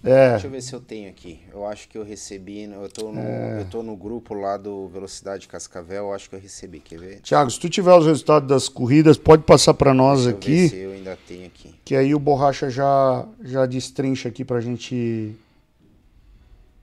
[0.06, 1.40] É, Deixa eu ver se eu tenho aqui.
[1.54, 2.64] Eu acho que eu recebi.
[2.64, 6.08] Eu tô no, eu tô no grupo lá do Velocidade Cascavel.
[6.08, 6.82] Eu acho que eu recebi.
[6.82, 7.20] Quer ver?
[7.22, 10.46] Thiago, se tu tiver os resultados das corridas, pode passar para nós Deixa eu ver
[10.66, 11.74] aqui, se eu ainda tenho aqui.
[11.86, 15.34] que aí o Borracha já já destrincha aqui pra gente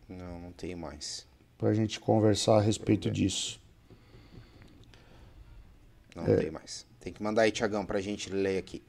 [0.09, 1.27] Não, não tenho mais.
[1.59, 3.61] pra gente conversar a respeito disso.
[6.17, 6.87] Não tenho mais.
[7.01, 8.83] Tem que mandar aí, Tiagão, pra gente ler aqui.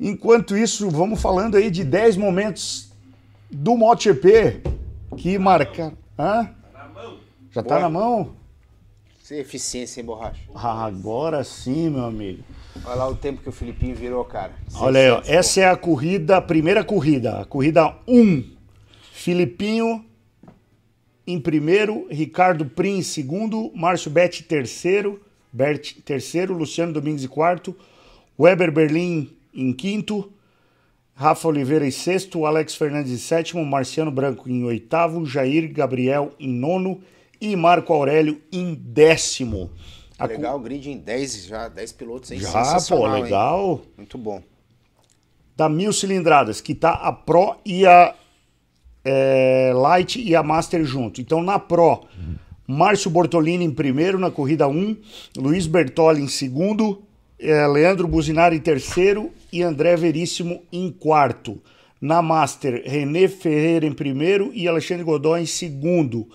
[0.00, 2.90] Enquanto isso, vamos falando aí de 10 momentos
[3.50, 4.62] do MotoGP
[5.18, 5.92] que marcaram.
[6.18, 6.48] Hã?
[6.72, 7.18] Na mão.
[7.50, 8.34] Já tá na mão?
[9.30, 10.40] É eficiência, hein, borracha?
[10.54, 12.42] Ah, agora sim, meu amigo.
[12.84, 14.52] Olha lá o tempo que o Filipinho virou, cara.
[14.74, 15.16] Olha aí, ó.
[15.18, 18.42] 600, essa é a corrida, a primeira corrida, a corrida 1.
[19.12, 20.04] Filipinho
[21.26, 25.20] em primeiro, Ricardo Prim em segundo, Márcio Betti terceiro,
[25.52, 27.76] Bert terceiro, Luciano Domingues em quarto,
[28.38, 30.32] Weber Berlim em quinto,
[31.20, 36.48] Rafa Oliveira em sexto, Alex Fernandes em sétimo, Marciano Branco em oitavo, Jair Gabriel em
[36.48, 37.02] nono
[37.38, 39.70] e Marco Aurélio em décimo.
[40.18, 42.40] A Legal, o grid em 10 já, 10 pilotos, hein?
[42.40, 43.22] Já, pô, Sensacional, hein?
[43.24, 43.82] legal.
[43.96, 44.42] Muito bom.
[45.56, 48.14] da mil cilindradas, que tá a Pro e a
[49.04, 51.20] é, Light e a Master junto.
[51.20, 52.02] Então na Pro,
[52.66, 54.96] Márcio Bortolini em primeiro na corrida 1,
[55.36, 57.02] Luiz Bertoli em segundo,
[57.38, 61.60] é, Leandro Buzinari em terceiro e André Veríssimo em quarto.
[62.00, 66.26] Na Master, René Ferreira em primeiro e Alexandre Godoy em segundo.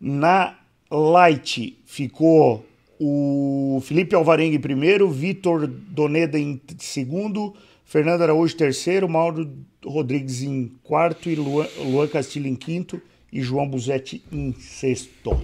[0.00, 0.58] Na
[0.90, 2.64] Light ficou
[2.98, 9.50] o Felipe Alvarenga em primeiro, Vitor Doneda em segundo, Fernando Araújo terceiro, Mauro
[9.84, 13.02] Rodrigues em quarto e Luan, Luan Castilho em quinto
[13.32, 15.36] e João Buzetti em sexto.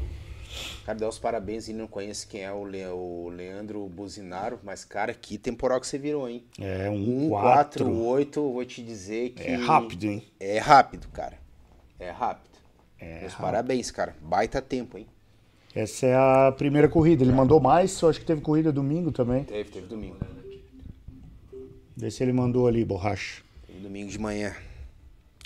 [0.85, 4.85] Cara, dá os parabéns e não conhece quem é o, Le- o Leandro Buzinaro, mas,
[4.85, 6.45] cara, que temporal que você virou, hein?
[6.59, 7.85] É um 1, 4.
[7.85, 9.43] 4, 8, vou te dizer que.
[9.43, 10.25] É rápido, hein?
[10.41, 11.39] É rápido, cara.
[12.01, 12.49] É rápido.
[13.21, 14.17] Meus parabéns, cara.
[14.21, 15.07] Baita tempo, hein?
[15.75, 17.23] Essa é a primeira corrida.
[17.23, 19.45] Ele mandou mais, eu acho que teve corrida domingo também.
[19.45, 20.17] Teve, teve domingo.
[21.97, 23.43] Vê se ele mandou ali, borracha.
[23.67, 24.55] Teve domingo de manhã.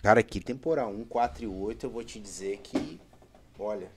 [0.02, 0.90] Cara, que temporal.
[0.92, 3.00] 1, 4 e 8, eu vou te dizer que.
[3.58, 3.88] Olha.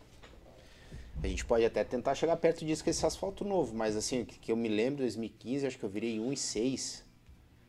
[1.23, 4.37] A gente pode até tentar chegar perto disso com esse asfalto novo, mas assim, que
[4.37, 7.03] que eu me lembro, 2015, acho que eu virei 1 e 6.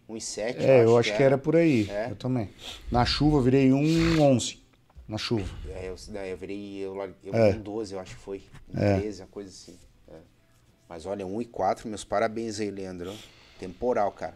[0.08, 0.58] 1 e 7.
[0.64, 1.88] É, eu acho que era por aí.
[1.90, 2.10] É.
[2.10, 2.50] Eu também.
[2.90, 4.62] Na chuva eu virei um 11.
[5.08, 5.48] Na chuva.
[5.70, 6.76] É, eu, daí eu virei.
[6.78, 7.50] Eu, eu É.
[7.54, 8.42] um 12, eu acho que foi.
[8.68, 9.76] Um 13, uma coisa assim.
[10.08, 10.16] É.
[10.88, 13.12] Mas olha, 1 e 4, meus parabéns aí, Leandro.
[13.58, 14.34] Temporal, cara.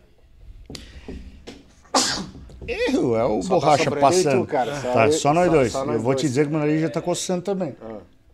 [2.67, 4.41] Erro, é o Só borracha tá eu e passando.
[4.45, 4.81] tu, cara.
[4.81, 5.73] Só tá, eu- só nós só- dois.
[5.73, 7.75] só eu nós vou te dizer que meu nariz já tá coçando também.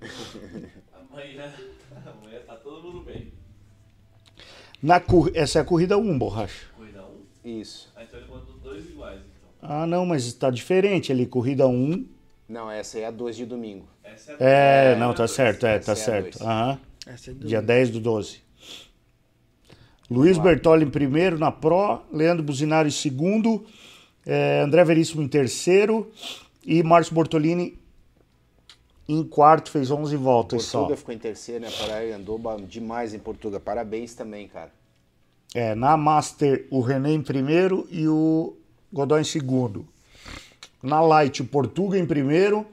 [1.11, 1.53] Amanhã,
[2.05, 3.33] amanhã tá todo mundo bem.
[4.83, 5.31] Na cor...
[5.35, 6.67] Essa é a corrida 1, borracha.
[6.77, 7.03] Corrida
[7.45, 7.61] 1.
[7.61, 7.93] Isso.
[7.97, 9.51] Ah, então ele mandou dois iguais, então.
[9.63, 11.27] Ah, não, mas está diferente ali.
[11.27, 12.07] Corrida 1.
[12.49, 13.89] Não, essa aí é a 2 de domingo.
[14.05, 16.39] Essa é a É, não, tá certo, é, tá Essa é a certo.
[16.39, 16.49] dois.
[16.49, 16.81] Aham.
[17.07, 17.47] Essa é do...
[17.47, 18.43] Dia 10 do 12.
[20.11, 23.67] Luiz Bertoli em primeiro na Pro, Leandro Buzinari em segundo,
[24.25, 26.11] eh, André Veríssimo em terceiro
[26.65, 27.77] e Márcio Bortolini
[29.09, 30.79] em quarto, fez 11 voltas só.
[30.81, 31.71] Portuga ficou em terceiro, né?
[31.79, 33.61] Paraí andou demais em Portugal.
[33.61, 34.73] Parabéns também, cara.
[35.55, 38.57] É, na Master, o René em primeiro e o
[38.93, 39.87] Godoy em segundo.
[40.83, 42.67] Na Light, o Portuga em primeiro,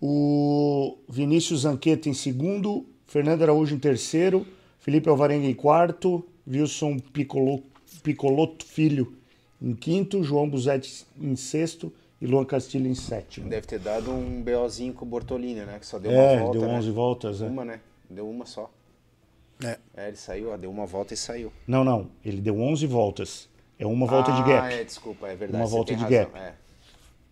[0.00, 4.46] o Vinícius Zanqueta em segundo, Fernando Araújo em terceiro,
[4.78, 6.98] Felipe Alvarenga em quarto, Wilson
[8.02, 9.16] Piccolotto Filho
[9.60, 13.48] em quinto, João Buzetti em sexto e Luan Castilho em sétimo.
[13.50, 15.76] Deve ter dado um BOzinho com o Bortolini, né?
[15.80, 16.58] Que só deu uma É, volta.
[16.60, 16.74] deu né?
[16.78, 17.42] 11 voltas.
[17.42, 17.46] É.
[17.46, 17.80] Uma, né?
[18.08, 18.70] Deu uma só.
[19.64, 19.76] É.
[19.96, 21.52] É, ele saiu, ó, deu uma volta e saiu.
[21.66, 23.48] Não, não, ele deu 11 voltas.
[23.76, 24.66] É uma volta de gap.
[24.66, 25.60] Ah, é, desculpa, é verdade.
[25.60, 26.38] Uma você volta tem de razão, gap.
[26.38, 26.54] é.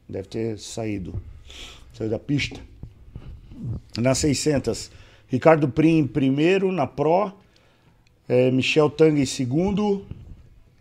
[0.08, 1.22] Deve ter saído.
[1.94, 2.60] Saiu da pista.
[3.96, 4.90] Na 600,
[5.28, 7.32] Ricardo Prim em primeiro na Pro,
[8.28, 10.04] eh, Michel Tang em segundo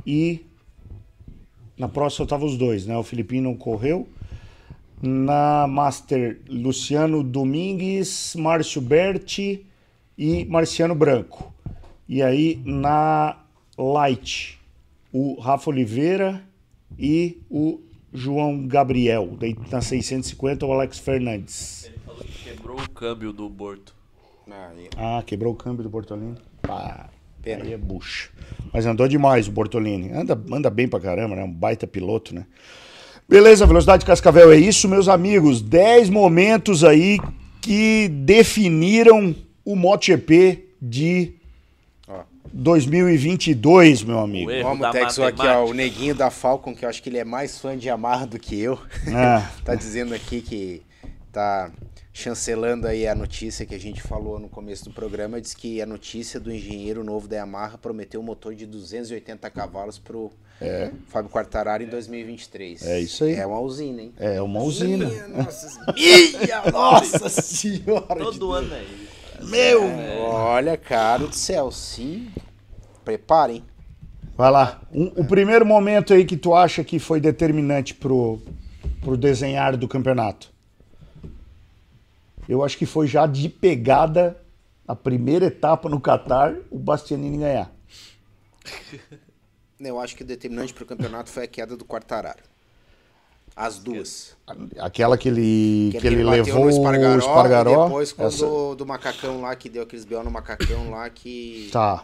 [0.06, 0.46] e
[1.80, 2.98] Na só tava os dois, né?
[2.98, 4.08] O Filipinho não correu.
[5.02, 9.66] Na Master, Luciano Domingues, Márcio Berti
[10.18, 11.54] e Marciano Branco.
[12.08, 13.38] E aí na
[13.78, 14.60] Light,
[15.14, 16.44] o Rafa Oliveira
[16.98, 17.80] e o
[18.14, 19.38] João Gabriel.
[19.40, 21.86] Daí na 650 o Alex Fernandes.
[21.86, 23.96] Ele falou que quebrou o câmbio do Borto.
[24.52, 26.36] Aí, Ah, quebrou o câmbio do Bortolini.
[26.62, 27.10] Pá,
[27.42, 27.64] Pena.
[27.64, 28.30] aí é bucha.
[28.74, 30.12] Mas andou demais o Bortolini.
[30.12, 31.44] Anda, anda bem pra caramba, né?
[31.44, 32.46] Um baita piloto, né?
[33.28, 35.62] Beleza, Velocidade Cascavel, é isso, meus amigos.
[35.62, 37.20] 10 momentos aí
[37.62, 41.34] que definiram o MotoGP de
[42.08, 42.24] Ó.
[42.52, 44.50] 2022, meu amigo.
[44.64, 47.60] Vamos, Texo, aqui, ó, o neguinho da Falcon, que eu acho que ele é mais
[47.60, 48.80] fã de Yamaha do que eu.
[49.14, 49.48] Ah.
[49.64, 50.82] tá dizendo aqui que
[51.32, 51.72] tá
[52.14, 55.86] chancelando aí a notícia que a gente falou no começo do programa, diz que a
[55.86, 60.32] notícia do engenheiro novo da Yamaha prometeu um motor de 280 cavalos pro
[61.08, 62.86] Fábio Quartararo em 2023.
[62.86, 63.36] É isso aí.
[63.36, 64.14] É uma usina, hein?
[64.20, 65.06] É uma usina.
[65.30, 68.16] Nossa, minha nossa senhora!
[68.18, 69.50] Todo ano é isso.
[69.50, 69.84] Meu!
[70.28, 72.28] Olha, cara do céu, sim.
[73.06, 73.64] Preparem.
[74.36, 74.82] Vai lá.
[74.92, 78.42] Um- o primeiro momento aí que tu acha que foi determinante pro,
[79.02, 80.52] pro desenhar do campeonato?
[82.50, 84.36] Eu acho que foi já de pegada
[84.88, 87.72] a primeira etapa no Qatar, o Bastianini ganhar.
[89.80, 92.44] Eu acho que o determinante pro campeonato foi a queda do Quartararo.
[93.56, 94.36] As duas.
[94.80, 97.82] Aquela que ele, que ele, bateu levou no o Espargaró.
[97.86, 100.24] E depois quando essa- do macacão lá, que deu aqueles B.O.
[100.24, 102.04] no macacão lá, que Tá.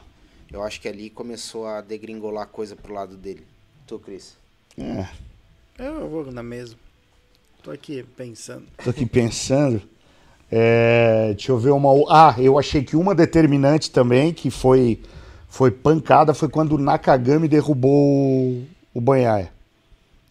[0.52, 3.46] eu acho que ali começou a degringolar a coisa pro lado dele.
[3.88, 4.38] Tu, Cris?
[4.78, 5.08] É,
[5.78, 6.78] Eu vou na mesma.
[7.64, 8.66] Tô aqui pensando.
[8.84, 9.82] tô aqui pensando.
[10.52, 11.92] É, deixa eu ver uma.
[12.10, 15.02] Ah, eu achei que uma determinante também, que foi,
[15.50, 18.62] foi pancada, foi quando o Nakagami derrubou
[18.94, 19.52] o Banhaia.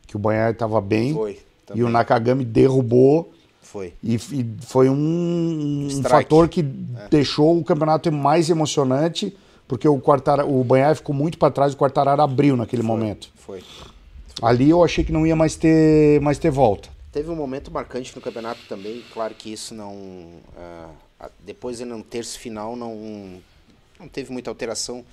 [0.07, 1.13] Que o Banhaia tava bem.
[1.13, 1.39] Foi.
[1.75, 3.33] E o Nakagami derrubou
[3.63, 3.95] Foi.
[4.03, 9.35] e, e foi um, um fator que deixou o campeonato mais emocionante,
[9.67, 13.31] porque o Quartara, o Banhaia ficou muito para trás, o Quartararo abriu naquele momento.
[13.35, 13.63] Foi.
[14.43, 16.89] Ali eu achei que não ia mais ter, mais ter volta.
[17.15, 20.41] Teve um momento marcante no campeonato também, claro que isso não.
[21.21, 23.41] ah, depois no terço final não,
[24.01, 25.05] não teve muita alteração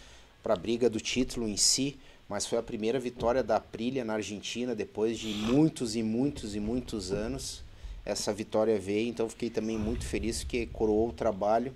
[0.41, 4.13] para a briga do título em si, mas foi a primeira vitória da Aprilia na
[4.13, 7.63] Argentina depois de muitos e muitos e muitos anos.
[8.03, 11.71] Essa vitória veio, então fiquei também muito feliz porque coroou o trabalho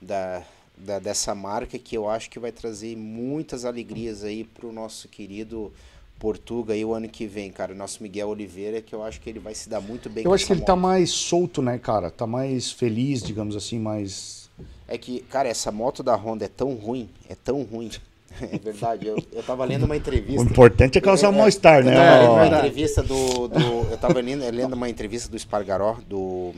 [0.00, 0.44] da,
[0.76, 5.08] da- dessa marca que eu acho que vai trazer muitas alegrias aí para o nosso
[5.08, 5.72] querido
[6.18, 7.74] Portuga aí o ano que vem, cara.
[7.74, 10.46] Nosso Miguel Oliveira, que eu acho que ele vai se dar muito bem Eu acho
[10.46, 10.82] que ele tá moto.
[10.82, 12.10] mais solto, né, cara?
[12.10, 14.50] Tá mais feliz, digamos assim, mais.
[14.88, 17.90] É que, cara, essa moto da Honda é tão ruim, é tão ruim.
[18.40, 20.42] É verdade, eu, eu tava lendo uma O entrevista.
[20.42, 21.92] importante é causar um mal-estar, né?
[21.92, 22.34] Eu tava lendo ó?
[22.34, 26.52] uma entrevista do, do- Eu tava lendo, lendo uma entrevista do Espargaró, do.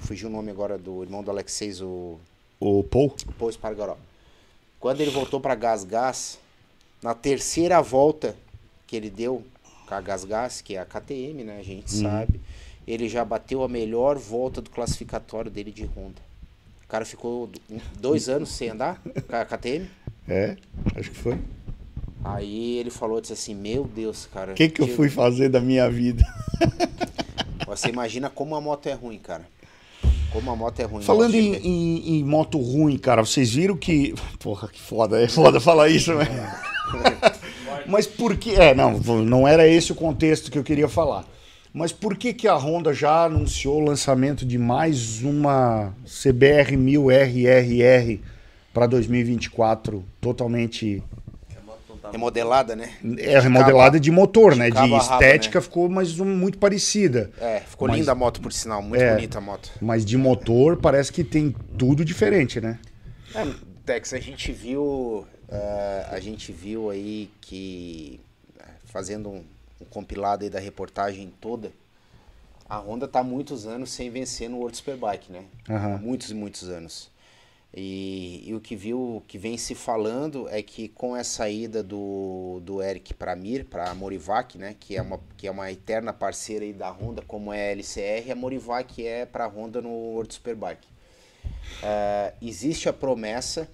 [0.00, 2.18] Fugiu o nome agora do irmão do Alexeis, o
[2.60, 3.14] O Paul.
[3.38, 3.96] Paul Espargaró.
[4.80, 6.38] Quando ele voltou pra Gas Gas,
[7.02, 8.36] na terceira volta
[8.86, 9.44] que ele deu
[9.86, 11.58] com a Gas Gas, que é a KTM, né?
[11.58, 12.40] A gente sabe.
[12.86, 16.20] Ele já bateu a melhor volta do classificatório dele de Honda.
[16.84, 17.50] O cara ficou
[18.00, 19.88] dois anos sem andar com a KTM.
[20.28, 20.56] É,
[20.94, 21.36] acho que foi.
[22.24, 24.52] Aí ele falou, disse assim, meu Deus, cara.
[24.52, 26.24] O que, que eu fui fazer da minha vida?
[27.66, 29.46] Você imagina como a moto é ruim, cara.
[30.32, 31.02] Como a moto é ruim.
[31.02, 34.14] Falando em, em- em moto ruim, cara, vocês viram que.
[34.38, 36.24] Porra, que foda, é foda falar isso, né?
[37.88, 38.54] Mas por que.
[38.54, 41.24] É, não, não era esse o contexto que eu queria falar.
[41.72, 48.20] Mas por que, que a Honda já anunciou o lançamento de mais uma CBR 1000RRR
[48.72, 51.02] para 2024 totalmente
[52.12, 52.90] Remodelada, né?
[53.18, 54.66] é remodelada de motor, de né?
[54.68, 55.62] De cabo a rabo, estética né?
[55.62, 57.30] ficou mas um, muito parecida.
[57.40, 58.80] É, ficou Mas- linda a moto, por sinal.
[58.80, 59.14] Muito É.
[59.14, 59.70] bonita a moto.
[59.80, 62.78] Mas de motor parece que tem tudo diferente, né?
[63.34, 63.44] É,
[63.84, 65.26] Tex, a gente viu.
[65.48, 68.20] Eh, a gente viu aí que.
[68.58, 69.44] eh, Fazendo um,
[69.80, 71.70] um compilado aí da reportagem toda.
[72.68, 75.44] A Honda tá há muitos anos sem vencer no World Superbike, né?
[75.68, 77.10] Há muitos e muitos anos.
[77.74, 82.60] E, e o que viu, que vem se falando é que com a saída do,
[82.64, 86.12] do Eric para Mir, para a Morivac, né, que é uma que é uma eterna
[86.12, 89.90] parceira aí da Honda, como é a LCR, a Morivac é para a Honda no
[89.90, 90.88] World Superbike.
[91.82, 93.68] Ah, existe a promessa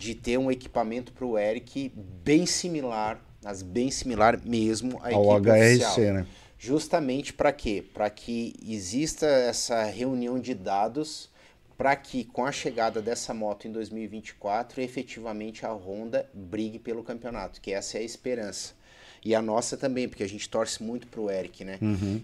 [0.00, 1.92] de ter um equipamento para o Eric
[2.24, 6.14] bem similar, mas bem similar mesmo à Ao equipe HRC, oficial.
[6.14, 6.26] né?
[6.58, 7.84] Justamente para quê?
[7.92, 11.28] Para que exista essa reunião de dados
[11.76, 17.58] para que com a chegada dessa moto em 2024, efetivamente a Honda brigue pelo campeonato,
[17.60, 18.74] que essa é a esperança.
[19.24, 21.78] E a nossa também, porque a gente torce muito pro Eric, né?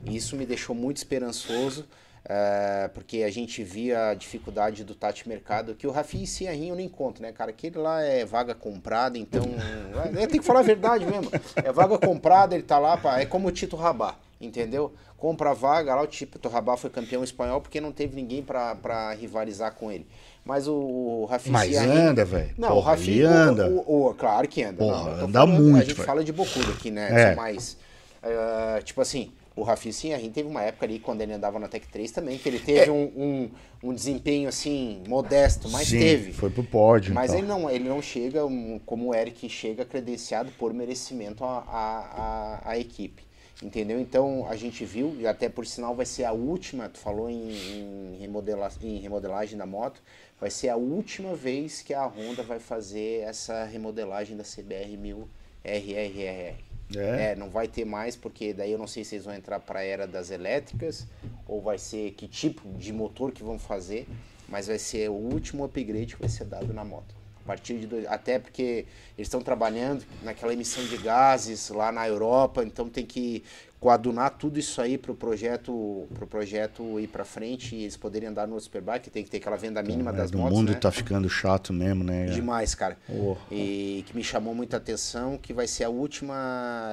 [0.04, 1.86] E isso me deixou muito esperançoso,
[2.28, 6.74] eh, porque a gente via a dificuldade do Tati Mercado, que o Rafi e eu
[6.74, 7.50] nem conto, né, cara?
[7.50, 9.42] Aquele lá é vaga comprada, então.
[10.12, 11.30] eu tenho que falar a verdade mesmo.
[11.56, 14.92] É vaga comprada, ele tá lá, pá, é como o Tito Rabá, entendeu?
[15.16, 18.74] Compra a vaga, lá o Tito Rabá foi campeão espanhol porque não teve ninguém pra
[18.74, 20.06] pra rivalizar com ele.
[20.44, 22.54] Mas o, o Rafi Mas anda, velho.
[22.56, 23.68] não, o Porra, Rafi ele anda.
[23.68, 24.78] O, o- o- claro que anda.
[24.78, 26.06] Porra, não, anda falando- muito, A gente velho.
[26.06, 27.32] fala de bocudo aqui, né?
[27.32, 27.34] É.
[27.34, 27.76] Mais.
[28.22, 31.88] eh, tipo assim, o Rafi Sinharim teve uma época ali, quando ele andava na Tech
[31.88, 33.50] 3 também, que ele teve um, um,
[33.82, 35.84] um desempenho assim, modesto, mas É.
[35.86, 36.32] Sim, teve.
[36.32, 37.14] foi pro pódio.
[37.14, 37.38] Mas então.
[37.38, 38.40] ele não, ele não chega
[38.84, 43.24] como o Eric chega credenciado por merecimento à a, a, a equipe.
[43.62, 43.98] Entendeu?
[43.98, 47.48] Então a gente viu, e até por sinal vai ser a última, tu falou em,
[47.50, 50.02] em, remodela, em remodelagem da moto,
[50.38, 55.26] vai ser a última vez que a Honda vai fazer essa remodelagem da CBR 1000
[55.64, 56.75] RRRR.
[56.94, 57.32] É?
[57.32, 59.80] É, não vai ter mais, porque daí eu não sei se eles vão entrar para
[59.80, 61.06] a era das elétricas,
[61.46, 64.06] ou vai ser que tipo de motor que vão fazer,
[64.48, 67.14] mas vai ser o último upgrade que vai ser dado na moto.
[67.42, 68.86] A partir de dois, até porque
[69.16, 73.44] eles estão trabalhando naquela emissão de gases lá na Europa, então tem que
[73.86, 78.28] coadunar tudo isso aí para o projeto, pro projeto ir para frente e eles poderem
[78.28, 80.78] andar no Superbike, tem que ter aquela venda mínima das o motos, mundo né?
[80.78, 82.26] tá ficando chato mesmo, né?
[82.26, 82.98] Demais, cara.
[83.08, 83.36] Oh.
[83.48, 86.34] E que me chamou muita atenção, que vai ser a última,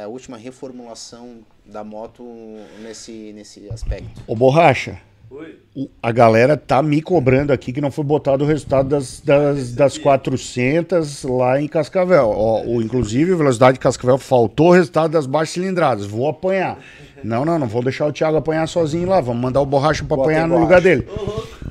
[0.04, 2.24] a última reformulação da moto
[2.84, 4.22] nesse, nesse aspecto.
[4.28, 5.13] Ô, Borracha, o-
[6.02, 9.98] a galera tá me cobrando aqui que não foi botado o resultado das, das, das
[9.98, 12.30] 400 lá em Cascavel.
[12.30, 16.06] Ó, o, inclusive, velocidade de Cascavel faltou o resultado das baixas cilindradas.
[16.06, 16.78] Vou apanhar.
[17.24, 19.22] Não, não, não vou deixar o Thiago apanhar sozinho lá.
[19.22, 21.08] Vamos mandar o Borracha pra Bota apanhar no lugar dele.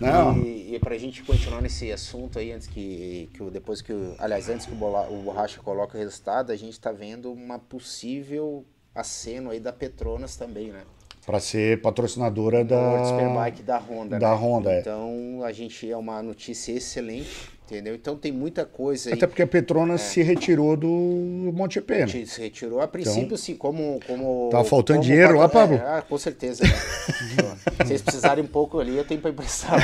[0.00, 0.36] Não.
[0.38, 4.14] E, e pra gente continuar nesse assunto aí, antes que, que o- depois que o,
[4.18, 7.58] aliás, antes que o, bola, o Borracha coloque o resultado, a gente tá vendo uma
[7.58, 8.64] possível
[8.94, 10.80] aceno aí da Petronas também, né?
[11.24, 12.76] Pra ser patrocinadora Da...
[12.76, 13.08] World.
[13.08, 14.36] Superbike da Honda, da né?
[14.36, 14.80] Honda, é.
[14.80, 17.94] Então, a gente é uma notícia excelente, entendeu?
[17.94, 19.14] Então tem muita coisa aí.
[19.14, 20.04] Até porque a Petronas É.
[20.04, 20.88] se retirou do
[21.54, 22.06] MotoGP, né?
[22.26, 24.00] Se retirou a princípio, sim, como.
[24.04, 25.76] como Tava faltando como dinheiro lá, Pablo?
[25.76, 26.64] É, ah, com certeza.
[26.64, 26.70] né?
[26.70, 29.78] Se vocês precisarem um pouco ali, eu tenho para emprestar.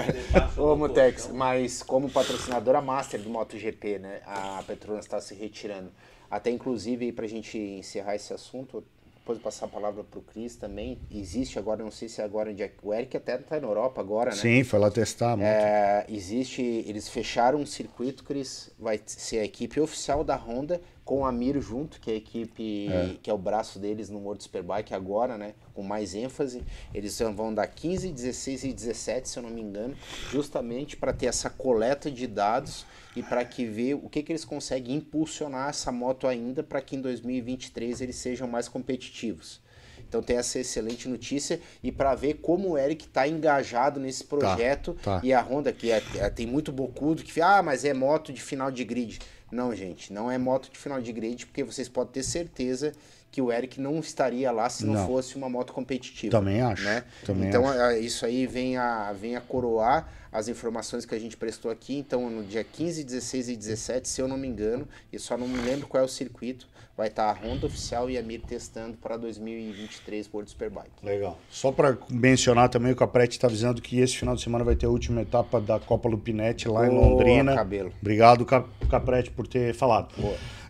[0.56, 4.20] Ô, Mutex, mas como patrocinadora master do MotoGP, né?
[4.24, 5.90] A Petronas está se retirando.
[6.30, 8.82] Até inclusive, para a gente encerrar esse assunto,
[9.20, 12.24] depois de passar a palavra para o Cris também, existe agora, não sei se é
[12.24, 14.36] agora, onde é- o Eric até está na Europa agora, né?
[14.36, 15.36] Sim, foi lá testar.
[15.36, 15.46] muito.
[15.46, 20.80] É, existe, eles fecharam um circuito, Cris, vai ser a equipe oficial da Honda
[21.10, 22.88] com a Miro junto, que é a equipe
[23.20, 26.62] que é o braço deles no World Superbike agora, né, com mais ênfase.
[26.94, 29.96] Eles vão dar 15, 16 e 17, se eu não me engano,
[30.30, 34.44] justamente para ter essa coleta de dados e para que ver o que, que eles
[34.44, 39.60] conseguem impulsionar essa moto ainda para que em 2023 eles sejam mais competitivos.
[40.10, 44.96] Então tem essa excelente notícia e para ver como o Eric está engajado nesse projeto
[45.02, 45.20] tá.
[45.22, 48.40] e a Honda que é- é- tem muito bocudo que ah, mas é moto de
[48.40, 49.20] final de grid.
[49.50, 52.92] Não, gente, não é moto de final de grid porque vocês podem ter certeza
[53.32, 55.06] que o Eric não estaria lá se não, Não.
[55.06, 56.32] fosse uma moto competitiva.
[56.32, 57.04] Também acho, Né?
[57.24, 57.78] também então acho.
[57.80, 61.96] a- isso aí vem a, vem a coroar as informações que a gente prestou aqui.
[61.96, 65.46] Então no dia 15, 16 e 17, se eu não me engano, e só não
[65.46, 68.96] me lembro qual é o circuito, vai estar a Honda oficial e a Mir testando
[68.98, 70.90] para 2023 World Superbike.
[71.02, 71.38] Legal.
[71.50, 74.86] Só para mencionar também, o Caprete está avisando que esse final de semana vai ter
[74.86, 77.54] a última etapa da Copa Lupinete lá em Boa, Londrina.
[77.54, 77.92] Cabelo.
[78.00, 80.08] Obrigado, Cap- Caprete, por ter falado.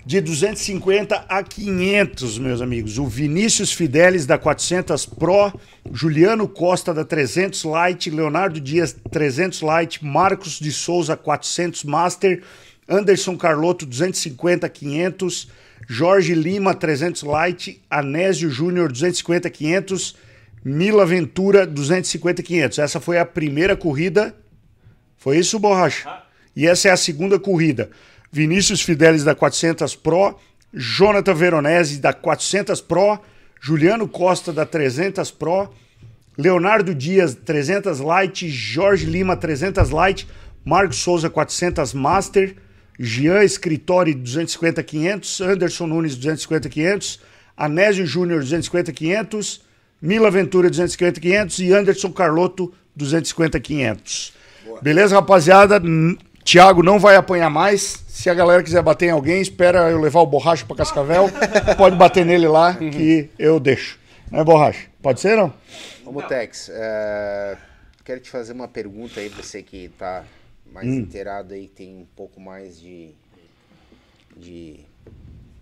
[0.07, 2.97] De 250 a 500, meus amigos.
[2.97, 5.53] O Vinícius Fidelis da 400 Pro,
[5.93, 12.43] Juliano Costa da 300 Light, Leonardo Dias 300 Light, Marcos de Souza 400 Master,
[12.89, 15.49] Anderson Carlotto 250 500,
[15.89, 20.17] Jorge Lima 300 Light, Anésio Júnior 250 500,
[20.65, 22.79] Mila Ventura 250 500.
[22.79, 24.35] Essa foi a primeira corrida.
[25.17, 26.23] Foi isso, Borracha?
[26.55, 27.91] E essa é a segunda corrida.
[28.31, 30.39] Vinícius Fidelis da 400 Pro,
[30.73, 33.19] Jonathan Veronese da 400 Pro,
[33.61, 35.71] Juliano Costa da 300 Pro,
[36.39, 40.27] Leonardo Dias 300 Light, Jorge Lima 300 Light,
[40.65, 42.55] Marcos Souza 400 Master,
[42.99, 47.21] Jean Escritori 250 500, Anderson Nunes 250 500,
[47.57, 49.63] Anésio Júnior 250 500,
[50.01, 54.33] Mila Ventura 250 500 e Anderson Carlotto 250 500.
[54.83, 55.81] Beleza, rapaziada?
[56.45, 58.03] Thiago não vai apanhar mais.
[58.09, 61.29] Se a galera quiser bater em alguém, espera eu levar o borracha pra Cascavel.
[61.77, 63.99] Pode bater nele lá que eu deixo.
[64.31, 64.87] Né, borracha?
[65.03, 65.53] Pode ser, não?
[66.05, 67.57] Ô, Mutex, é,
[68.05, 70.25] quero te fazer uma pergunta aí, você que tá
[70.73, 71.01] mais Hum.
[71.01, 73.11] inteirado aí, tem um pouco mais de,
[74.37, 74.81] de,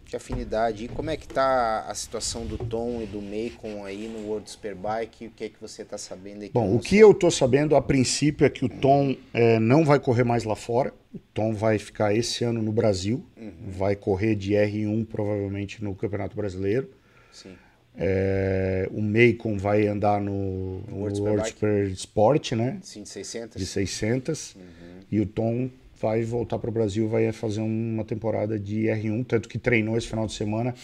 [0.07, 0.85] de afinidade.
[0.85, 4.51] E como é que tá a situação do Tom e do Macon aí no World
[4.51, 5.27] Superbike?
[5.27, 6.51] O que é que você tá sabendo aí?
[6.53, 9.99] Bom, o que eu tô sabendo a princípio é que o Tom é, não vai
[9.99, 10.93] correr mais lá fora.
[11.15, 13.25] O Tom vai ficar esse ano no Brasil.
[13.37, 13.53] Uhum.
[13.71, 16.91] Vai correr de R1 provavelmente no Campeonato Brasileiro.
[17.33, 17.57] Sim.
[17.99, 21.49] É, o Macon vai andar no, no World World.
[21.49, 22.79] Super Sport, né?
[22.83, 23.61] Sim, de 600?
[23.61, 24.55] De 600.
[24.55, 24.63] Uhum.
[25.11, 25.69] E o Tom
[26.01, 30.07] vai voltar para o Brasil, vai fazer uma temporada de R1, tanto que treinou esse
[30.07, 30.75] final de semana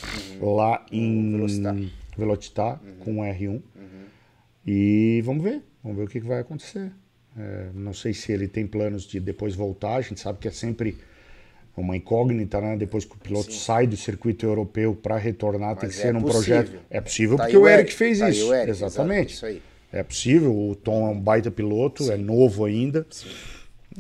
[0.41, 1.77] lá em Velocitar.
[2.17, 3.63] Velocitar com o R1.
[4.67, 6.91] E vamos ver, vamos ver o que, que vai acontecer.
[7.37, 10.51] É, não sei se ele tem planos de depois voltar, a gente sabe que é
[10.51, 10.97] sempre
[11.83, 12.77] uma incógnita, né?
[12.77, 16.13] Depois que o piloto sai do circuito europeu para retornar, tem Mas que é ser
[16.15, 16.63] num possível.
[16.63, 16.83] projeto.
[16.91, 18.49] É possível Tá porque o Eric, Eric, fez tá aí isso.
[18.49, 19.35] o Eric, Exatamente.
[19.35, 19.63] isso aí.
[19.93, 23.07] É possível, o Tom é um baita piloto, é novo ainda.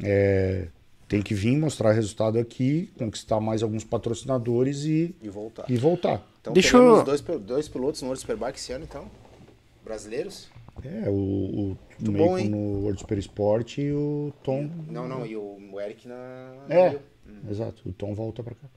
[0.02, 0.66] É,
[1.09, 5.64] tem que vir mostrar resultado aqui, conquistar mais alguns patrocinadores e, E voltar.
[5.68, 6.26] e voltar.
[6.40, 9.05] Então Deixa eu- dois, dois pilotos no World Superbike esse ano, então?
[9.84, 10.48] Brasileiros?
[10.84, 12.48] É, o, o, o Muito Macon bom, hein?
[12.48, 14.68] no World Super Sport e o Tom.
[14.90, 16.52] Não, não, e o, o Eric na...
[16.68, 16.98] É,
[17.51, 17.82] exato.
[17.88, 18.68] O Tom volta pra cá.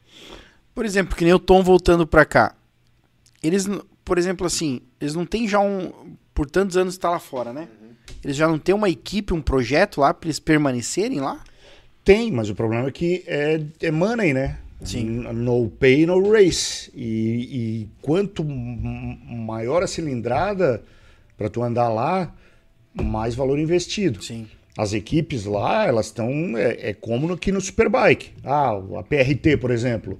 [0.73, 2.55] Por exemplo, que nem o Tom voltando pra cá.
[3.41, 3.67] Eles,
[4.03, 6.15] por exemplo, assim, eles não têm já um.
[6.33, 7.67] Por tantos anos tá lá fora, né?
[8.23, 11.43] Eles já não têm uma equipe, um projeto lá pra eles permanecerem lá?
[12.03, 14.59] Tem, mas o problema é que é, é money, né?
[14.83, 15.03] Sim.
[15.33, 16.91] No pay, no race.
[16.95, 20.83] E, e quanto maior a cilindrada
[21.37, 22.33] para tu andar lá,
[22.93, 24.21] mais valor investido.
[24.23, 24.47] Sim.
[24.77, 26.29] As equipes lá, elas estão.
[26.55, 28.33] É, é como aqui no Superbike.
[28.43, 30.19] Ah, a PRT, por exemplo.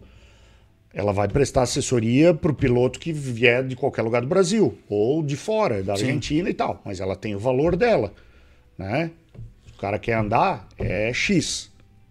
[0.91, 5.21] Ela vai prestar assessoria para o piloto que vier de qualquer lugar do Brasil, ou
[5.21, 6.05] de fora, da Sim.
[6.05, 6.81] Argentina e tal.
[6.83, 8.13] Mas ela tem o valor dela.
[8.75, 9.11] Né?
[9.67, 11.69] Se o cara quer andar, é X.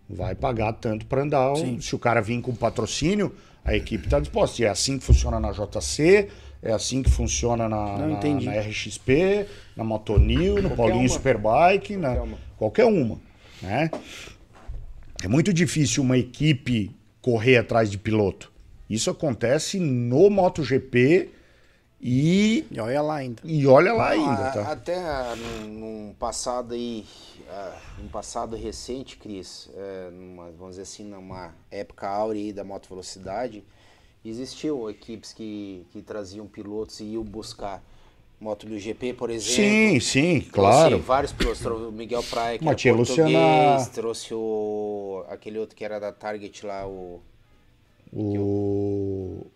[0.08, 1.56] Vai pagar tanto para andar.
[1.56, 1.80] Sim.
[1.80, 4.62] Se o cara vir com patrocínio, a equipe está disposta.
[4.62, 6.28] E é assim que funciona na JC,
[6.66, 11.08] é assim que funciona na, Não, na- na RXP, na Motonil, no Qualquer Paulinho uma.
[11.08, 12.38] Superbike, na, Qualquer uma.
[12.58, 13.20] qualquer uma.
[13.62, 13.90] Né?
[15.22, 16.90] É muito difícil uma equipe
[17.22, 18.52] correr atrás de piloto.
[18.88, 21.30] Isso acontece no MotoGP
[22.00, 23.42] e, E olha lá ainda.
[23.44, 24.72] e olha lá Não, ainda, a- tá?
[24.72, 27.04] Até ah, num, num passado aí,
[27.48, 32.62] ah, num passado recente, Cris, é, numa, vamos dizer assim, numa época áurea aí da
[32.62, 33.64] moto velocidade,
[34.28, 37.82] existiam equipes que, que traziam pilotos e iam buscar
[38.40, 39.54] moto do GP, por exemplo.
[39.54, 40.98] Sim, sim, Trouxe claro.
[41.00, 43.86] vários pilotos, trouxe o Miguel Praia, que Matias era português, Luciana.
[43.92, 47.20] trouxe o aquele outro que era da Target lá, o,
[48.12, 49.46] O,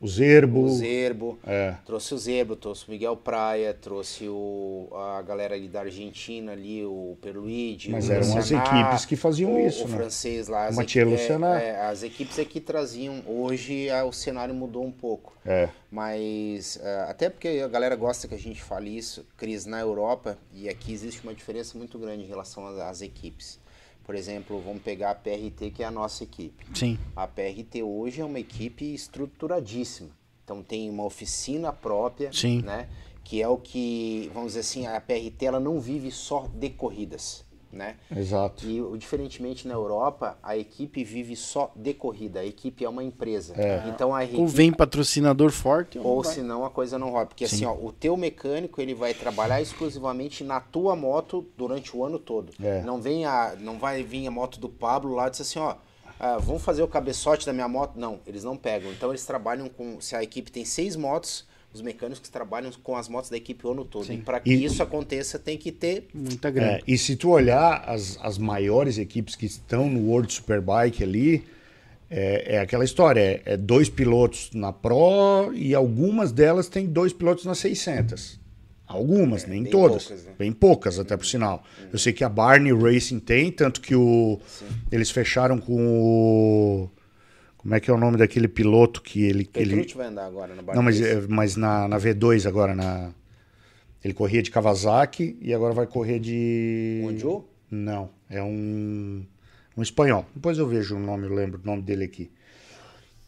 [0.00, 0.64] o Zerbo.
[0.64, 1.38] o Zerbo.
[1.46, 1.74] É.
[1.84, 6.84] Trouxe o Zebro, trouxe o Miguel Praia, trouxe o, a galera ali da Argentina ali,
[6.84, 7.90] o Perluigi.
[7.90, 9.96] Mas o eram as equipes que faziam o, isso, O né?
[9.98, 10.66] francês lá.
[10.66, 11.60] As, O Mathieu equi- é, Lucianá.
[11.60, 13.22] é, as equipes é que traziam.
[13.26, 15.34] Hoje o cenário mudou um pouco.
[15.44, 15.68] É.
[15.90, 20.38] Mas ah, até porque a galera gosta que a gente fale isso, Cris, na Europa,
[20.54, 23.58] e aqui existe uma diferença muito grande em relação às, às equipes.
[24.04, 26.66] Por exemplo, vamos pegar a PRT, que é a nossa equipe.
[26.74, 26.98] Sim.
[27.14, 30.10] A PRT hoje é uma equipe estruturadíssima.
[30.44, 32.62] Então tem uma oficina própria, Sim.
[32.62, 32.88] né?
[33.22, 37.44] Que é o que, vamos dizer assim, a PRT ela não vive só de corridas,
[37.72, 37.96] né?
[38.14, 38.66] Exato.
[38.66, 42.40] E o- diferentemente na Europa, a equipe vive só de corrida.
[42.40, 43.54] A equipe é uma empresa.
[43.88, 47.26] Então a Ou equipe vem patrocinador forte, ou, ou senão a coisa não rola.
[47.26, 52.04] Porque assim, ó, o teu mecânico ele vai trabalhar exclusivamente na tua moto durante o
[52.04, 52.52] ano todo.
[52.62, 52.82] É.
[52.82, 55.76] Não vem a, não vai vir a moto do Pablo lá e dizer assim, ó,
[56.18, 57.92] ah, vamos fazer o cabeçote da minha moto?
[57.96, 58.90] Não, eles não pegam.
[58.92, 63.08] Então eles trabalham com, se a equipe tem seis motos, os mecânicos trabalham com as
[63.08, 64.12] motos da equipe o ano todo.
[64.12, 66.72] E para que E- isso aconteça tem que ter Muita grana.
[66.72, 71.44] É, e se tu olhar as, as maiores equipes que estão no World Superbike ali,
[72.10, 77.12] é, é aquela história, é, é dois pilotos na Pro e algumas delas têm dois
[77.12, 78.40] pilotos na 600.
[78.84, 80.04] Algumas, nem É, bem todas.
[80.06, 80.32] poucas, né?
[80.36, 81.62] Bem poucas, até por sinal.
[81.92, 84.40] Eu sei que a Barney Racing tem, tanto que o,
[84.90, 86.90] eles fecharam com o...
[87.60, 89.44] Como é que é o nome daquele piloto que ele...
[89.44, 93.12] que ele vai andar agora na não, mas, é, mas na, na V2 agora, na...
[94.02, 97.00] Ele corria de Kawasaki e agora vai correr de...
[97.02, 97.46] Mondial?
[97.70, 99.22] Não, é um,
[99.76, 100.24] um espanhol.
[100.34, 102.30] Depois eu vejo o nome, eu lembro o nome dele aqui.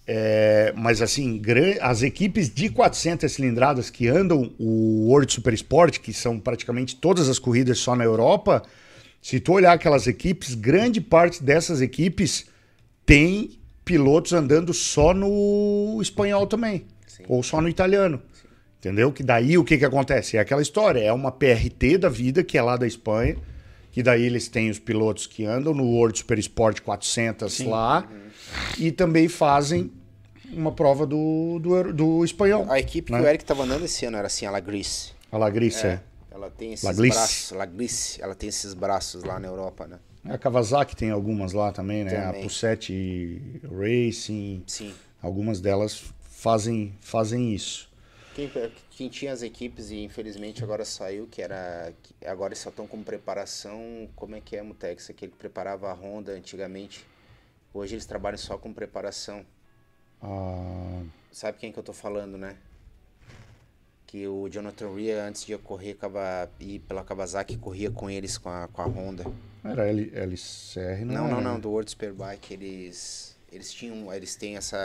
[0.07, 1.43] É, mas assim,
[1.83, 7.29] as equipes de 400 cilindradas que andam o World Super Sport, que são praticamente todas
[7.29, 8.63] as corridas só na Europa,
[9.21, 12.47] se tu olhar aquelas equipes, grande parte dessas equipes
[13.05, 16.87] tem pilotos andando só no espanhol também,
[17.29, 18.23] ou só no italiano.
[18.79, 19.13] Entendeu?
[19.13, 20.37] Que daí o que, que acontece?
[20.37, 23.37] É aquela história, é uma PRT da vida, que é lá da Espanha,
[23.93, 28.09] que daí eles têm os pilotos que andam no World Super Sport 400 lá,
[28.77, 29.93] e também fazem
[30.53, 32.67] uma prova do, do, do espanhol.
[32.69, 33.19] A equipe né?
[33.19, 35.13] que o Eric tava andando esse ano era assim, a Lagrice.
[35.31, 36.01] A Lagrice, é.
[36.31, 39.99] Ela tem esses braços, Lagrice, ela tem esses braços lá na Europa, né?
[40.25, 42.11] A Kawasaki tem algumas lá também, né?
[42.27, 42.41] Também.
[42.41, 44.95] A Pusset Racing, Sim.
[45.21, 47.91] algumas delas fazem, fazem isso.
[48.35, 48.51] Quem,
[48.91, 51.93] quem tinha as equipes e infelizmente agora saiu, que era.
[52.25, 54.09] Agora só estão com preparação.
[54.17, 55.11] Como é que é, Mutex?
[55.11, 57.05] Aquele que preparava a Honda antigamente.
[57.75, 59.45] Hoje eles trabalham só com preparação.
[60.23, 62.57] Ah, Sabe quem que eu tô falando, né?
[64.07, 68.49] Que o Jonathan Ria, antes de correr Kawa- ir pela Kawasaki, corria com eles, com
[68.51, 69.25] a, com a Honda.
[69.65, 71.61] Era L, LCR, não Não, não, era, não, né?
[71.61, 74.77] do World Superbike, eles eles tinham, eles têm essa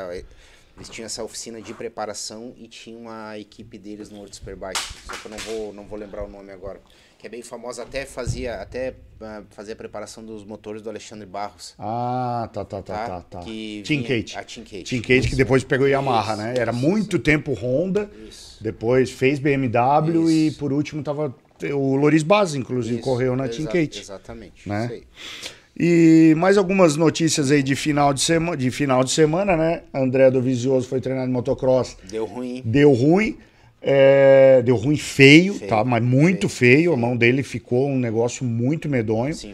[0.76, 4.80] eles tinham essa oficina de preparação e tinha uma equipe deles no World Superbike.
[5.08, 6.80] Só que eu não vou não vou lembrar o nome agora.
[7.18, 11.26] Que é bem famosa, até fazia até ah, fazia a preparação dos motores do Alexandre
[11.26, 11.74] Barros.
[11.80, 13.08] Ah, tá, tá, tá, Tá?
[13.08, 13.22] tá.
[13.22, 13.40] tá.
[13.40, 14.38] Que Team Kate.
[14.38, 14.84] a Team Kate.
[14.84, 16.54] Team Kate que depois pegou Yamaha, Isso, né?
[16.56, 18.64] Era isso, muito tempo Honda, Isso.
[18.64, 20.60] depois fez BMW e Isso.
[20.60, 21.34] por último tava
[21.74, 24.00] o Loris Baz, inclusive, Isso, correu na Team Kate.
[24.02, 24.68] Exatamente.
[24.68, 25.02] né?
[25.80, 29.84] E mais algumas notícias aí de final de, sema de final de semana, né?
[29.94, 32.62] André do Vizioso foi treinado em motocross, Deu ruim.
[32.66, 33.38] deu ruim.
[33.80, 35.84] é, deu ruim feio, Feio, tá?
[35.84, 36.94] Mas muito feio, feio.
[36.94, 39.34] A mão dele ficou um negócio muito medonho.
[39.36, 39.54] Sim.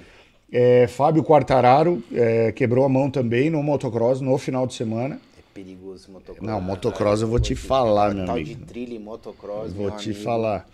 [0.50, 5.20] É, Fábio Quartararo é, quebrou a mão também no motocross no final de semana.
[5.38, 6.48] É perigoso motocross.
[6.48, 8.50] Não, motocross eu vou te falar, meu Tal amigo.
[8.50, 10.66] de trilha e motocross, Vou te falar.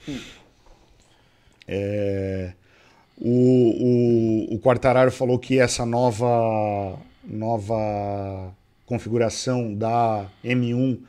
[1.72, 2.54] É,
[3.16, 8.52] o, o, o Quartararo falou que essa nova, nova
[8.88, 11.00] configuração da M1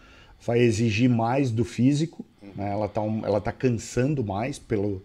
[0.45, 2.25] vai exigir mais do físico.
[2.55, 2.73] né?
[2.73, 5.03] Ela está ela tá cansando mais pelo,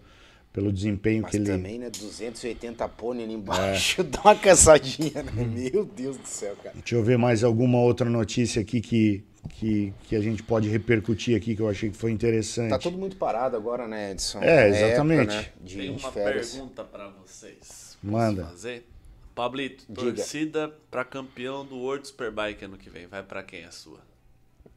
[0.51, 1.45] pelo desempenho Mas que ele.
[1.45, 1.89] também, né?
[1.89, 5.31] 280 pônei ali embaixo, dá uma cansadinha, né?
[5.71, 6.75] Meu Deus do céu, cara.
[6.75, 11.35] Deixa eu ver mais alguma outra notícia aqui que, que, que a gente pode repercutir
[11.37, 12.69] aqui que eu achei que foi interessante.
[12.69, 14.39] Tá tudo muito parado agora, né, Edson?
[14.41, 15.27] É, época, exatamente.
[15.35, 16.51] né, De, Tem uma férias.
[16.51, 17.57] pergunta pra vocês.
[17.67, 18.45] Posso Manda.
[18.45, 18.85] fazer?
[19.33, 20.13] Pablito, Diga.
[20.13, 23.05] torcida pra campeão do World Superbike ano que vem.
[23.07, 23.99] Vai pra quem a sua?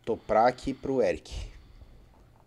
[0.05, 1.33] Tô pra aqui pro Eric.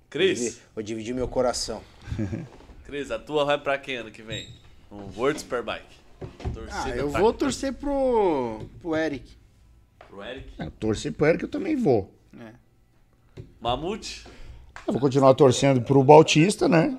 [0.09, 1.81] Cris, Vou dividir meu coração.
[2.85, 4.49] Cris, a tua vai pra quem ano que vem?
[4.91, 5.85] Um World Superbike.
[6.21, 9.37] Ah, Torcida eu pra- vou torcer pro, pro Eric.
[10.11, 10.47] Pro Eric.
[10.59, 12.13] Eu torci pro Eric, eu também vou.
[12.37, 12.51] É.
[13.61, 14.25] Mamute,
[14.85, 16.97] Eu vou continuar torcendo pro Bautista, né?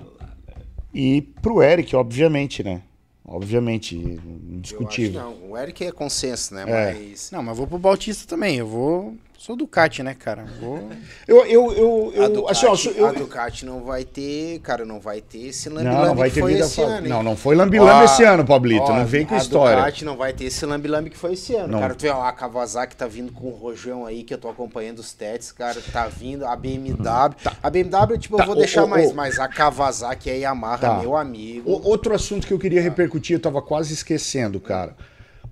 [0.93, 2.81] E pro Eric, obviamente, né?
[3.25, 5.21] Obviamente, Eu indiscutível.
[5.21, 6.63] acho, não, o Eric é consenso, né?
[6.67, 6.93] É.
[6.93, 7.31] Mas.
[7.31, 8.57] Não, mas vou pro Bautista também.
[8.57, 9.15] Eu vou.
[9.45, 10.45] Sou Ducati, né, cara?
[10.61, 10.87] Vou.
[11.27, 14.85] Eu, eu, eu, A eu, Ducati, assim, ó, eu- a Ducati não vai ter, cara,
[14.85, 17.05] não vai ter esse não, lambi-lambi não vai que ter foi vida esse fa- ano,
[17.05, 17.09] hein?
[17.09, 18.83] Não, não foi lambi-lambi Ó, esse ano, Pablito.
[18.83, 19.75] ó, não vem com a história.
[19.77, 21.67] Ducati não vai ter esse lambi-lambi que foi esse ano.
[21.73, 21.79] Não.
[21.81, 24.47] Cara, tu vê, ó, a Kawasaki tá vindo com o rojão aí, que eu tô
[24.49, 26.45] acompanhando os testes, cara, tá vindo.
[26.45, 27.35] A BMW.
[27.61, 29.13] A BMW, tipo, Tá, eu vou deixar ô, mais, ô.
[29.13, 30.99] mas a Kawasaki a Yamaha, Tá.
[30.99, 31.69] meu amigo.
[31.69, 34.95] O- outro assunto que eu queria repercutir, eu tava quase esquecendo, cara.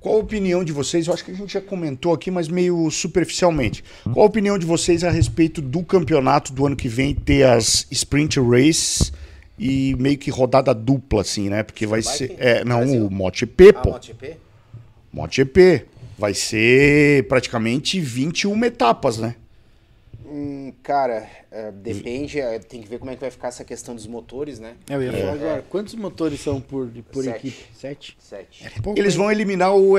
[0.01, 1.05] Qual a opinião de vocês?
[1.05, 3.83] Eu acho que a gente já comentou aqui, mas meio superficialmente.
[4.03, 7.85] Qual a opinião de vocês a respeito do campeonato do ano que vem ter as
[7.91, 9.13] sprint races
[9.59, 11.61] e meio que rodada dupla, assim, né?
[11.61, 12.35] Porque vai ser.
[12.39, 13.05] É, não, Brasil?
[13.05, 13.89] o MotoGP, Ah, pô.
[13.91, 14.37] MotoGP?
[15.13, 15.85] MotoGP.
[16.17, 19.35] Vai ser praticamente 21 etapas, né?
[20.33, 23.93] Hum, cara, é, depende, é, tem que ver como é que vai ficar essa questão
[23.93, 24.75] dos motores, né?
[24.89, 25.65] Eu ia falar agora.
[25.69, 27.47] Quantos motores são por, por Sete.
[27.47, 27.65] equipe?
[27.75, 28.17] Sete?
[28.17, 28.81] Sete.
[28.81, 29.19] Pouco, Eles hein?
[29.19, 29.97] vão eliminar o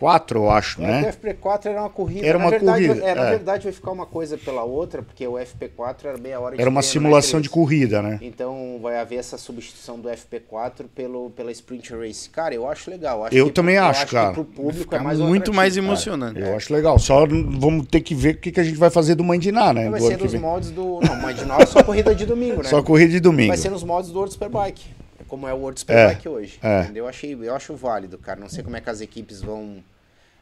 [0.00, 1.02] FP4, eu acho, É, né?
[1.10, 2.26] O FP4 era uma corrida.
[2.26, 3.30] Era na uma verdade, corrida, É, na é.
[3.30, 6.70] verdade vai ficar uma coisa pela outra, porque o FP4 era meia hora de Era
[6.70, 8.18] uma treino, simulação né, de corrida, né?
[8.22, 12.30] Então vai haver essa substituição do FP4 pelo, pela Sprint Race.
[12.30, 13.24] Cara, eu acho legal.
[13.24, 14.32] Acho Eu que também pro- acho, que cara.
[14.32, 16.40] pro público é mais muito mais emocionante.
[16.40, 16.98] Eu acho legal.
[16.98, 19.88] Só vamos ter que ver o que, que a gente vai fazer do Mandiná, né?
[19.90, 20.40] Vai do ser que nos vem.
[20.40, 21.00] modos do.
[21.00, 21.16] Não,
[21.46, 22.68] nós é só corrida de domingo, né?
[22.68, 23.48] Só corrida de domingo.
[23.48, 24.86] Vai ser nos modos do World Superbike.
[25.28, 26.58] Como é o World Superbike hoje.
[26.62, 26.82] é.
[26.82, 27.04] Entendeu?
[27.04, 28.40] Eu, achei, eu acho válido, cara.
[28.40, 29.84] Não sei como é que as equipes vão,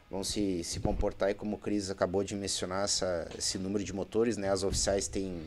[0.09, 3.93] vão se, se comportar e como o Cris acabou de mencionar essa, esse número de
[3.93, 4.49] motores, né?
[4.49, 5.41] As oficiais têm.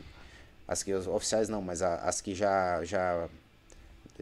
[0.68, 0.94] As que.
[0.94, 2.84] Oficiais não, mas a- as que já.
[2.84, 3.28] já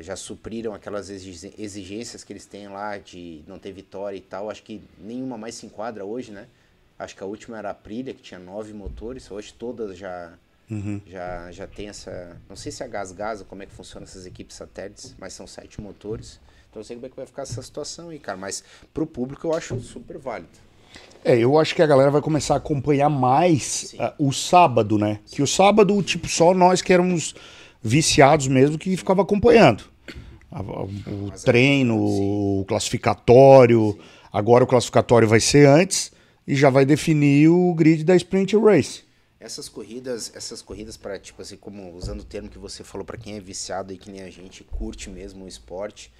[0.00, 4.48] já supriram aquelas exigências que eles têm lá de não ter vitória e tal.
[4.48, 6.46] Acho que nenhuma mais se enquadra hoje, né?
[6.96, 9.28] Acho que a última era a Aprilia, que tinha nove motores.
[9.28, 10.32] Hoje todas já,
[11.06, 12.36] já, já tem essa.
[12.48, 15.32] Não sei se é a Gas Gas, como é que funciona essas equipes satélites, mas
[15.32, 16.40] são sete motores.
[16.70, 18.36] Então eu sei como é que vai ficar essa situação aí, cara.
[18.36, 18.62] Mas
[18.92, 20.50] pro público eu acho super válido.
[21.24, 25.20] É, eu acho que a galera vai começar a acompanhar mais ah, o sábado, né?
[25.26, 27.34] Que o sábado, tipo, só nós que éramos
[27.82, 29.84] viciados mesmo que ficava acompanhando.
[30.50, 33.98] O treino, o classificatório.
[34.32, 36.12] Agora o classificatório vai ser antes
[36.46, 39.07] e já vai definir o grid da Sprint Race.
[39.40, 43.16] Essas corridas, essas corridas para tipo assim, como usando o termo que você falou para
[43.16, 46.12] quem é viciado e que nem a gente curte mesmo o esporte,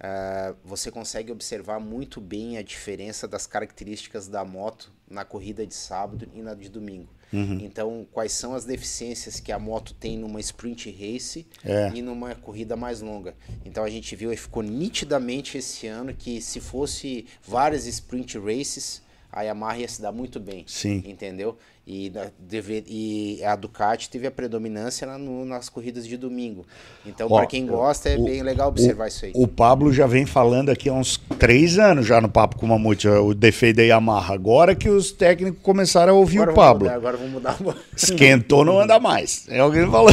[0.00, 5.74] ah, você consegue observar muito bem a diferença das características da moto na corrida de
[5.74, 7.08] sábado e na de domingo.
[7.36, 11.90] Então, quais são as deficiências que a moto tem numa sprint race É.
[11.92, 13.34] e numa corrida mais longa?
[13.64, 19.02] Então a gente viu e ficou nitidamente esse ano que se fosse várias sprint races,
[19.32, 21.02] a Yamaha ia se dar muito bem Sim.
[21.04, 21.58] entendeu?
[21.86, 26.64] E, na- deve- e a Ducati teve a predominância lá no- nas corridas de domingo.
[27.04, 29.32] Então, para quem gosta, é o- bem legal observar isso aí.
[29.34, 32.68] O Pablo já vem falando aqui há uns três anos já no Papo com o
[32.70, 34.32] Mamute, o defeito da Yamaha.
[34.32, 36.84] Agora que os técnicos começaram a ouvir agora o Pablo.
[36.84, 37.58] mudar, agora vamos mudar.
[37.94, 39.46] Esquentou, não anda mais.
[39.50, 40.10] É alguém falou.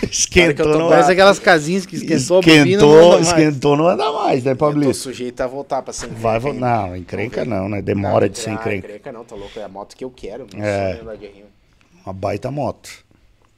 [0.00, 2.66] Cara, que eu Esquentou, tô- não parece anda aquelas casinhas que esquentou, a bobina, não
[2.66, 4.94] Esquentou, esquentou, não anda mais, né, Eu tô Pablito?
[4.94, 7.82] sujeito a voltar para ser Vai, vo- não, encrenca não, né?
[7.82, 8.86] Demora de ser encrenca.
[8.86, 9.58] encrenca não, tá louco.
[9.58, 10.46] É a moto que eu quero.
[10.54, 11.00] Não É.
[11.02, 11.44] R1.
[12.06, 12.90] Uma baita moto.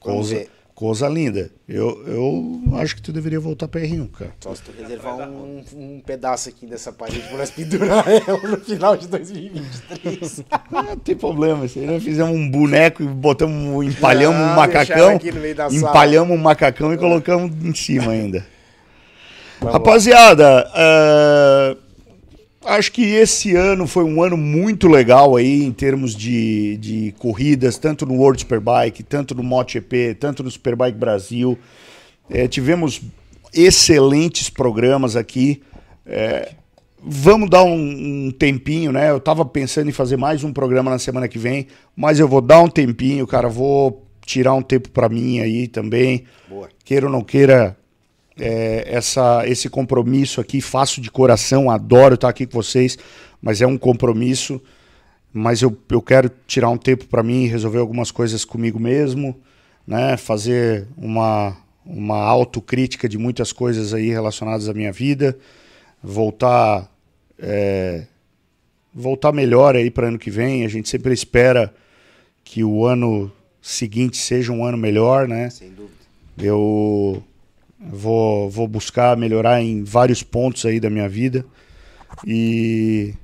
[0.04, 0.50] Vamos Coisa, ver.
[0.80, 1.50] Coisa linda.
[1.68, 4.32] Eu, eu acho que tu deveria voltar pra R1, cara.
[4.40, 8.56] Só se tu reservar um, um pedaço aqui dessa parede pra nós pendurar ela no
[8.56, 10.44] final de 2023.
[10.50, 11.68] Ah, Não tem problema.
[11.68, 15.68] Se nós fizemos um boneco e botamos, empalhamos Não, um macacão, aqui no meio da
[15.68, 15.76] sala.
[15.76, 18.46] empalhamos um macacão e colocamos em cima ainda.
[19.62, 21.76] Rapaziada, ah,
[22.64, 27.78] acho que esse ano foi um ano muito legal aí em termos de, de corridas,
[27.78, 31.58] tanto no World Superbike, tanto no MotoGP, tanto no Superbike Brasil.
[32.28, 33.00] Eh, tivemos
[33.52, 35.62] excelentes programas aqui.
[36.06, 36.54] Eh,
[37.02, 39.10] vamos dar um, um tempinho, né?
[39.10, 41.66] Eu tava pensando em fazer mais um programa na semana que vem,
[41.96, 43.48] mas eu vou dar um tempinho, cara.
[43.48, 46.24] Vou tirar um tempo para mim aí também.
[46.48, 46.68] Boa.
[46.84, 47.76] Queira ou não queira,
[48.40, 52.98] é, essa, esse compromisso aqui, faço de coração, adoro estar aqui com vocês,
[53.40, 54.60] mas é um compromisso.
[55.32, 59.38] Mas eu, eu quero tirar um tempo para mim, resolver algumas coisas comigo mesmo,
[59.86, 60.16] né?
[60.16, 61.56] Fazer uma,
[61.86, 65.38] uma autocrítica de muitas coisas aí relacionadas à minha vida,
[66.02, 66.90] voltar
[67.38, 68.06] é,
[68.92, 70.64] voltar melhor aí para ano que vem.
[70.64, 71.72] A gente sempre espera
[72.44, 73.30] que o ano
[73.62, 75.50] seguinte seja um ano melhor, né?
[75.50, 75.94] Sem dúvida.
[76.38, 77.22] Eu
[77.80, 81.44] vou, vou buscar melhorar em vários pontos aí da minha vida.
[82.26, 83.14] E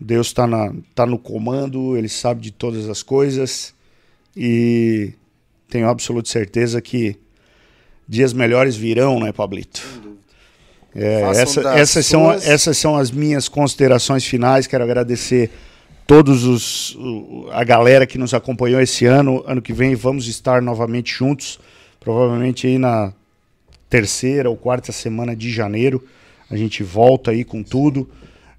[0.00, 0.46] Deus está
[0.94, 3.74] tá no comando, Ele sabe de todas as coisas.
[4.36, 5.12] E
[5.68, 7.16] tenho absoluta certeza que
[8.08, 9.82] dias melhores virão, né, Pablito?
[10.94, 14.66] É, essa- essas, são, suas- essas são as minhas considerações finais.
[14.66, 15.50] Quero agradecer
[16.06, 16.96] todos os
[17.52, 19.42] a galera que nos acompanhou esse ano.
[19.46, 21.58] Ano que vem vamos estar novamente juntos,
[22.00, 23.12] provavelmente aí na
[23.88, 26.04] terceira ou quarta semana de janeiro.
[26.50, 28.08] A gente volta aí com tudo.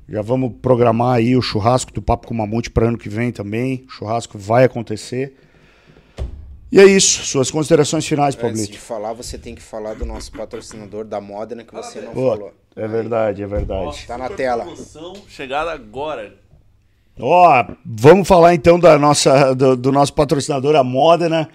[0.08, 3.86] Já vamos programar aí o churrasco do Papo com Mamute para ano que vem também.
[3.88, 5.36] O churrasco vai acontecer.
[6.72, 7.26] E é isso.
[7.26, 8.72] Suas considerações finais, Antes Pablito.
[8.72, 12.30] de falar, você tem que falar do nosso patrocinador da Modena que você não Pô,
[12.32, 12.54] falou.
[12.76, 14.06] é verdade, é verdade.
[14.08, 14.64] Tá na tela.
[14.64, 16.36] promoção chegada agora.
[17.20, 21.50] Ó, vamos falar então da nossa, do, do nosso patrocinador, a Modena,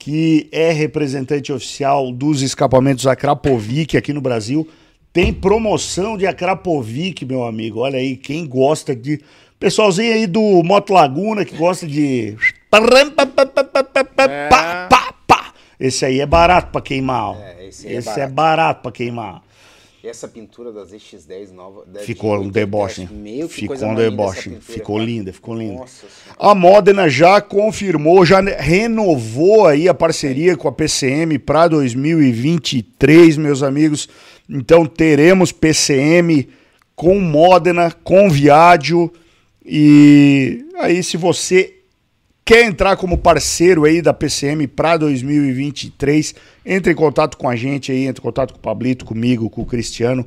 [0.00, 4.66] que é representante oficial dos escapamentos Akrapovic aqui no Brasil.
[5.12, 7.80] Tem promoção de Akrapovic, meu amigo.
[7.80, 9.20] Olha aí, quem gosta de.
[9.58, 12.34] Pessoalzinho aí do Moto Laguna que gosta de.
[15.28, 15.52] Pá.
[15.78, 17.36] Esse aí é barato pra queimar.
[17.36, 18.34] É, esse é esse é barato.
[18.34, 19.42] barato pra queimar.
[20.02, 21.84] E essa pintura das ZX10 nova.
[22.00, 23.02] Ficou um deboche.
[23.02, 24.50] 80, Meu, que Ficou um deboche.
[24.50, 25.06] pintura, Ficou cara.
[25.06, 25.74] linda, ficou linda.
[25.80, 26.06] Nossa.
[26.38, 33.62] A Modena já confirmou, já renovou aí a parceria com a PCM para 2023, meus
[33.62, 34.08] amigos.
[34.48, 36.48] Então teremos PCM
[36.96, 39.12] com Modena, com Viaggio.
[39.64, 41.79] E aí, se você
[42.44, 46.34] quer entrar como parceiro aí da PCM para 2023,
[46.64, 49.62] entre em contato com a gente aí, entre em contato com o Pablito, comigo, com
[49.62, 50.26] o Cristiano,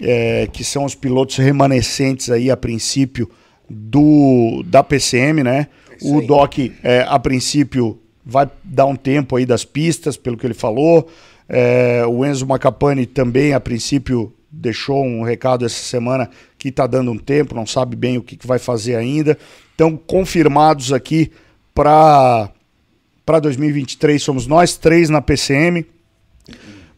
[0.00, 3.28] é, que são os pilotos remanescentes aí a princípio
[3.68, 5.66] do da PCM, né?
[6.00, 6.20] O.
[6.22, 11.08] Doc, é, a princípio, vai dar um tempo aí das pistas, pelo que ele falou.
[11.48, 17.10] É, o Enzo Macapane também, a princípio, deixou um recado essa semana que está dando
[17.10, 19.38] um tempo, não sabe bem o que, que vai fazer ainda.
[19.74, 21.30] Então, confirmados aqui
[21.74, 22.50] para
[23.24, 25.84] para 2023 somos nós três na PCM.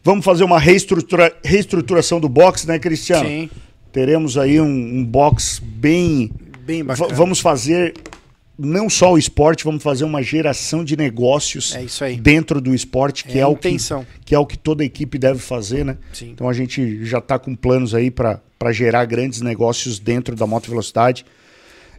[0.01, 3.27] Vamos fazer uma reestrutura, reestruturação do box, né, Cristiano?
[3.27, 3.49] Sim.
[3.91, 6.31] Teremos aí um, um box bem
[6.61, 7.13] Bem bacana.
[7.13, 7.93] vamos fazer
[8.57, 12.17] não só o esporte, vamos fazer uma geração de negócios É isso aí.
[12.17, 13.75] dentro do esporte, que É é, o que,
[14.25, 15.97] que é o que toda equipe deve fazer, né?
[16.13, 16.31] Sim.
[16.31, 18.39] Então a gente já está com planos aí para
[18.71, 21.25] gerar grandes negócios dentro da moto velocidade.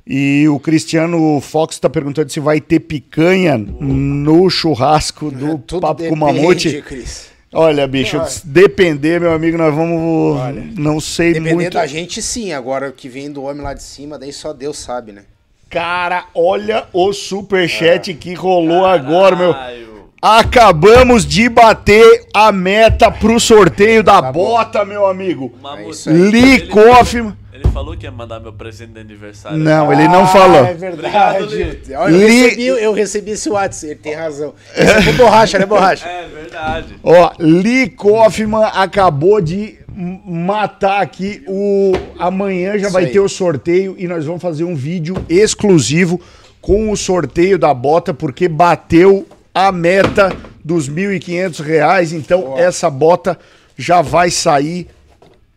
[0.07, 6.03] E o Cristiano Fox está perguntando se vai ter picanha no churrasco do Tudo Papo
[6.09, 6.83] com depende, Mamute.
[6.83, 7.31] Cris.
[7.53, 8.29] Olha, bicho, Olha.
[8.45, 10.39] depender, meu amigo, nós vamos.
[10.77, 11.75] Não sei Dependendo muito.
[11.75, 12.53] da gente, sim.
[12.53, 15.25] Agora, o que vem do homem lá de cima, daí só Deus sabe, né?
[15.73, 19.55] Cara, olha o superchat que rolou agora, meu.
[19.55, 20.03] Caralho.
[20.21, 24.45] Acabamos de bater a meta pro sorteio da Tá bom.
[24.45, 25.51] bota, meu amigo.
[25.65, 25.87] Aí.
[26.07, 27.33] Lee ele-.
[27.55, 29.57] Ele falou que ia mandar meu presente de aniversário.
[29.57, 30.65] Não, ele não falou.
[30.65, 31.45] É verdade.
[31.45, 34.55] Obrigado, Olha, eu, recebi, eu recebi esse WhatsApp, ele tem razão.
[34.77, 36.07] Esse é com borracha, né, borracha?
[36.13, 36.97] É verdade.
[37.03, 41.93] Ó, Lee Kaufman acabou de matar aqui o.
[42.19, 43.13] Amanhã já Isso vai aí.
[43.13, 46.21] ter o sorteio e nós vamos fazer um vídeo exclusivo
[46.61, 52.13] com o sorteio da bota, porque bateu a meta dos 1.500 reais.
[52.13, 53.39] Então essa bota
[53.77, 54.89] já vai sair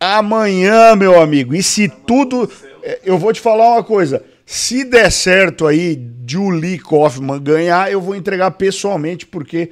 [0.00, 1.54] amanhã, meu amigo.
[1.54, 2.50] E se tudo.
[2.82, 4.22] é, Eu vou te falar uma coisa.
[4.44, 6.00] Se der certo aí
[6.52, 9.70] Lee Kaufman ganhar, eu vou entregar pessoalmente, porque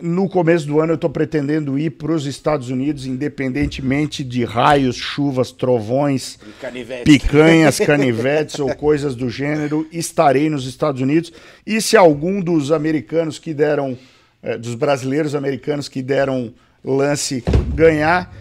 [0.00, 4.96] no começo do ano eu estou pretendendo ir para os Estados Unidos, independentemente de raios,
[4.96, 7.04] chuvas, trovões, Canivete.
[7.04, 11.32] picanhas, canivetes ou coisas do gênero, estarei nos Estados Unidos.
[11.66, 13.98] E se algum dos americanos que deram,
[14.42, 16.52] eh, dos brasileiros americanos que deram
[16.84, 17.42] lance
[17.74, 18.34] ganhar,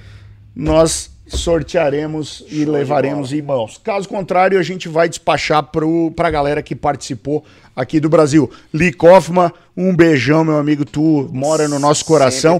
[0.55, 3.79] nós sortearemos e levaremos em mãos.
[3.83, 7.43] Caso contrário, a gente vai despachar para a galera que participou
[7.75, 8.49] aqui do Brasil.
[8.73, 10.85] Lee Kaufman, um beijão, meu amigo.
[10.85, 12.59] Tu mora no nosso coração.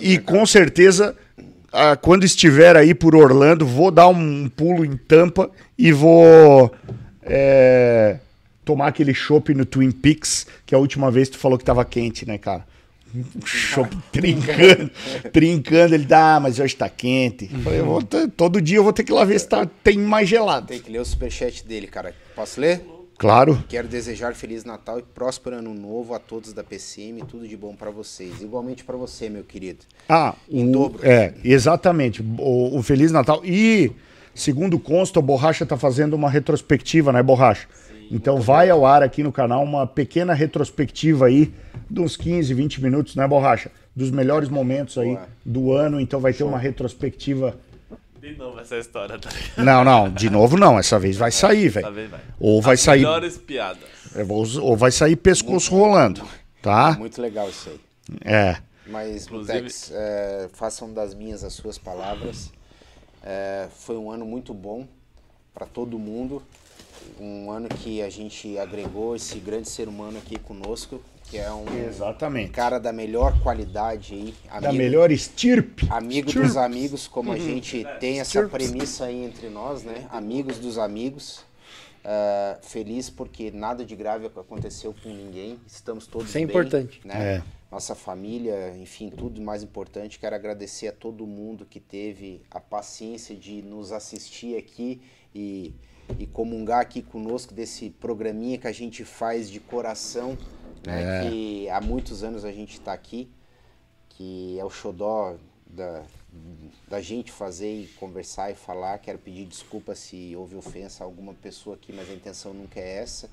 [0.00, 1.16] E né, com certeza,
[1.72, 6.72] ah, quando estiver aí por Orlando, vou dar um pulo em Tampa e vou
[7.22, 8.18] é,
[8.64, 12.26] tomar aquele chopp no Twin Peaks, que a última vez tu falou que tava quente,
[12.26, 12.64] né, cara?
[14.12, 14.90] Trincando,
[15.32, 15.94] trincando.
[15.94, 17.48] Ele dá, ah, mas hoje tá quente.
[17.62, 19.98] Falei, eu vou todo dia eu vou ter que ir lá ver se tá, tem
[19.98, 20.66] mais gelado.
[20.66, 22.14] Tem que ler o superchat dele, cara.
[22.34, 22.84] Posso ler?
[23.16, 23.62] Claro.
[23.68, 27.22] Quero desejar Feliz Natal e próspero Ano Novo a todos da PCM.
[27.22, 28.40] Tudo de bom pra vocês.
[28.42, 29.80] Igualmente pra você, meu querido.
[30.08, 31.00] Ah, Em o- dobro.
[31.08, 32.22] É, exatamente.
[32.38, 33.40] O, o Feliz Natal.
[33.44, 33.92] E,
[34.34, 37.68] segundo consta, o Borracha tá fazendo uma retrospectiva, né, Borracha?
[38.10, 41.52] Então vai ao ar aqui no canal uma pequena retrospectiva aí,
[41.90, 43.70] de uns 15, 20 minutos, né, Borracha?
[43.94, 46.00] Dos melhores momentos aí do ano.
[46.00, 47.56] Então vai ter uma retrospectiva.
[48.20, 49.64] De novo essa história, tá ligado?
[49.64, 50.78] Não, não, de novo não.
[50.78, 52.10] Essa vez vai sair, Tá velho.
[52.40, 53.00] Ou vai As sair.
[53.00, 53.82] Melhores piadas.
[54.28, 56.22] Ou ou vai sair pescoço rolando,
[56.62, 56.96] tá?
[56.98, 57.80] Muito legal isso aí.
[58.24, 58.56] É.
[58.86, 62.50] Mas, Inclusive- Mutex, é, façam das minhas as suas palavras.
[63.22, 64.86] É, foi um ano muito bom
[65.54, 66.42] para todo mundo.
[67.20, 71.64] Um ano que a gente agregou esse grande ser humano aqui conosco, que é um
[71.86, 72.50] Exatamente.
[72.50, 74.34] cara da melhor qualidade aí.
[74.60, 75.86] Da amigo- melhor estirpe.
[75.90, 76.46] Amigo Estirpe.
[76.48, 78.50] dos amigos, como a gente tem essa Estirpe.
[78.50, 80.06] premissa aí entre nós, né?
[80.10, 81.44] Amigos dos amigos.
[82.06, 85.58] Ah, feliz porque nada de grave aconteceu com ninguém.
[85.66, 87.00] Estamos todos Isso é bem, importante.
[87.04, 87.36] Né?
[87.36, 87.42] É.
[87.72, 90.18] Nossa família, enfim, tudo mais importante.
[90.18, 95.00] Quero agradecer a todo mundo que teve a paciência de nos assistir aqui
[95.34, 95.74] e,
[96.18, 100.36] e comungar aqui conosco desse programinha que a gente faz de coração,
[100.86, 101.28] né?
[101.30, 103.28] Que há muitos anos a gente está aqui
[104.16, 105.36] que é o xodó
[105.66, 106.04] da,
[106.88, 108.98] da gente fazer e conversar e falar.
[108.98, 112.98] Quero pedir desculpa se houve ofensa a alguma pessoa aqui, mas a intenção nunca é
[112.98, 113.28] essa.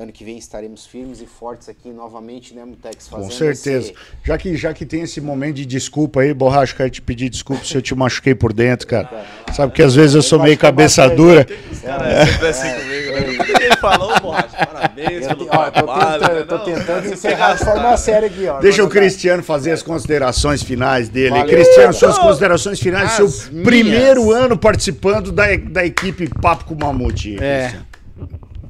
[0.00, 3.08] Ano que vem estaremos firmes e fortes aqui novamente, né, Mutex?
[3.08, 3.78] Com certeza.
[3.90, 3.94] esse-
[4.24, 7.64] Já que, já que tem esse momento de desculpa aí, Borracha, quero te pedir desculpa
[7.64, 9.24] se eu te machuquei por dentro, cara.
[9.52, 11.44] Sabe que às vezes eu sou meio cabeça dura.
[11.72, 13.64] Os caras é sempre assim comigo, né?
[13.64, 16.38] Ele falou, borracha, parabéns Eu, pelo ó, eu tô tentando, né?
[16.40, 18.60] eu tô tentando você encerrar de forma séria aqui, ó.
[18.60, 21.30] Deixa o Cristiano fazer as considerações finais dele.
[21.30, 21.46] Valeu.
[21.48, 23.64] Cristiano, suas considerações finais, seu As minhas.
[23.64, 27.36] primeiro ano participando da, da equipe Papo com Mamute.
[27.42, 27.60] É.
[27.62, 27.87] Cristiano.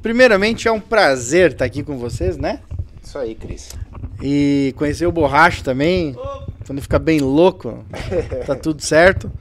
[0.01, 2.59] Primeiramente é um prazer estar aqui com vocês, né?
[3.03, 3.69] Isso aí, Cris.
[4.21, 6.15] E conhecer o Borracho também.
[6.65, 7.83] Quando fica bem louco,
[8.45, 9.31] tá tudo certo.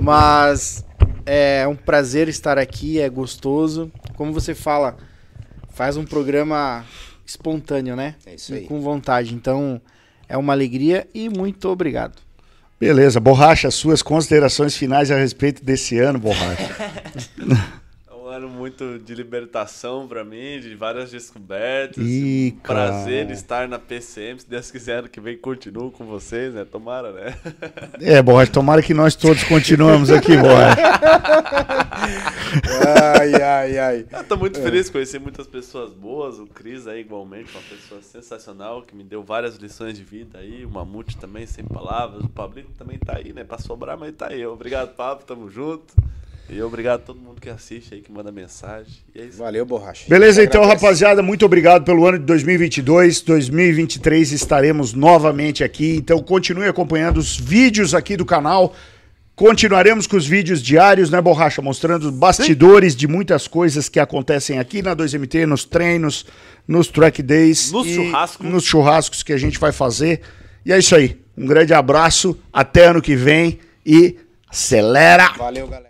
[0.00, 0.84] Mas
[1.24, 3.90] é um prazer estar aqui, é gostoso.
[4.16, 4.96] Como você fala,
[5.70, 6.84] faz um programa
[7.24, 8.14] espontâneo, né?
[8.26, 8.64] É isso E aí.
[8.64, 9.34] com vontade.
[9.34, 9.80] Então
[10.28, 12.16] é uma alegria e muito obrigado.
[12.78, 16.68] Beleza, Borracha, suas considerações finais a respeito desse ano, Borracha.
[18.38, 22.04] É ano muito de libertação pra mim, de várias descobertas.
[22.06, 23.32] Ih, um prazer cara.
[23.34, 24.38] estar na PCM.
[24.38, 26.64] Se Deus quiser, ano que vem continuo com vocês, né?
[26.64, 27.36] Tomara, né?
[28.00, 30.76] É, Borracha, tomara que nós todos continuamos aqui, Borracha.
[33.18, 34.06] Ai, ai, ai.
[34.10, 36.38] Eu tô muito feliz de conhecer muitas pessoas boas.
[36.38, 40.64] O Cris aí, igualmente, uma pessoa sensacional que me deu várias lições de vida aí.
[40.64, 42.24] O Mamute também, sem palavras.
[42.24, 43.44] O Pablito também tá aí, né?
[43.44, 44.46] Pra sobrar, mas tá aí.
[44.46, 45.24] Obrigado, Pablo.
[45.26, 45.92] Tamo junto.
[46.50, 48.94] E obrigado a todo mundo que assiste aí, que manda mensagem.
[49.14, 49.36] E é isso.
[49.36, 50.04] Valeu, borracha.
[50.08, 53.20] Beleza, então, rapaziada, muito obrigado pelo ano de 2022.
[53.20, 55.96] 2023 estaremos novamente aqui.
[55.96, 58.74] Então, continue acompanhando os vídeos aqui do canal.
[59.36, 61.60] Continuaremos com os vídeos diários, né, Borracha?
[61.60, 66.24] Mostrando os bastidores de muitas coisas que acontecem aqui na 2MT, nos treinos,
[66.66, 67.70] nos track days.
[67.70, 68.46] Nos churrascos.
[68.46, 70.22] Nos churrascos que a gente vai fazer.
[70.64, 71.20] E é isso aí.
[71.36, 72.36] Um grande abraço.
[72.50, 73.60] Até ano que vem.
[73.84, 74.16] E
[74.50, 75.32] acelera!
[75.36, 75.87] Valeu, galera.